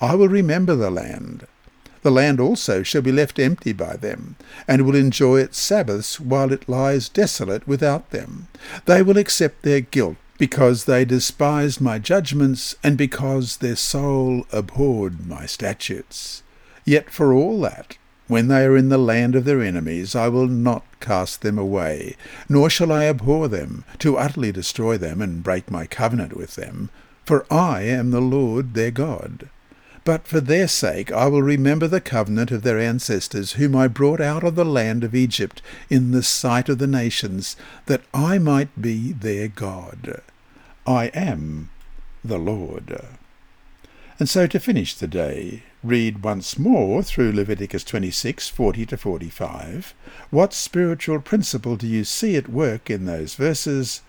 I 0.00 0.14
will 0.14 0.28
remember 0.28 0.74
the 0.74 0.90
land. 0.90 1.46
The 2.02 2.10
land 2.10 2.38
also 2.38 2.82
shall 2.82 3.00
be 3.00 3.12
left 3.12 3.38
empty 3.38 3.72
by 3.72 3.96
them, 3.96 4.36
and 4.68 4.82
will 4.82 4.94
enjoy 4.94 5.40
its 5.40 5.58
Sabbaths 5.58 6.20
while 6.20 6.52
it 6.52 6.68
lies 6.68 7.08
desolate 7.08 7.66
without 7.66 8.10
them. 8.10 8.48
They 8.84 9.02
will 9.02 9.16
accept 9.16 9.62
their 9.62 9.80
guilt, 9.80 10.16
because 10.36 10.84
they 10.84 11.04
despised 11.04 11.80
my 11.80 11.98
judgments, 11.98 12.74
and 12.82 12.98
because 12.98 13.56
their 13.56 13.76
soul 13.76 14.46
abhorred 14.52 15.26
my 15.26 15.46
statutes. 15.46 16.42
Yet 16.84 17.08
for 17.08 17.32
all 17.32 17.60
that, 17.62 17.96
when 18.26 18.48
they 18.48 18.64
are 18.64 18.76
in 18.76 18.88
the 18.88 18.98
land 18.98 19.34
of 19.34 19.44
their 19.44 19.60
enemies, 19.60 20.14
I 20.14 20.28
will 20.28 20.48
not 20.48 20.84
cast 21.00 21.42
them 21.42 21.58
away, 21.58 22.16
nor 22.48 22.70
shall 22.70 22.90
I 22.90 23.04
abhor 23.04 23.48
them, 23.48 23.84
to 23.98 24.16
utterly 24.16 24.52
destroy 24.52 24.96
them 24.96 25.20
and 25.20 25.42
break 25.42 25.70
my 25.70 25.86
covenant 25.86 26.36
with 26.36 26.54
them, 26.54 26.90
for 27.24 27.44
I 27.52 27.82
am 27.82 28.10
the 28.10 28.20
Lord 28.20 28.74
their 28.74 28.90
God. 28.90 29.48
But 30.04 30.26
for 30.26 30.40
their 30.40 30.68
sake 30.68 31.10
I 31.12 31.26
will 31.26 31.42
remember 31.42 31.88
the 31.88 32.00
covenant 32.00 32.50
of 32.50 32.62
their 32.62 32.78
ancestors, 32.78 33.52
whom 33.52 33.74
I 33.74 33.88
brought 33.88 34.20
out 34.20 34.44
of 34.44 34.54
the 34.54 34.64
land 34.64 35.02
of 35.02 35.14
Egypt 35.14 35.62
in 35.88 36.10
the 36.10 36.22
sight 36.22 36.68
of 36.68 36.78
the 36.78 36.86
nations, 36.86 37.56
that 37.86 38.02
I 38.12 38.38
might 38.38 38.80
be 38.80 39.12
their 39.12 39.48
God. 39.48 40.22
I 40.86 41.06
am 41.14 41.70
the 42.22 42.38
Lord. 42.38 43.00
And 44.18 44.28
so 44.28 44.46
to 44.46 44.60
finish 44.60 44.94
the 44.94 45.08
day, 45.08 45.64
read 45.82 46.22
once 46.22 46.56
more 46.56 47.02
through 47.02 47.32
Leviticus 47.32 47.82
26, 47.82 48.48
40 48.48 48.86
to 48.86 48.96
45. 48.96 49.92
What 50.30 50.52
spiritual 50.52 51.20
principle 51.20 51.74
do 51.74 51.88
you 51.88 52.04
see 52.04 52.36
at 52.36 52.48
work 52.48 52.88
in 52.90 53.06
those 53.06 53.34
verses? 53.34 54.02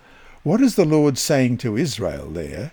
What 0.44 0.60
is 0.60 0.76
the 0.76 0.84
Lord 0.84 1.18
saying 1.18 1.58
to 1.58 1.76
Israel 1.76 2.30
there? 2.30 2.70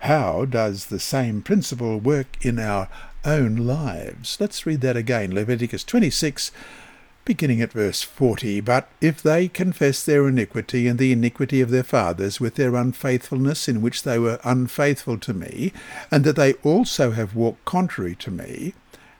How 0.00 0.44
does 0.44 0.86
the 0.86 1.00
same 1.00 1.42
principle 1.42 1.98
work 1.98 2.36
in 2.40 2.60
our 2.60 2.88
own 3.24 3.56
lives? 3.56 4.36
Let's 4.38 4.64
read 4.64 4.80
that 4.82 4.96
again. 4.96 5.34
Leviticus 5.34 5.82
26, 5.82 6.52
beginning 7.24 7.60
at 7.60 7.72
verse 7.72 8.02
40. 8.02 8.60
But 8.60 8.88
if 9.00 9.22
they 9.22 9.48
confess 9.48 10.04
their 10.04 10.26
iniquity 10.28 10.86
and 10.86 10.98
the 10.98 11.12
iniquity 11.12 11.60
of 11.60 11.70
their 11.70 11.82
fathers 11.82 12.40
with 12.40 12.54
their 12.54 12.74
unfaithfulness 12.74 13.68
in 13.68 13.82
which 13.82 14.02
they 14.02 14.18
were 14.18 14.40
unfaithful 14.44 15.18
to 15.18 15.34
me, 15.34 15.72
and 16.10 16.24
that 16.24 16.36
they 16.36 16.54
also 16.54 17.12
have 17.12 17.34
walked 17.34 17.64
contrary 17.64 18.14
to 18.16 18.30
me, 18.30 18.74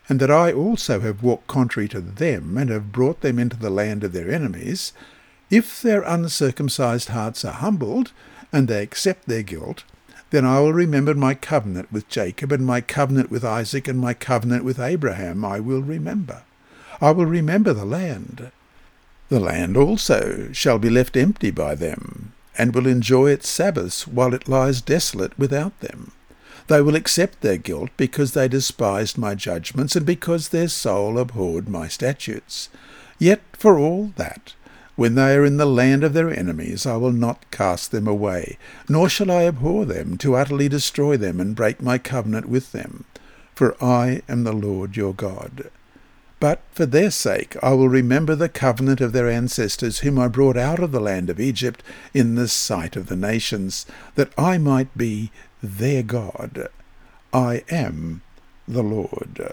and 0.09 0.19
that 0.19 0.31
I 0.31 0.53
also 0.53 1.01
have 1.01 1.23
walked 1.23 1.47
contrary 1.47 1.89
to 1.89 2.01
them, 2.01 2.59
and 2.59 2.71
have 2.71 2.93
brought 2.93 3.21
them 3.21 3.39
into 3.39 3.57
the 3.57 3.71
land 3.71 4.03
of 4.03 4.13
their 4.13 4.31
enemies, 4.31 4.93
if 5.51 5.83
their 5.83 6.03
uncircumcised 6.03 7.09
hearts 7.11 7.45
are 7.45 7.53
humbled, 7.53 8.13
and 8.53 8.67
they 8.67 8.83
accept 8.83 9.27
their 9.27 9.43
guilt, 9.43 9.85
then 10.31 10.45
I 10.45 10.61
will 10.61 10.73
remember 10.73 11.15
my 11.15 11.35
covenant 11.35 11.93
with 11.93 12.09
Jacob, 12.09 12.53
and 12.53 12.65
my 12.65 12.81
covenant 12.81 13.31
with 13.31 13.45
Isaac, 13.45 13.89
and 13.89 13.99
my 13.99 14.15
covenant 14.15 14.65
with 14.65 14.79
Abraham 14.79 15.45
I 15.45 15.61
will 15.61 15.83
remember. 15.83 16.43
I 17.01 17.13
will 17.13 17.27
remember 17.27 17.73
the 17.73 17.85
land. 17.87 18.51
The 19.31 19.41
land 19.41 19.77
also 19.77 20.51
shall 20.53 20.79
be 20.79 20.91
left 20.91 21.17
empty 21.17 21.51
by 21.51 21.75
them, 21.75 22.33
and 22.59 22.75
will 22.75 22.87
enjoy 22.87 23.31
its 23.31 23.49
Sabbaths 23.49 24.07
while 24.07 24.35
it 24.35 24.49
lies 24.49 24.83
desolate 24.83 25.39
without 25.39 25.79
them. 25.81 26.13
They 26.67 26.83
will 26.83 26.95
accept 26.95 27.41
their 27.41 27.57
guilt 27.57 27.91
because 27.97 28.33
they 28.33 28.49
despised 28.49 29.17
my 29.17 29.35
judgments, 29.35 29.97
and 29.97 30.05
because 30.05 30.49
their 30.49 30.69
soul 30.69 31.19
abhorred 31.19 31.69
my 31.69 31.89
statutes. 31.89 32.69
Yet 33.19 33.41
for 33.53 33.79
all 33.79 34.13
that, 34.17 34.55
when 34.95 35.15
they 35.15 35.35
are 35.35 35.45
in 35.45 35.57
the 35.57 35.67
land 35.67 36.05
of 36.05 36.13
their 36.13 36.31
enemies, 36.31 36.85
I 36.85 36.97
will 36.97 37.13
not 37.13 37.51
cast 37.51 37.91
them 37.91 38.07
away, 38.07 38.59
nor 38.89 39.09
shall 39.09 39.31
I 39.31 39.45
abhor 39.45 39.87
them, 39.87 40.19
to 40.19 40.35
utterly 40.35 40.69
destroy 40.69 41.17
them 41.17 41.41
and 41.41 41.57
break 41.57 41.81
my 41.81 41.97
covenant 41.97 42.49
with 42.49 42.73
them. 42.73 43.05
For 43.55 43.83
I 43.83 44.23
am 44.29 44.45
the 44.45 44.53
Lord 44.53 44.97
your 44.97 45.15
God. 45.15 45.71
But 46.41 46.63
for 46.73 46.87
their 46.87 47.11
sake 47.11 47.55
I 47.63 47.73
will 47.75 47.91
remember 47.91 48.35
the 48.35 48.49
covenant 48.49 49.01
of 49.03 49.13
their 49.13 49.29
ancestors, 49.29 49.99
whom 49.99 50.19
I 50.19 50.27
brought 50.27 50.57
out 50.57 50.81
of 50.81 50.91
the 50.91 51.01
land 51.01 51.29
of 51.29 51.39
Egypt 51.39 51.83
in 52.15 52.35
the 52.35 52.49
sight 52.49 52.97
of 52.97 53.07
the 53.07 53.17
nations, 53.17 53.87
that 54.15 54.33
I 54.39 54.57
might 54.57 54.97
be 54.97 55.31
their 55.63 56.03
God. 56.03 56.69
I 57.33 57.63
am 57.71 58.23
the 58.67 58.83
Lord. 58.83 59.53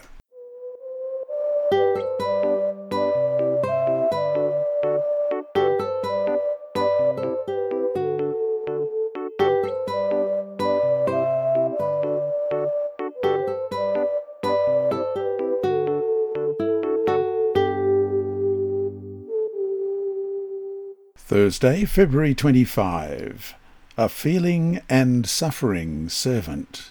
Thursday, 21.27 21.83
February 21.83 22.33
25. 22.33 23.53
A 23.97 24.07
feeling 24.07 24.79
and 24.87 25.27
suffering 25.27 26.07
servant. 26.07 26.89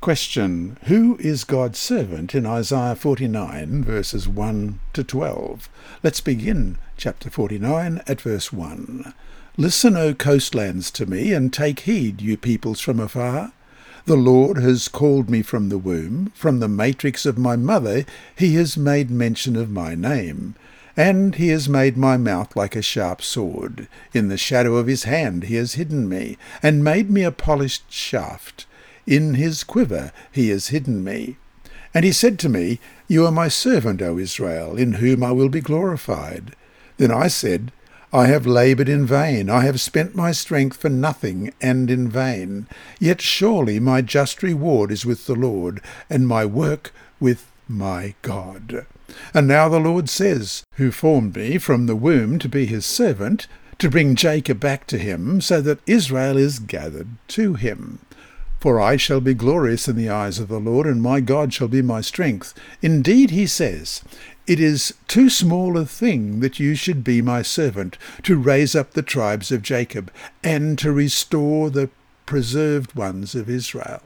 Question. 0.00 0.76
Who 0.86 1.16
is 1.20 1.44
God's 1.44 1.78
servant 1.78 2.34
in 2.34 2.46
Isaiah 2.46 2.96
49, 2.96 3.84
verses 3.84 4.26
1 4.26 4.80
to 4.94 5.04
12? 5.04 5.68
Let's 6.02 6.20
begin 6.20 6.78
chapter 6.96 7.30
49 7.30 8.02
at 8.08 8.20
verse 8.20 8.52
1. 8.52 9.14
Listen, 9.56 9.96
O 9.96 10.14
coastlands, 10.14 10.90
to 10.90 11.06
me, 11.06 11.32
and 11.32 11.52
take 11.52 11.80
heed, 11.80 12.20
you 12.20 12.36
peoples 12.36 12.80
from 12.80 12.98
afar. 12.98 13.52
The 14.04 14.16
Lord 14.16 14.56
has 14.56 14.88
called 14.88 15.30
me 15.30 15.42
from 15.42 15.68
the 15.68 15.78
womb, 15.78 16.32
from 16.34 16.58
the 16.58 16.66
matrix 16.66 17.24
of 17.24 17.38
my 17.38 17.54
mother, 17.54 18.04
he 18.34 18.56
has 18.56 18.76
made 18.76 19.12
mention 19.12 19.54
of 19.54 19.70
my 19.70 19.94
name. 19.94 20.56
And 20.96 21.34
he 21.36 21.48
has 21.48 21.68
made 21.68 21.96
my 21.96 22.16
mouth 22.16 22.54
like 22.54 22.76
a 22.76 22.82
sharp 22.82 23.22
sword. 23.22 23.88
In 24.12 24.28
the 24.28 24.36
shadow 24.36 24.76
of 24.76 24.86
his 24.86 25.04
hand 25.04 25.44
he 25.44 25.56
has 25.56 25.74
hidden 25.74 26.08
me, 26.08 26.36
and 26.62 26.84
made 26.84 27.10
me 27.10 27.22
a 27.22 27.32
polished 27.32 27.90
shaft. 27.90 28.66
In 29.06 29.34
his 29.34 29.64
quiver 29.64 30.12
he 30.30 30.50
has 30.50 30.68
hidden 30.68 31.02
me. 31.02 31.36
And 31.94 32.04
he 32.04 32.12
said 32.12 32.38
to 32.40 32.48
me, 32.48 32.80
You 33.08 33.26
are 33.26 33.32
my 33.32 33.48
servant, 33.48 34.00
O 34.02 34.18
Israel, 34.18 34.76
in 34.76 34.94
whom 34.94 35.22
I 35.22 35.32
will 35.32 35.48
be 35.48 35.60
glorified. 35.60 36.54
Then 36.96 37.10
I 37.10 37.28
said, 37.28 37.72
I 38.14 38.26
have 38.26 38.46
laboured 38.46 38.90
in 38.90 39.06
vain, 39.06 39.48
I 39.48 39.64
have 39.64 39.80
spent 39.80 40.14
my 40.14 40.32
strength 40.32 40.76
for 40.76 40.90
nothing 40.90 41.54
and 41.62 41.90
in 41.90 42.10
vain. 42.10 42.66
Yet 43.00 43.22
surely 43.22 43.80
my 43.80 44.02
just 44.02 44.42
reward 44.42 44.92
is 44.92 45.06
with 45.06 45.26
the 45.26 45.34
Lord, 45.34 45.80
and 46.10 46.28
my 46.28 46.44
work 46.44 46.92
with 47.18 47.50
my 47.68 48.14
God. 48.22 48.86
And 49.34 49.46
now 49.46 49.68
the 49.68 49.80
Lord 49.80 50.08
says, 50.08 50.64
Who 50.76 50.90
formed 50.90 51.36
me 51.36 51.58
from 51.58 51.86
the 51.86 51.96
womb 51.96 52.38
to 52.38 52.48
be 52.48 52.66
his 52.66 52.86
servant, 52.86 53.46
to 53.78 53.90
bring 53.90 54.14
Jacob 54.14 54.60
back 54.60 54.86
to 54.88 54.98
him, 54.98 55.40
so 55.40 55.60
that 55.60 55.80
Israel 55.86 56.36
is 56.36 56.58
gathered 56.58 57.08
to 57.28 57.54
him. 57.54 57.98
For 58.60 58.80
I 58.80 58.96
shall 58.96 59.20
be 59.20 59.34
glorious 59.34 59.88
in 59.88 59.96
the 59.96 60.08
eyes 60.08 60.38
of 60.38 60.46
the 60.46 60.60
Lord, 60.60 60.86
and 60.86 61.02
my 61.02 61.18
God 61.18 61.52
shall 61.52 61.68
be 61.68 61.82
my 61.82 62.00
strength. 62.00 62.54
Indeed, 62.80 63.30
he 63.30 63.46
says, 63.46 64.02
It 64.46 64.60
is 64.60 64.94
too 65.08 65.28
small 65.28 65.76
a 65.76 65.84
thing 65.84 66.40
that 66.40 66.60
you 66.60 66.76
should 66.76 67.02
be 67.02 67.20
my 67.22 67.42
servant, 67.42 67.98
to 68.22 68.36
raise 68.36 68.76
up 68.76 68.92
the 68.92 69.02
tribes 69.02 69.50
of 69.50 69.62
Jacob, 69.62 70.12
and 70.44 70.78
to 70.78 70.92
restore 70.92 71.70
the 71.70 71.90
preserved 72.24 72.94
ones 72.94 73.34
of 73.34 73.50
Israel. 73.50 74.00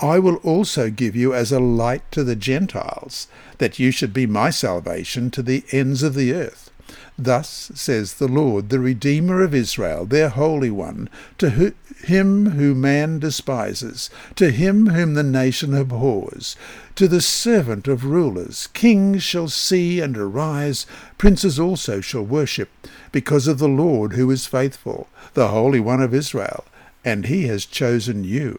I 0.00 0.18
will 0.18 0.36
also 0.36 0.90
give 0.90 1.16
you 1.16 1.32
as 1.32 1.52
a 1.52 1.60
light 1.60 2.02
to 2.12 2.22
the 2.22 2.36
Gentiles, 2.36 3.28
that 3.58 3.78
you 3.78 3.90
should 3.90 4.12
be 4.12 4.26
my 4.26 4.50
salvation 4.50 5.30
to 5.30 5.42
the 5.42 5.64
ends 5.72 6.02
of 6.02 6.14
the 6.14 6.34
earth. 6.34 6.70
Thus 7.18 7.70
says 7.74 8.14
the 8.14 8.28
Lord, 8.28 8.68
the 8.68 8.78
Redeemer 8.78 9.42
of 9.42 9.54
Israel, 9.54 10.04
their 10.04 10.28
Holy 10.28 10.70
One, 10.70 11.08
to 11.38 11.72
him 12.04 12.50
whom 12.50 12.82
man 12.82 13.18
despises, 13.18 14.10
to 14.34 14.50
him 14.50 14.88
whom 14.88 15.14
the 15.14 15.22
nation 15.22 15.72
abhors, 15.72 16.56
to 16.94 17.08
the 17.08 17.22
servant 17.22 17.88
of 17.88 18.04
rulers. 18.04 18.68
Kings 18.74 19.22
shall 19.22 19.48
see 19.48 20.00
and 20.00 20.16
arise, 20.18 20.84
princes 21.16 21.58
also 21.58 22.02
shall 22.02 22.22
worship, 22.22 22.68
because 23.12 23.48
of 23.48 23.58
the 23.58 23.68
Lord 23.68 24.12
who 24.12 24.30
is 24.30 24.46
faithful, 24.46 25.08
the 25.32 25.48
Holy 25.48 25.80
One 25.80 26.02
of 26.02 26.12
Israel 26.12 26.64
and 27.06 27.26
he 27.26 27.46
has 27.46 27.64
chosen 27.64 28.24
you. 28.24 28.58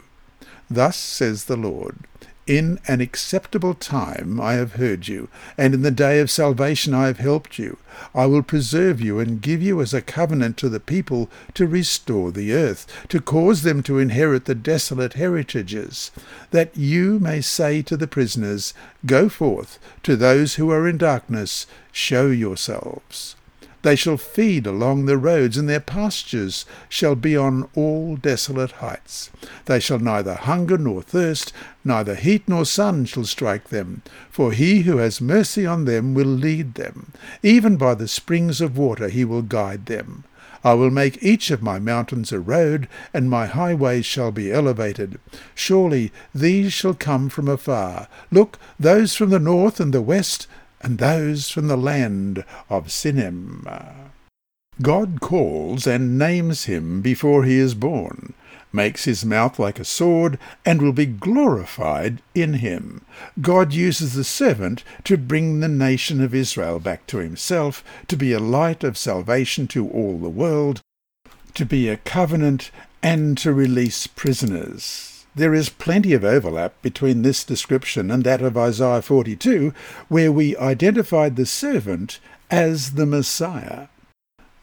Thus 0.69 0.97
says 0.97 1.45
the 1.45 1.55
Lord, 1.55 1.99
in 2.45 2.79
an 2.87 3.01
acceptable 3.01 3.73
time 3.73 4.39
I 4.39 4.53
have 4.53 4.73
heard 4.73 5.07
you, 5.07 5.27
and 5.57 5.73
in 5.73 5.81
the 5.81 5.91
day 5.91 6.19
of 6.19 6.31
salvation 6.31 6.93
I 6.93 7.07
have 7.07 7.19
helped 7.19 7.57
you. 7.57 7.77
I 8.13 8.25
will 8.25 8.43
preserve 8.43 9.01
you 9.01 9.19
and 9.19 9.41
give 9.41 9.61
you 9.61 9.81
as 9.81 9.93
a 9.93 10.01
covenant 10.01 10.57
to 10.57 10.69
the 10.69 10.79
people 10.79 11.29
to 11.53 11.67
restore 11.67 12.31
the 12.31 12.53
earth, 12.53 12.85
to 13.09 13.21
cause 13.21 13.63
them 13.63 13.81
to 13.83 13.99
inherit 13.99 14.45
the 14.45 14.55
desolate 14.55 15.13
heritages, 15.13 16.11
that 16.51 16.75
you 16.75 17.19
may 17.19 17.41
say 17.41 17.81
to 17.83 17.97
the 17.97 18.07
prisoners, 18.07 18.73
Go 19.05 19.29
forth, 19.29 19.79
to 20.03 20.15
those 20.15 20.55
who 20.55 20.69
are 20.69 20.87
in 20.87 20.97
darkness, 20.97 21.65
show 21.91 22.27
yourselves. 22.27 23.36
They 23.87 23.95
shall 23.95 24.17
feed 24.17 24.67
along 24.67 25.05
the 25.05 25.17
roads, 25.17 25.55
and 25.55 25.69
their 25.69 25.79
pastures 25.79 26.65
shall 26.89 27.15
be 27.15 27.37
on 27.37 27.69
all 27.73 28.17
desolate 28.17 28.73
heights. 28.83 29.29
They 29.63 29.79
shall 29.79 29.99
neither 29.99 30.33
hunger 30.33 30.77
nor 30.77 31.01
thirst, 31.01 31.53
neither 31.85 32.15
heat 32.15 32.43
nor 32.49 32.65
sun 32.65 33.05
shall 33.05 33.23
strike 33.23 33.69
them. 33.69 34.01
For 34.29 34.51
he 34.51 34.81
who 34.81 34.97
has 34.97 35.21
mercy 35.21 35.65
on 35.65 35.85
them 35.85 36.13
will 36.13 36.25
lead 36.25 36.73
them. 36.73 37.13
Even 37.41 37.77
by 37.77 37.93
the 37.95 38.09
springs 38.09 38.59
of 38.59 38.77
water 38.77 39.07
he 39.07 39.23
will 39.23 39.41
guide 39.41 39.85
them. 39.85 40.25
I 40.65 40.73
will 40.73 40.91
make 40.91 41.23
each 41.23 41.49
of 41.49 41.61
my 41.61 41.79
mountains 41.79 42.33
a 42.33 42.41
road, 42.41 42.89
and 43.13 43.29
my 43.29 43.45
highways 43.45 44.05
shall 44.05 44.33
be 44.33 44.51
elevated. 44.51 45.17
Surely 45.55 46.11
these 46.35 46.73
shall 46.73 46.93
come 46.93 47.29
from 47.29 47.47
afar. 47.47 48.09
Look, 48.31 48.59
those 48.77 49.15
from 49.15 49.29
the 49.29 49.39
north 49.39 49.79
and 49.79 49.93
the 49.93 50.01
west, 50.01 50.45
and 50.81 50.97
those 50.97 51.49
from 51.49 51.67
the 51.67 51.77
land 51.77 52.43
of 52.69 52.87
Sinim. 52.87 53.65
God 54.81 55.21
calls 55.21 55.87
and 55.87 56.19
names 56.19 56.65
him 56.65 57.01
before 57.01 57.43
he 57.43 57.57
is 57.57 57.73
born, 57.73 58.33
makes 58.71 59.05
his 59.05 59.25
mouth 59.25 59.57
like 59.57 59.79
a 59.79 59.85
sword, 59.85 60.37
and 60.63 60.81
will 60.81 60.93
be 60.93 61.07
glorified 61.07 62.21
in 62.35 62.55
him. 62.55 63.01
God 63.41 63.73
uses 63.73 64.13
the 64.13 64.23
servant 64.23 64.83
to 65.05 65.17
bring 65.17 65.59
the 65.59 65.67
nation 65.67 66.21
of 66.21 66.35
Israel 66.35 66.79
back 66.79 67.07
to 67.07 67.17
himself, 67.17 67.83
to 68.07 68.15
be 68.15 68.33
a 68.33 68.39
light 68.39 68.83
of 68.83 68.97
salvation 68.97 69.67
to 69.69 69.89
all 69.89 70.19
the 70.19 70.29
world, 70.29 70.81
to 71.55 71.65
be 71.65 71.89
a 71.89 71.97
covenant, 71.97 72.69
and 73.01 73.35
to 73.39 73.51
release 73.51 74.05
prisoners. 74.05 75.16
There 75.37 75.53
is 75.53 75.69
plenty 75.69 76.13
of 76.13 76.23
overlap 76.25 76.81
between 76.81 77.21
this 77.21 77.43
description 77.43 78.09
and 78.09 78.23
that 78.23 78.41
of 78.41 78.57
Isaiah 78.57 79.03
42, 79.03 79.71
where 80.07 80.31
we 80.31 80.57
identified 80.57 81.35
the 81.35 81.45
servant 81.45 82.19
as 82.49 82.93
the 82.93 83.05
Messiah. 83.05 83.89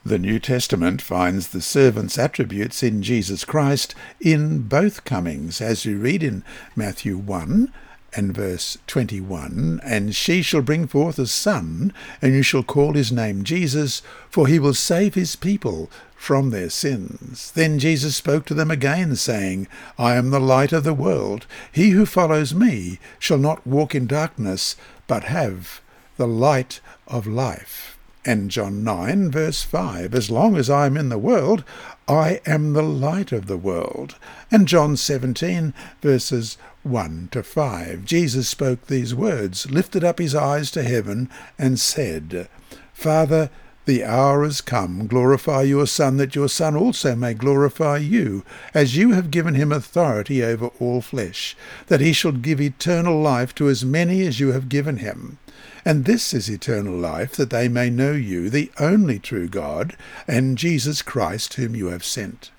The 0.05 0.18
New 0.18 0.41
Testament 0.41 1.01
finds 1.01 1.51
the 1.51 1.62
servant's 1.62 2.18
attributes 2.18 2.83
in 2.83 3.05
Jesus 3.05 3.45
Christ 3.45 3.95
in 4.20 4.62
both 4.62 5.05
comings, 5.05 5.61
as 5.61 5.85
you 5.85 5.99
read 5.99 6.25
in 6.25 6.43
Matthew 6.75 7.18
1 7.18 7.72
and 8.17 8.35
verse 8.35 8.79
21, 8.87 9.81
And 9.83 10.15
she 10.15 10.43
shall 10.43 10.62
bring 10.62 10.87
forth 10.87 11.19
a 11.19 11.27
son, 11.27 11.93
and 12.23 12.35
you 12.35 12.43
shall 12.43 12.62
call 12.62 12.95
his 12.95 13.11
name 13.11 13.45
Jesus, 13.45 14.03
for 14.31 14.47
he 14.47 14.59
will 14.59 14.75
save 14.75 15.15
his 15.15 15.37
people 15.37 15.91
from 16.15 16.51
their 16.51 16.71
sins. 16.71 17.53
Then 17.53 17.79
Jesus 17.79 18.17
spoke 18.17 18.47
to 18.47 18.55
them 18.55 18.71
again, 18.71 19.17
saying, 19.17 19.69
I 19.99 20.15
am 20.15 20.31
the 20.31 20.41
light 20.41 20.73
of 20.73 20.85
the 20.85 20.95
world. 20.95 21.47
He 21.71 21.91
who 21.91 22.07
follows 22.07 22.55
me 22.55 22.99
shall 23.19 23.39
not 23.39 23.67
walk 23.67 23.95
in 23.95 24.07
darkness, 24.07 24.77
but 25.07 25.25
have 25.25 25.81
the 26.17 26.29
light 26.29 26.81
of 27.07 27.27
life. 27.27 27.99
And 28.27 28.51
John 28.51 28.83
9, 28.83 29.31
verse 29.31 29.62
5, 29.62 30.15
As 30.15 30.31
long 30.31 30.57
as 30.57 30.71
I 30.71 30.87
am 30.87 30.97
in 30.97 31.11
the 31.11 31.19
world, 31.19 31.62
I 32.09 32.41
am 32.47 32.73
the 32.73 32.83
light 32.83 33.33
of 33.33 33.47
the 33.47 33.59
world. 33.59 34.15
And 34.51 34.67
John 34.67 34.97
17, 34.97 35.75
verses 36.01 36.57
1 36.85 37.28
to 37.32 37.43
5, 37.43 38.05
Jesus 38.05 38.47
spoke 38.47 38.87
these 38.87 39.14
words, 39.14 39.70
lifted 39.70 40.05
up 40.05 40.18
his 40.18 40.35
eyes 40.35 40.70
to 40.70 40.82
heaven, 40.82 41.30
and 41.59 41.80
said, 41.80 42.49
Father, 42.93 43.51
the 43.87 44.05
hour 44.05 44.45
is 44.45 44.61
come. 44.61 45.07
Glorify 45.07 45.62
your 45.62 45.87
Son, 45.87 46.18
that 46.18 46.35
your 46.35 46.49
Son 46.49 46.76
also 46.76 47.14
may 47.14 47.35
glorify 47.35 47.99
you, 47.99 48.45
as 48.72 48.97
you 48.97 49.12
have 49.12 49.30
given 49.30 49.55
him 49.55 49.72
authority 49.72 50.43
over 50.43 50.68
all 50.78 51.01
flesh, 51.01 51.57
that 51.87 52.01
he 52.01 52.12
shall 52.12 52.32
give 52.32 52.61
eternal 52.61 53.20
life 53.20 53.55
to 53.55 53.68
as 53.68 53.85
many 53.85 54.26
as 54.26 54.39
you 54.39 54.53
have 54.53 54.68
given 54.68 54.99
him. 54.99 55.39
And 55.85 56.05
this 56.05 56.32
is 56.32 56.51
eternal 56.51 56.97
life, 56.97 57.32
that 57.37 57.51
they 57.51 57.68
may 57.68 57.91
know 57.91 58.12
you, 58.12 58.49
the 58.49 58.70
only 58.78 59.18
true 59.18 59.49
God, 59.49 59.97
and 60.26 60.57
Jesus 60.57 61.03
Christ, 61.03 61.55
whom 61.55 61.74
you 61.74 61.87
have 61.87 62.05
sent. 62.05 62.51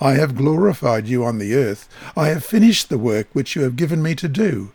I 0.00 0.14
have 0.14 0.36
glorified 0.36 1.08
you 1.08 1.24
on 1.24 1.38
the 1.38 1.54
earth. 1.54 1.88
I 2.16 2.28
have 2.28 2.44
finished 2.44 2.88
the 2.88 2.98
work 2.98 3.28
which 3.32 3.56
you 3.56 3.62
have 3.62 3.76
given 3.76 4.02
me 4.02 4.14
to 4.16 4.28
do. 4.28 4.72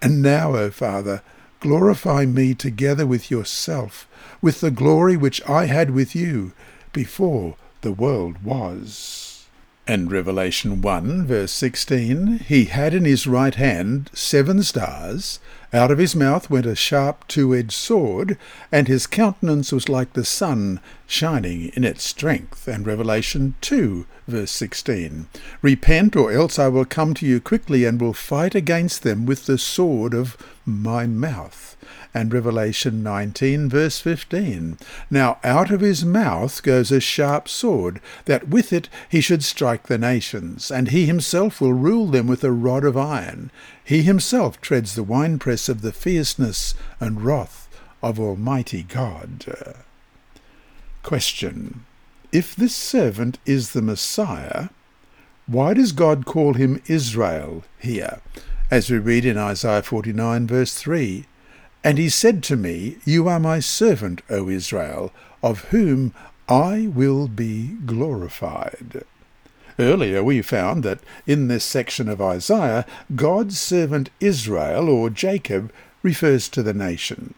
And 0.00 0.22
now, 0.22 0.54
O 0.54 0.70
Father, 0.70 1.22
glorify 1.60 2.24
me 2.24 2.54
together 2.54 3.06
with 3.06 3.30
yourself 3.30 4.06
with 4.42 4.60
the 4.60 4.70
glory 4.70 5.16
which 5.16 5.46
I 5.48 5.66
had 5.66 5.90
with 5.90 6.14
you 6.14 6.52
before 6.92 7.56
the 7.82 7.92
world 7.92 8.42
was. 8.42 9.29
And 9.90 10.12
Revelation 10.12 10.82
1, 10.82 11.26
verse 11.26 11.50
16, 11.50 12.44
He 12.46 12.66
had 12.66 12.94
in 12.94 13.04
his 13.04 13.26
right 13.26 13.56
hand 13.56 14.08
seven 14.14 14.62
stars, 14.62 15.40
out 15.72 15.90
of 15.90 15.98
his 15.98 16.14
mouth 16.14 16.48
went 16.48 16.64
a 16.64 16.76
sharp 16.76 17.26
two-edged 17.26 17.72
sword, 17.72 18.38
and 18.70 18.86
his 18.86 19.08
countenance 19.08 19.72
was 19.72 19.88
like 19.88 20.12
the 20.12 20.24
sun 20.24 20.78
shining 21.08 21.72
in 21.74 21.82
its 21.82 22.04
strength. 22.04 22.68
And 22.68 22.86
Revelation 22.86 23.56
2, 23.62 24.06
verse 24.28 24.52
16, 24.52 25.26
Repent, 25.60 26.14
or 26.14 26.30
else 26.30 26.56
I 26.56 26.68
will 26.68 26.84
come 26.84 27.12
to 27.14 27.26
you 27.26 27.40
quickly, 27.40 27.84
and 27.84 28.00
will 28.00 28.12
fight 28.12 28.54
against 28.54 29.02
them 29.02 29.26
with 29.26 29.46
the 29.46 29.58
sword 29.58 30.14
of 30.14 30.36
my 30.64 31.08
mouth 31.08 31.76
and 32.12 32.32
Revelation 32.32 33.02
19, 33.02 33.68
verse 33.68 34.00
15. 34.00 34.78
Now 35.10 35.38
out 35.44 35.70
of 35.70 35.80
his 35.80 36.04
mouth 36.04 36.62
goes 36.62 36.90
a 36.90 37.00
sharp 37.00 37.48
sword, 37.48 38.00
that 38.24 38.48
with 38.48 38.72
it 38.72 38.88
he 39.08 39.20
should 39.20 39.44
strike 39.44 39.84
the 39.84 39.98
nations, 39.98 40.70
and 40.70 40.88
he 40.88 41.06
himself 41.06 41.60
will 41.60 41.72
rule 41.72 42.06
them 42.06 42.26
with 42.26 42.42
a 42.44 42.52
rod 42.52 42.84
of 42.84 42.96
iron. 42.96 43.50
He 43.84 44.02
himself 44.02 44.60
treads 44.60 44.94
the 44.94 45.02
winepress 45.02 45.68
of 45.68 45.82
the 45.82 45.92
fierceness 45.92 46.74
and 46.98 47.22
wrath 47.22 47.68
of 48.02 48.18
Almighty 48.18 48.82
God. 48.82 49.74
Question. 51.02 51.84
If 52.32 52.54
this 52.54 52.74
servant 52.74 53.38
is 53.44 53.72
the 53.72 53.82
Messiah, 53.82 54.68
why 55.46 55.74
does 55.74 55.90
God 55.90 56.26
call 56.26 56.54
him 56.54 56.80
Israel 56.86 57.64
here? 57.78 58.20
As 58.70 58.88
we 58.88 58.98
read 58.98 59.24
in 59.24 59.36
Isaiah 59.36 59.82
49, 59.82 60.46
verse 60.46 60.74
3 60.74 61.26
and 61.82 61.98
he 61.98 62.08
said 62.08 62.42
to 62.44 62.56
me, 62.56 62.98
You 63.04 63.28
are 63.28 63.40
my 63.40 63.60
servant, 63.60 64.22
O 64.28 64.48
Israel, 64.48 65.12
of 65.42 65.64
whom 65.66 66.12
I 66.48 66.88
will 66.92 67.28
be 67.28 67.76
glorified. 67.86 69.04
Earlier 69.78 70.22
we 70.22 70.42
found 70.42 70.82
that 70.84 71.00
in 71.26 71.48
this 71.48 71.64
section 71.64 72.08
of 72.08 72.20
Isaiah, 72.20 72.84
God's 73.14 73.58
servant 73.58 74.10
Israel, 74.20 74.88
or 74.90 75.08
Jacob, 75.08 75.72
refers 76.02 76.48
to 76.50 76.62
the 76.62 76.74
nation. 76.74 77.34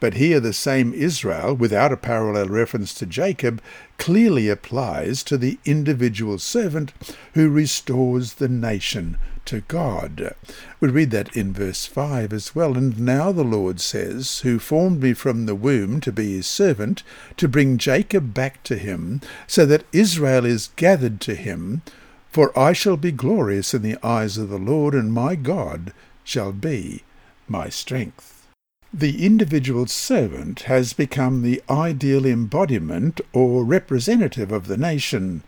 But 0.00 0.14
here 0.14 0.40
the 0.40 0.52
same 0.52 0.92
Israel, 0.92 1.54
without 1.54 1.92
a 1.92 1.96
parallel 1.96 2.48
reference 2.48 2.94
to 2.94 3.06
Jacob, 3.06 3.62
clearly 3.96 4.48
applies 4.48 5.22
to 5.22 5.38
the 5.38 5.58
individual 5.64 6.38
servant 6.38 6.92
who 7.34 7.48
restores 7.48 8.34
the 8.34 8.48
nation 8.48 9.16
to 9.46 9.60
God. 9.62 10.34
We 10.80 10.88
read 10.88 11.10
that 11.12 11.36
in 11.36 11.52
verse 11.52 11.86
5 11.86 12.32
as 12.32 12.54
well. 12.54 12.76
And 12.76 12.98
now 13.00 13.32
the 13.32 13.44
Lord 13.44 13.80
says, 13.80 14.40
Who 14.40 14.58
formed 14.58 15.02
me 15.02 15.14
from 15.14 15.46
the 15.46 15.54
womb 15.54 16.00
to 16.00 16.12
be 16.12 16.36
his 16.36 16.46
servant, 16.46 17.02
to 17.36 17.48
bring 17.48 17.78
Jacob 17.78 18.34
back 18.34 18.62
to 18.64 18.76
him, 18.76 19.20
so 19.46 19.66
that 19.66 19.86
Israel 19.92 20.44
is 20.44 20.70
gathered 20.76 21.20
to 21.22 21.34
him. 21.34 21.82
For 22.30 22.58
I 22.58 22.72
shall 22.72 22.96
be 22.96 23.12
glorious 23.12 23.74
in 23.74 23.82
the 23.82 23.98
eyes 24.02 24.36
of 24.38 24.48
the 24.48 24.58
Lord, 24.58 24.94
and 24.94 25.12
my 25.12 25.36
God 25.36 25.92
shall 26.24 26.52
be 26.52 27.04
my 27.46 27.68
strength. 27.68 28.46
The 28.92 29.26
individual 29.26 29.86
servant 29.86 30.62
has 30.62 30.92
become 30.92 31.42
the 31.42 31.60
ideal 31.68 32.24
embodiment 32.24 33.20
or 33.32 33.64
representative 33.64 34.52
of 34.52 34.68
the 34.68 34.76
nation, 34.76 35.42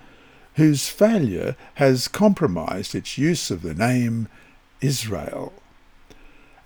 whose 0.56 0.88
failure 0.88 1.54
has 1.74 2.08
compromised 2.08 2.94
its 2.94 3.16
use 3.16 3.50
of 3.50 3.62
the 3.62 3.74
name 3.74 4.28
Israel. 4.80 5.52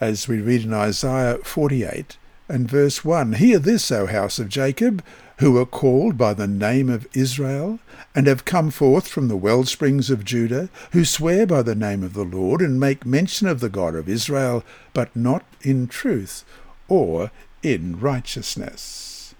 As 0.00 0.26
we 0.26 0.40
read 0.40 0.64
in 0.64 0.72
Isaiah 0.72 1.38
48 1.44 2.16
and 2.48 2.68
verse 2.68 3.04
1, 3.04 3.34
Hear 3.34 3.58
this, 3.58 3.90
O 3.92 4.06
house 4.06 4.38
of 4.38 4.48
Jacob, 4.48 5.04
who 5.38 5.58
are 5.58 5.66
called 5.66 6.16
by 6.16 6.34
the 6.34 6.46
name 6.46 6.88
of 6.88 7.08
Israel, 7.14 7.80
and 8.14 8.26
have 8.26 8.44
come 8.44 8.70
forth 8.70 9.08
from 9.08 9.28
the 9.28 9.36
well 9.36 9.64
springs 9.64 10.08
of 10.08 10.24
Judah, 10.24 10.68
who 10.92 11.04
swear 11.04 11.46
by 11.46 11.62
the 11.62 11.74
name 11.74 12.02
of 12.02 12.14
the 12.14 12.24
Lord, 12.24 12.60
and 12.60 12.78
make 12.78 13.04
mention 13.04 13.48
of 13.48 13.60
the 13.60 13.68
God 13.68 13.94
of 13.94 14.08
Israel, 14.08 14.62
but 14.94 15.14
not 15.16 15.44
in 15.62 15.86
truth 15.86 16.44
or 16.88 17.30
in 17.62 17.98
righteousness. 17.98 19.34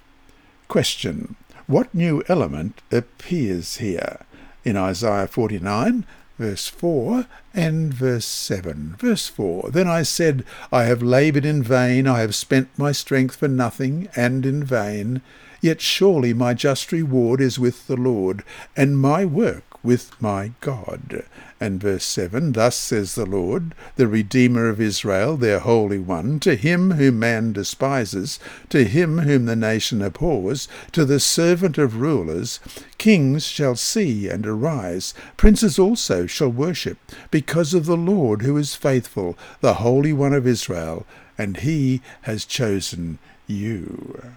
Question. 0.68 1.36
What 1.66 1.94
new 1.94 2.24
element 2.26 2.82
appears 2.90 3.76
here? 3.76 4.26
In 4.64 4.76
Isaiah 4.76 5.26
49, 5.26 6.04
verse 6.38 6.68
4 6.68 7.26
and 7.54 7.92
verse 7.92 8.24
7. 8.24 8.96
Verse 8.98 9.28
4 9.28 9.70
Then 9.70 9.88
I 9.88 10.02
said, 10.02 10.44
I 10.72 10.84
have 10.84 11.02
laboured 11.02 11.44
in 11.44 11.62
vain, 11.62 12.06
I 12.06 12.20
have 12.20 12.34
spent 12.34 12.68
my 12.76 12.92
strength 12.92 13.36
for 13.36 13.48
nothing 13.48 14.08
and 14.16 14.46
in 14.46 14.64
vain. 14.64 15.20
Yet 15.60 15.80
surely 15.80 16.32
my 16.32 16.54
just 16.54 16.90
reward 16.90 17.40
is 17.40 17.58
with 17.58 17.86
the 17.86 17.96
Lord, 17.96 18.42
and 18.74 18.98
my 18.98 19.24
work 19.26 19.84
with 19.84 20.10
my 20.20 20.52
God. 20.60 21.24
And 21.62 21.78
verse 21.78 22.06
7 22.06 22.52
Thus 22.52 22.74
says 22.74 23.14
the 23.14 23.26
Lord, 23.26 23.74
the 23.96 24.08
Redeemer 24.08 24.70
of 24.70 24.80
Israel, 24.80 25.36
their 25.36 25.58
Holy 25.58 25.98
One, 25.98 26.40
to 26.40 26.54
him 26.54 26.92
whom 26.92 27.18
man 27.18 27.52
despises, 27.52 28.38
to 28.70 28.84
him 28.84 29.18
whom 29.18 29.44
the 29.44 29.54
nation 29.54 30.00
abhors, 30.00 30.68
to 30.92 31.04
the 31.04 31.20
servant 31.20 31.76
of 31.76 32.00
rulers, 32.00 32.60
kings 32.96 33.44
shall 33.44 33.76
see 33.76 34.26
and 34.26 34.46
arise, 34.46 35.12
princes 35.36 35.78
also 35.78 36.24
shall 36.24 36.48
worship, 36.48 36.96
because 37.30 37.74
of 37.74 37.84
the 37.84 37.96
Lord 37.96 38.40
who 38.40 38.56
is 38.56 38.74
faithful, 38.74 39.36
the 39.60 39.74
Holy 39.74 40.14
One 40.14 40.32
of 40.32 40.46
Israel, 40.46 41.04
and 41.36 41.58
he 41.58 42.00
has 42.22 42.46
chosen 42.46 43.18
you. 43.46 44.32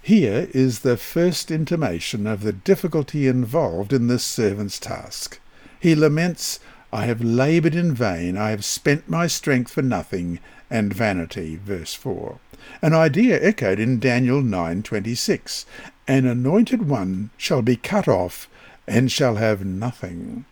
Here 0.00 0.48
is 0.54 0.78
the 0.78 0.96
first 0.96 1.50
intimation 1.50 2.26
of 2.26 2.40
the 2.40 2.54
difficulty 2.54 3.28
involved 3.28 3.92
in 3.92 4.06
this 4.06 4.24
servant's 4.24 4.78
task. 4.78 5.40
He 5.84 5.94
laments, 5.94 6.60
I 6.94 7.04
have 7.04 7.20
laboured 7.22 7.74
in 7.74 7.92
vain, 7.92 8.38
I 8.38 8.48
have 8.48 8.64
spent 8.64 9.06
my 9.06 9.26
strength 9.26 9.70
for 9.70 9.82
nothing, 9.82 10.38
and 10.70 10.94
vanity, 10.94 11.60
verse 11.62 11.92
4. 11.92 12.40
An 12.80 12.94
idea 12.94 13.38
echoed 13.38 13.78
in 13.78 14.00
Daniel 14.00 14.40
9:26, 14.40 15.66
An 16.08 16.24
anointed 16.24 16.88
one 16.88 17.28
shall 17.36 17.60
be 17.60 17.76
cut 17.76 18.08
off, 18.08 18.48
and 18.88 19.12
shall 19.12 19.36
have 19.36 19.66
nothing. 19.66 20.46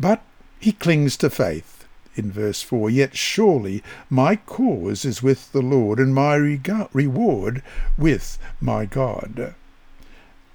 But 0.00 0.22
he 0.58 0.72
clings 0.72 1.18
to 1.18 1.28
faith 1.28 1.84
in 2.16 2.32
verse 2.32 2.62
4 2.62 2.88
Yet 2.88 3.14
surely 3.14 3.82
my 4.08 4.36
cause 4.36 5.04
is 5.04 5.22
with 5.22 5.52
the 5.52 5.60
Lord, 5.60 5.98
and 5.98 6.14
my 6.14 6.36
reward 6.36 7.62
with 7.98 8.38
my 8.58 8.86
God. 8.86 9.54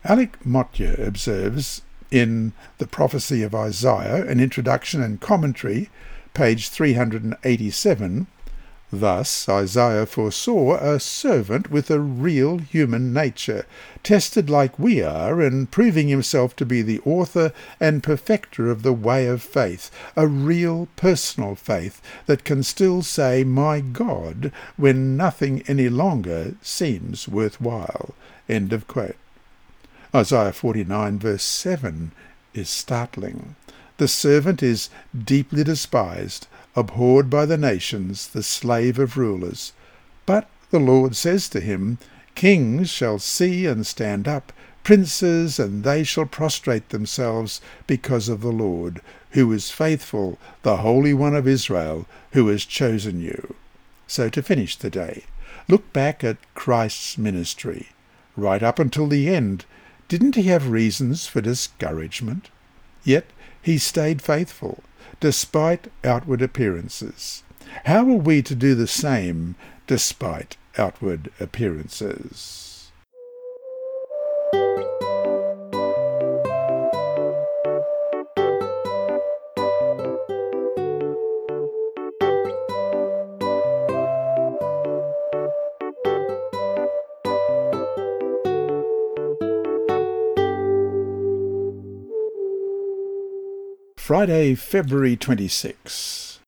Alec 0.04 0.44
Motyer 0.44 0.96
observes 1.06 1.84
in 2.12 2.54
The 2.78 2.88
Prophecy 2.88 3.44
of 3.44 3.54
Isaiah, 3.56 4.26
an 4.26 4.40
introduction 4.40 5.02
and 5.02 5.20
commentary, 5.20 5.90
page 6.34 6.70
387, 6.70 8.28
Thus 8.92 9.50
Isaiah 9.50 10.06
foresaw 10.06 10.78
a 10.78 10.98
servant 11.02 11.70
with 11.70 11.92
a 11.92 12.00
real 12.00 12.60
human 12.60 13.12
nature, 13.12 13.66
tested 14.02 14.50
like 14.50 14.80
we 14.80 15.02
are, 15.02 15.42
and 15.42 15.70
proving 15.70 16.08
himself 16.08 16.56
to 16.56 16.66
be 16.66 16.82
the 16.82 17.02
author 17.04 17.52
and 17.82 18.02
perfecter 18.02 18.72
of 18.72 18.84
the 18.84 18.94
way 18.94 19.28
of 19.28 19.42
faith, 19.42 19.92
a 20.16 20.26
real 20.26 20.88
personal 20.96 21.54
faith 21.56 22.02
that 22.28 22.46
can 22.46 22.64
still 22.64 23.02
say, 23.02 23.44
My 23.44 23.82
God, 23.82 24.54
when 24.78 25.18
nothing 25.18 25.64
any 25.68 25.90
longer 25.90 26.56
seems 26.62 27.28
worthwhile. 27.28 28.16
End 28.48 28.72
of 28.72 28.88
quote. 28.88 29.18
Isaiah 30.18 30.52
49 30.52 31.20
verse 31.20 31.44
7 31.44 32.12
is 32.56 32.70
startling. 32.70 33.56
The 33.98 34.08
servant 34.08 34.64
is 34.64 34.90
deeply 35.16 35.64
despised, 35.64 36.48
abhorred 36.76 37.30
by 37.30 37.46
the 37.46 37.58
nations, 37.58 38.28
the 38.28 38.42
slave 38.42 38.98
of 38.98 39.16
rulers. 39.16 39.74
But 40.26 40.50
the 40.72 40.80
Lord 40.80 41.16
says 41.16 41.48
to 41.50 41.60
him, 41.60 42.00
Kings 42.34 42.90
shall 42.90 43.20
see 43.20 43.68
and 43.68 43.86
stand 43.86 44.28
up, 44.28 44.52
princes, 44.84 45.60
and 45.60 45.84
they 45.84 46.04
shall 46.04 46.26
prostrate 46.26 46.90
themselves 46.90 47.62
because 47.86 48.28
of 48.28 48.42
the 48.42 48.52
Lord, 48.52 49.02
who 49.32 49.54
is 49.54 49.70
faithful, 49.70 50.40
the 50.64 50.78
Holy 50.78 51.14
One 51.14 51.36
of 51.36 51.48
Israel, 51.48 52.08
who 52.32 52.48
has 52.48 52.66
chosen 52.66 53.22
you. 53.22 53.54
So 54.08 54.30
to 54.30 54.42
finish 54.42 54.78
the 54.78 54.90
day, 54.90 55.26
look 55.68 55.94
back 55.94 56.24
at 56.24 56.38
Christ's 56.56 57.20
ministry. 57.20 57.90
Right 58.36 58.64
up 58.64 58.80
until 58.80 59.06
the 59.06 59.30
end, 59.30 59.66
didn't 60.08 60.36
he 60.36 60.44
have 60.44 60.70
reasons 60.70 61.28
for 61.28 61.42
discouragement? 61.42 62.50
Yet 63.04 63.26
he 63.62 63.78
stayed 63.78 64.22
faithful 64.22 64.84
despite 65.20 65.92
outward 66.04 66.42
appearances. 66.42 67.44
How 67.86 68.00
are 68.10 68.16
we 68.16 68.42
to 68.44 68.56
do 68.56 68.76
the 68.76 68.88
same 68.88 69.56
despite 69.88 70.58
outward 70.78 71.32
appearances? 71.40 72.67
Friday, 94.08 94.56
February 94.56 95.18
26. 95.18 96.40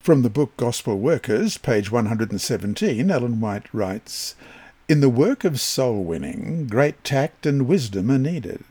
From 0.00 0.22
the 0.22 0.30
book 0.30 0.56
Gospel 0.56 0.98
Workers, 0.98 1.58
page 1.58 1.92
117, 1.92 3.10
Ellen 3.10 3.38
White 3.38 3.66
writes, 3.74 4.34
In 4.88 5.00
the 5.00 5.10
work 5.10 5.44
of 5.44 5.60
soul 5.60 6.02
winning, 6.02 6.66
great 6.66 7.04
tact 7.04 7.44
and 7.44 7.68
wisdom 7.68 8.10
are 8.10 8.16
needed. 8.16 8.64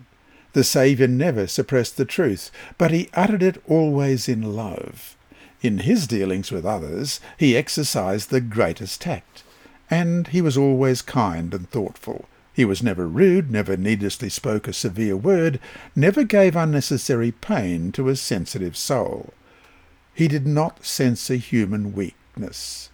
The 0.54 0.64
Saviour 0.64 1.08
never 1.08 1.46
suppressed 1.46 1.98
the 1.98 2.04
truth, 2.04 2.50
but 2.80 2.90
he 2.90 3.12
uttered 3.14 3.44
it 3.44 3.62
always 3.68 4.28
in 4.28 4.56
love. 4.56 5.16
In 5.62 5.78
his 5.78 6.08
dealings 6.08 6.52
with 6.52 6.66
others, 6.66 7.20
he 7.38 7.56
exercised 7.56 8.32
the 8.32 8.42
greatest 8.42 9.02
tact, 9.02 9.44
and 9.88 10.30
he 10.30 10.42
was 10.42 10.58
always 10.58 11.04
kind 11.04 11.54
and 11.54 11.70
thoughtful, 11.70 12.26
he 12.54 12.66
was 12.66 12.84
never 12.84 13.08
rude, 13.08 13.50
never 13.50 13.76
needlessly 13.76 14.30
spoke 14.30 14.68
a 14.68 14.74
severe 14.74 15.18
word, 15.18 15.60
never 15.96 16.24
gave 16.24 16.56
unnecessary 16.56 17.32
pain 17.32 17.92
to 17.92 18.10
a 18.10 18.16
sensitive 18.16 18.78
soul. 18.78 19.34
He 20.14 20.28
did 20.28 20.46
not 20.46 20.86
censor 20.86 21.36
human 21.36 21.94
weakness. 21.94 22.92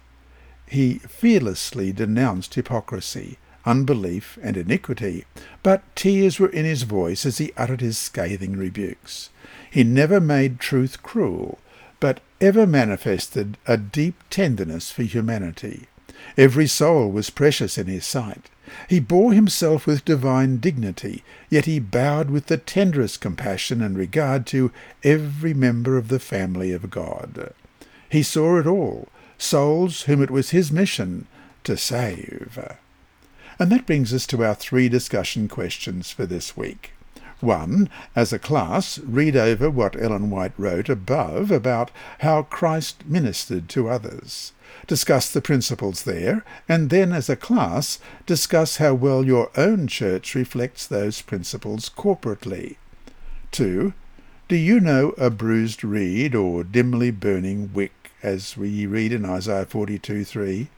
He 0.66 0.94
fearlessly 1.00 1.92
denounced 1.92 2.54
hypocrisy, 2.54 3.36
unbelief, 3.66 4.38
and 4.42 4.56
iniquity, 4.56 5.26
but 5.62 5.82
tears 5.94 6.38
were 6.38 6.48
in 6.48 6.64
his 6.64 6.84
voice 6.84 7.26
as 7.26 7.38
he 7.38 7.52
uttered 7.56 7.82
his 7.82 7.98
scathing 7.98 8.56
rebukes. 8.56 9.28
He 9.70 9.84
never 9.84 10.20
made 10.20 10.58
truth 10.58 11.02
cruel, 11.02 11.58
but 11.98 12.20
ever 12.40 12.66
manifested 12.66 13.58
a 13.66 13.76
deep 13.76 14.14
tenderness 14.30 14.90
for 14.90 15.02
humanity. 15.02 15.88
Every 16.38 16.66
soul 16.66 17.10
was 17.10 17.28
precious 17.28 17.76
in 17.76 17.86
his 17.86 18.06
sight. 18.06 18.48
He 18.88 19.00
bore 19.00 19.32
himself 19.32 19.86
with 19.86 20.04
divine 20.04 20.58
dignity, 20.58 21.24
yet 21.48 21.64
he 21.64 21.78
bowed 21.78 22.30
with 22.30 22.46
the 22.46 22.56
tenderest 22.56 23.20
compassion 23.20 23.82
and 23.82 23.96
regard 23.96 24.46
to 24.48 24.72
every 25.02 25.54
member 25.54 25.96
of 25.96 26.08
the 26.08 26.18
family 26.18 26.72
of 26.72 26.90
God. 26.90 27.52
He 28.08 28.22
saw 28.22 28.58
it 28.58 28.66
all, 28.66 29.08
souls 29.38 30.02
whom 30.02 30.22
it 30.22 30.30
was 30.30 30.50
his 30.50 30.70
mission 30.70 31.26
to 31.64 31.76
save. 31.76 32.58
And 33.58 33.70
that 33.70 33.86
brings 33.86 34.12
us 34.12 34.26
to 34.28 34.44
our 34.44 34.54
three 34.54 34.88
discussion 34.88 35.48
questions 35.48 36.10
for 36.10 36.26
this 36.26 36.56
week. 36.56 36.92
1. 37.40 37.88
As 38.14 38.32
a 38.32 38.38
class, 38.38 38.98
read 38.98 39.36
over 39.36 39.70
what 39.70 40.00
Ellen 40.00 40.30
White 40.30 40.52
wrote 40.58 40.88
above 40.88 41.50
about 41.50 41.90
how 42.20 42.42
Christ 42.42 43.06
ministered 43.06 43.68
to 43.70 43.88
others 43.88 44.52
discuss 44.86 45.30
the 45.30 45.40
principles 45.40 46.02
there, 46.02 46.44
and 46.68 46.90
then 46.90 47.12
as 47.12 47.28
a 47.28 47.36
class 47.36 47.98
discuss 48.26 48.76
how 48.76 48.94
well 48.94 49.24
your 49.24 49.50
own 49.56 49.86
church 49.86 50.34
reflects 50.34 50.86
those 50.86 51.22
principles 51.22 51.88
corporately. 51.88 52.76
2. 53.52 53.92
Do 54.48 54.56
you 54.56 54.80
know 54.80 55.10
a 55.10 55.30
bruised 55.30 55.84
reed 55.84 56.34
or 56.34 56.64
dimly 56.64 57.10
burning 57.10 57.70
wick, 57.72 58.10
as 58.22 58.56
we 58.56 58.86
read 58.86 59.12
in 59.12 59.24
Isaiah 59.24 59.64
42:3? 59.64 60.68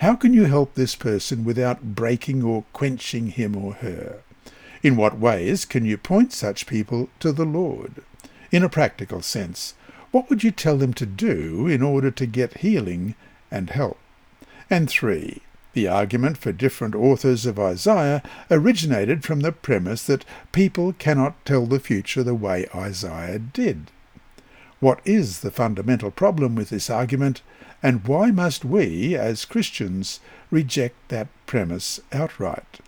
How 0.00 0.14
can 0.14 0.34
you 0.34 0.44
help 0.44 0.74
this 0.74 0.94
person 0.94 1.44
without 1.44 1.94
breaking 1.94 2.42
or 2.42 2.64
quenching 2.72 3.28
him 3.28 3.56
or 3.56 3.74
her? 3.74 4.18
In 4.82 4.96
what 4.96 5.18
ways 5.18 5.64
can 5.64 5.86
you 5.86 5.96
point 5.96 6.32
such 6.32 6.66
people 6.66 7.08
to 7.20 7.32
the 7.32 7.46
Lord? 7.46 8.02
In 8.50 8.62
a 8.62 8.68
practical 8.68 9.22
sense, 9.22 9.72
what 10.10 10.28
would 10.28 10.44
you 10.44 10.50
tell 10.50 10.76
them 10.76 10.92
to 10.94 11.06
do 11.06 11.66
in 11.66 11.82
order 11.82 12.10
to 12.10 12.26
get 12.26 12.58
healing 12.58 13.14
and 13.50 13.70
help. 13.70 13.98
And 14.70 14.88
three, 14.88 15.42
the 15.72 15.88
argument 15.88 16.38
for 16.38 16.52
different 16.52 16.94
authors 16.94 17.46
of 17.46 17.58
Isaiah 17.58 18.22
originated 18.50 19.24
from 19.24 19.40
the 19.40 19.52
premise 19.52 20.04
that 20.04 20.24
people 20.52 20.92
cannot 20.92 21.44
tell 21.44 21.66
the 21.66 21.80
future 21.80 22.22
the 22.22 22.34
way 22.34 22.66
Isaiah 22.74 23.38
did. 23.38 23.90
What 24.80 25.00
is 25.04 25.40
the 25.40 25.50
fundamental 25.50 26.10
problem 26.10 26.54
with 26.54 26.70
this 26.70 26.90
argument, 26.90 27.42
and 27.82 28.06
why 28.06 28.30
must 28.30 28.64
we, 28.64 29.16
as 29.16 29.44
Christians, 29.44 30.20
reject 30.50 31.08
that 31.08 31.28
premise 31.46 32.00
outright? 32.12 32.80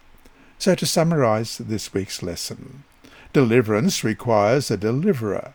So 0.59 0.75
to 0.75 0.87
summarize 0.87 1.59
this 1.59 1.93
week's 1.93 2.23
lesson, 2.23 2.85
Deliverance 3.37 4.03
requires 4.03 4.71
a 4.71 4.79
deliverer. 4.79 5.53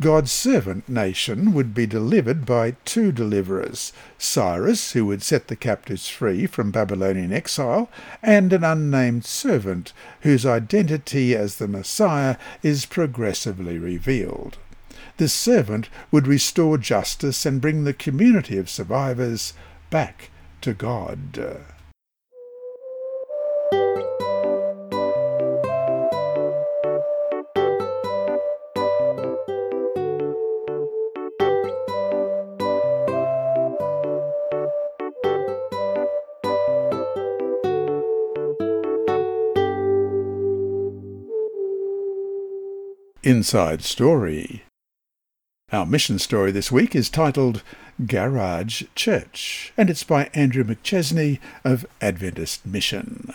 God's 0.00 0.32
servant 0.32 0.88
nation 0.88 1.52
would 1.52 1.74
be 1.74 1.86
delivered 1.86 2.44
by 2.44 2.76
two 2.84 3.12
deliverers, 3.12 3.92
Cyrus, 4.18 4.92
who 4.92 5.06
would 5.06 5.22
set 5.22 5.48
the 5.48 5.56
captives 5.56 6.08
free 6.08 6.46
from 6.46 6.70
Babylonian 6.70 7.32
exile, 7.32 7.90
and 8.22 8.52
an 8.52 8.64
unnamed 8.64 9.24
servant, 9.24 9.92
whose 10.20 10.46
identity 10.46 11.34
as 11.34 11.56
the 11.56 11.68
Messiah 11.68 12.36
is 12.62 12.86
progressively 12.86 13.78
revealed. 13.78 14.58
This 15.16 15.32
servant 15.32 15.88
would 16.10 16.26
restore 16.26 16.78
justice 16.78 17.44
and 17.46 17.60
bring 17.60 17.84
the 17.84 17.92
community 17.92 18.56
of 18.58 18.70
survivors 18.70 19.52
back 19.90 20.30
to 20.62 20.72
God. 20.72 21.62
Inside 43.32 43.80
Story. 43.80 44.62
Our 45.72 45.86
mission 45.86 46.18
story 46.18 46.52
this 46.52 46.70
week 46.70 46.94
is 46.94 47.08
titled 47.08 47.62
Garage 48.06 48.82
Church, 48.94 49.72
and 49.74 49.88
it's 49.88 50.04
by 50.04 50.28
Andrew 50.34 50.62
McChesney 50.62 51.38
of 51.64 51.86
Adventist 52.02 52.66
Mission. 52.66 53.32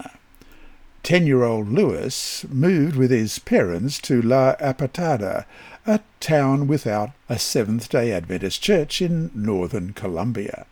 Ten-year-old 1.02 1.70
Lewis 1.70 2.46
moved 2.48 2.96
with 2.96 3.10
his 3.10 3.40
parents 3.40 3.98
to 4.02 4.22
La 4.22 4.54
Apartada, 4.58 5.46
a 5.88 6.02
town 6.20 6.68
without 6.68 7.10
a 7.28 7.40
Seventh-day 7.40 8.12
Adventist 8.12 8.62
church 8.62 9.02
in 9.02 9.32
northern 9.34 9.94
Colombia. 9.94 10.68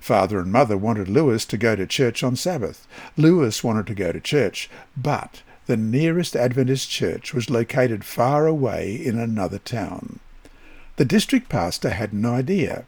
Father 0.00 0.38
and 0.38 0.52
mother 0.52 0.76
wanted 0.76 1.08
Lewis 1.08 1.44
to 1.46 1.56
go 1.56 1.74
to 1.74 1.84
church 1.84 2.22
on 2.22 2.36
Sabbath. 2.36 2.86
Lewis 3.16 3.64
wanted 3.64 3.88
to 3.88 3.94
go 3.94 4.12
to 4.12 4.20
church, 4.20 4.70
but 4.96 5.42
the 5.68 5.76
nearest 5.76 6.34
Adventist 6.34 6.88
church 6.88 7.34
was 7.34 7.50
located 7.50 8.02
far 8.02 8.46
away 8.46 8.90
in 8.94 9.18
another 9.18 9.58
town. 9.58 10.18
The 10.96 11.04
district 11.04 11.50
pastor 11.50 11.90
had 11.90 12.14
an 12.14 12.24
idea. 12.24 12.86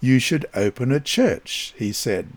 You 0.00 0.20
should 0.20 0.46
open 0.54 0.92
a 0.92 1.00
church, 1.00 1.74
he 1.76 1.92
said. 1.92 2.28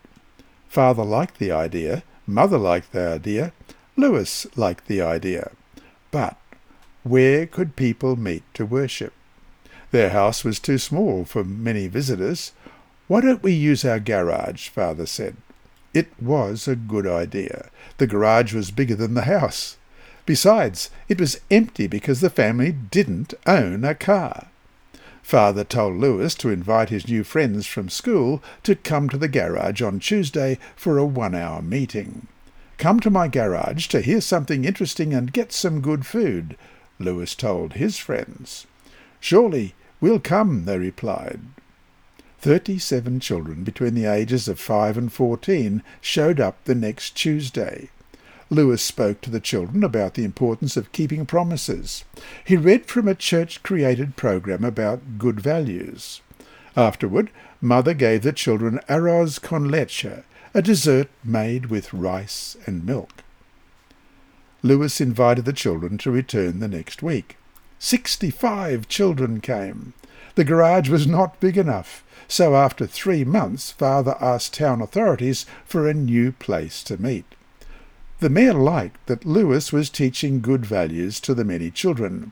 Father 0.67 1.03
liked 1.03 1.38
the 1.38 1.51
idea, 1.51 2.01
mother 2.25 2.57
liked 2.57 2.93
the 2.93 3.07
idea, 3.07 3.53
Lewis 3.95 4.47
liked 4.57 4.88
the 4.88 5.01
idea. 5.01 5.51
But 6.09 6.36
where 7.03 7.45
could 7.45 7.75
people 7.75 8.15
meet 8.15 8.43
to 8.55 8.65
worship? 8.65 9.13
Their 9.91 10.09
house 10.09 10.43
was 10.43 10.59
too 10.59 10.79
small 10.79 11.25
for 11.25 11.43
many 11.43 11.88
visitors. 11.88 12.53
Why 13.07 13.21
don't 13.21 13.43
we 13.43 13.53
use 13.53 13.86
our 13.86 13.99
garage? 13.99 14.67
Father 14.67 15.05
said. 15.05 15.38
It 15.95 16.09
was 16.21 16.67
a 16.67 16.75
good 16.75 17.07
idea. 17.07 17.69
The 17.99 18.05
garage 18.05 18.53
was 18.53 18.69
bigger 18.69 18.95
than 18.95 19.13
the 19.13 19.21
house. 19.21 19.77
Besides, 20.25 20.89
it 21.07 21.21
was 21.21 21.39
empty 21.49 21.87
because 21.87 22.19
the 22.19 22.29
family 22.29 22.73
didn't 22.73 23.33
own 23.47 23.85
a 23.85 23.95
car. 23.95 24.47
Father 25.23 25.63
told 25.63 25.95
Lewis 25.95 26.35
to 26.35 26.49
invite 26.49 26.89
his 26.89 27.07
new 27.07 27.23
friends 27.23 27.65
from 27.65 27.87
school 27.87 28.43
to 28.63 28.75
come 28.75 29.07
to 29.07 29.17
the 29.17 29.29
garage 29.29 29.81
on 29.81 29.99
Tuesday 29.99 30.59
for 30.75 30.97
a 30.97 31.05
one-hour 31.05 31.61
meeting. 31.61 32.27
Come 32.77 32.99
to 32.99 33.09
my 33.09 33.29
garage 33.29 33.87
to 33.87 34.01
hear 34.01 34.19
something 34.19 34.65
interesting 34.65 35.13
and 35.13 35.31
get 35.31 35.53
some 35.53 35.79
good 35.79 36.05
food, 36.05 36.57
Lewis 36.99 37.35
told 37.35 37.73
his 37.73 37.97
friends. 37.97 38.67
Surely 39.21 39.75
we'll 40.01 40.19
come, 40.19 40.65
they 40.65 40.77
replied. 40.77 41.39
Thirty-seven 42.45 43.21
children 43.21 43.63
between 43.63 43.95
the 43.95 44.05
ages 44.05 44.47
of 44.47 44.59
five 44.59 44.99
and 44.99 45.11
fourteen 45.11 45.81
showed 45.99 46.39
up 46.39 46.63
the 46.65 46.75
next 46.75 47.17
Tuesday. 47.17 47.89
Lewis 48.51 48.83
spoke 48.83 49.19
to 49.21 49.31
the 49.31 49.39
children 49.39 49.83
about 49.83 50.13
the 50.13 50.23
importance 50.23 50.77
of 50.77 50.91
keeping 50.91 51.25
promises. 51.25 52.05
He 52.45 52.55
read 52.55 52.85
from 52.85 53.07
a 53.07 53.15
church-created 53.15 54.15
program 54.15 54.63
about 54.63 55.17
good 55.17 55.39
values. 55.39 56.21
Afterward, 56.77 57.31
Mother 57.61 57.95
gave 57.95 58.21
the 58.21 58.31
children 58.31 58.79
arroz 58.87 59.41
con 59.41 59.71
leche, 59.71 60.05
a 60.53 60.61
dessert 60.61 61.07
made 61.23 61.71
with 61.71 61.95
rice 61.95 62.57
and 62.67 62.85
milk. 62.85 63.23
Lewis 64.61 65.01
invited 65.01 65.45
the 65.45 65.51
children 65.51 65.97
to 65.97 66.11
return 66.11 66.59
the 66.59 66.67
next 66.67 67.01
week. 67.01 67.37
Sixty-five 67.79 68.87
children 68.87 69.41
came. 69.41 69.95
The 70.35 70.43
garage 70.43 70.89
was 70.89 71.07
not 71.07 71.39
big 71.39 71.57
enough, 71.57 72.03
so 72.28 72.55
after 72.55 72.86
three 72.86 73.23
months 73.23 73.71
father 73.71 74.15
asked 74.19 74.53
town 74.53 74.82
authorities 74.82 75.45
for 75.65 75.88
a 75.88 75.93
new 75.93 76.32
place 76.32 76.84
to 76.84 77.01
meet. 77.01 77.26
The 78.19 78.30
mayor 78.30 78.53
liked 78.53 79.05
that 79.07 79.26
Lewis 79.26 79.73
was 79.73 79.89
teaching 79.89 80.41
good 80.41 80.65
values 80.65 81.19
to 81.21 81.34
the 81.34 81.43
many 81.43 81.69
children. 81.69 82.32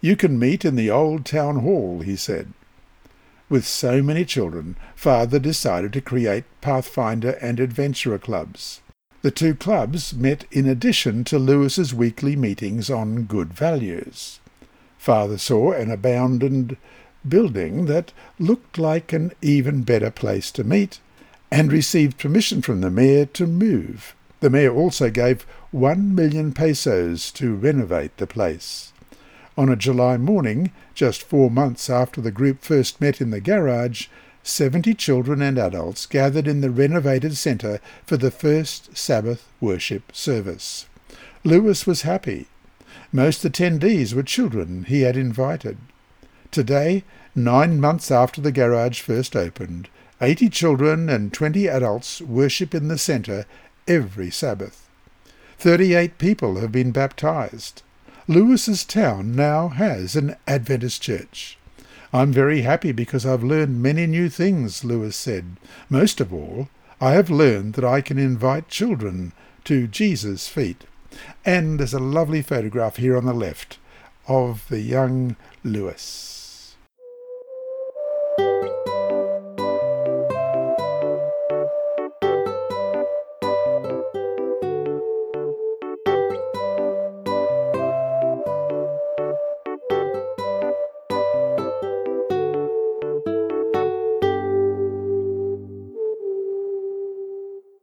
You 0.00 0.16
can 0.16 0.38
meet 0.38 0.64
in 0.64 0.76
the 0.76 0.90
old 0.90 1.26
town 1.26 1.56
hall, 1.56 2.00
he 2.00 2.16
said. 2.16 2.52
With 3.50 3.66
so 3.66 4.02
many 4.02 4.24
children, 4.24 4.76
father 4.94 5.38
decided 5.38 5.92
to 5.92 6.00
create 6.00 6.44
Pathfinder 6.60 7.32
and 7.42 7.60
Adventurer 7.60 8.18
clubs. 8.18 8.80
The 9.22 9.30
two 9.30 9.54
clubs 9.54 10.14
met 10.14 10.46
in 10.50 10.66
addition 10.66 11.24
to 11.24 11.38
Lewis's 11.38 11.92
weekly 11.92 12.36
meetings 12.36 12.88
on 12.88 13.24
good 13.24 13.52
values. 13.52 14.40
Father 14.96 15.36
saw 15.36 15.72
an 15.72 15.90
abandoned 15.90 16.76
building 17.28 17.86
that 17.86 18.12
looked 18.38 18.78
like 18.78 19.12
an 19.12 19.32
even 19.42 19.82
better 19.82 20.10
place 20.10 20.50
to 20.52 20.64
meet, 20.64 21.00
and 21.50 21.72
received 21.72 22.18
permission 22.18 22.62
from 22.62 22.80
the 22.80 22.90
mayor 22.90 23.26
to 23.26 23.46
move. 23.46 24.14
The 24.40 24.50
mayor 24.50 24.74
also 24.74 25.10
gave 25.10 25.46
one 25.70 26.14
million 26.14 26.52
pesos 26.52 27.30
to 27.32 27.54
renovate 27.54 28.16
the 28.16 28.26
place. 28.26 28.92
On 29.58 29.68
a 29.68 29.76
July 29.76 30.16
morning, 30.16 30.72
just 30.94 31.22
four 31.22 31.50
months 31.50 31.90
after 31.90 32.20
the 32.20 32.30
group 32.30 32.62
first 32.62 33.00
met 33.00 33.20
in 33.20 33.30
the 33.30 33.40
garage, 33.40 34.06
seventy 34.42 34.94
children 34.94 35.42
and 35.42 35.58
adults 35.58 36.06
gathered 36.06 36.48
in 36.48 36.62
the 36.62 36.70
renovated 36.70 37.36
centre 37.36 37.80
for 38.06 38.16
the 38.16 38.30
first 38.30 38.96
Sabbath 38.96 39.46
worship 39.60 40.14
service. 40.14 40.86
Lewis 41.44 41.86
was 41.86 42.02
happy. 42.02 42.46
Most 43.12 43.44
attendees 43.44 44.14
were 44.14 44.22
children 44.22 44.84
he 44.84 45.02
had 45.02 45.16
invited. 45.16 45.76
Today, 46.50 47.04
nine 47.34 47.80
months 47.80 48.10
after 48.10 48.40
the 48.40 48.50
garage 48.50 49.00
first 49.00 49.36
opened, 49.36 49.88
eighty 50.20 50.48
children 50.48 51.08
and 51.08 51.32
twenty 51.32 51.68
adults 51.68 52.20
worship 52.20 52.74
in 52.74 52.88
the 52.88 52.98
centre 52.98 53.46
every 53.86 54.30
Sabbath. 54.30 54.88
Thirty-eight 55.58 56.18
people 56.18 56.60
have 56.60 56.72
been 56.72 56.90
baptized. 56.90 57.82
Lewis's 58.26 58.84
town 58.84 59.36
now 59.36 59.68
has 59.68 60.16
an 60.16 60.36
Adventist 60.48 61.00
church. 61.00 61.56
I'm 62.12 62.32
very 62.32 62.62
happy 62.62 62.90
because 62.90 63.24
I've 63.24 63.44
learned 63.44 63.80
many 63.80 64.06
new 64.06 64.28
things, 64.28 64.82
Lewis 64.84 65.14
said. 65.14 65.56
Most 65.88 66.20
of 66.20 66.34
all, 66.34 66.68
I 67.00 67.12
have 67.12 67.30
learned 67.30 67.74
that 67.74 67.84
I 67.84 68.00
can 68.00 68.18
invite 68.18 68.68
children 68.68 69.32
to 69.64 69.86
Jesus' 69.86 70.48
feet. 70.48 70.84
And 71.44 71.78
there's 71.78 71.94
a 71.94 72.00
lovely 72.00 72.42
photograph 72.42 72.96
here 72.96 73.16
on 73.16 73.24
the 73.24 73.32
left 73.32 73.78
of 74.26 74.68
the 74.68 74.80
young 74.80 75.36
Lewis. 75.64 76.29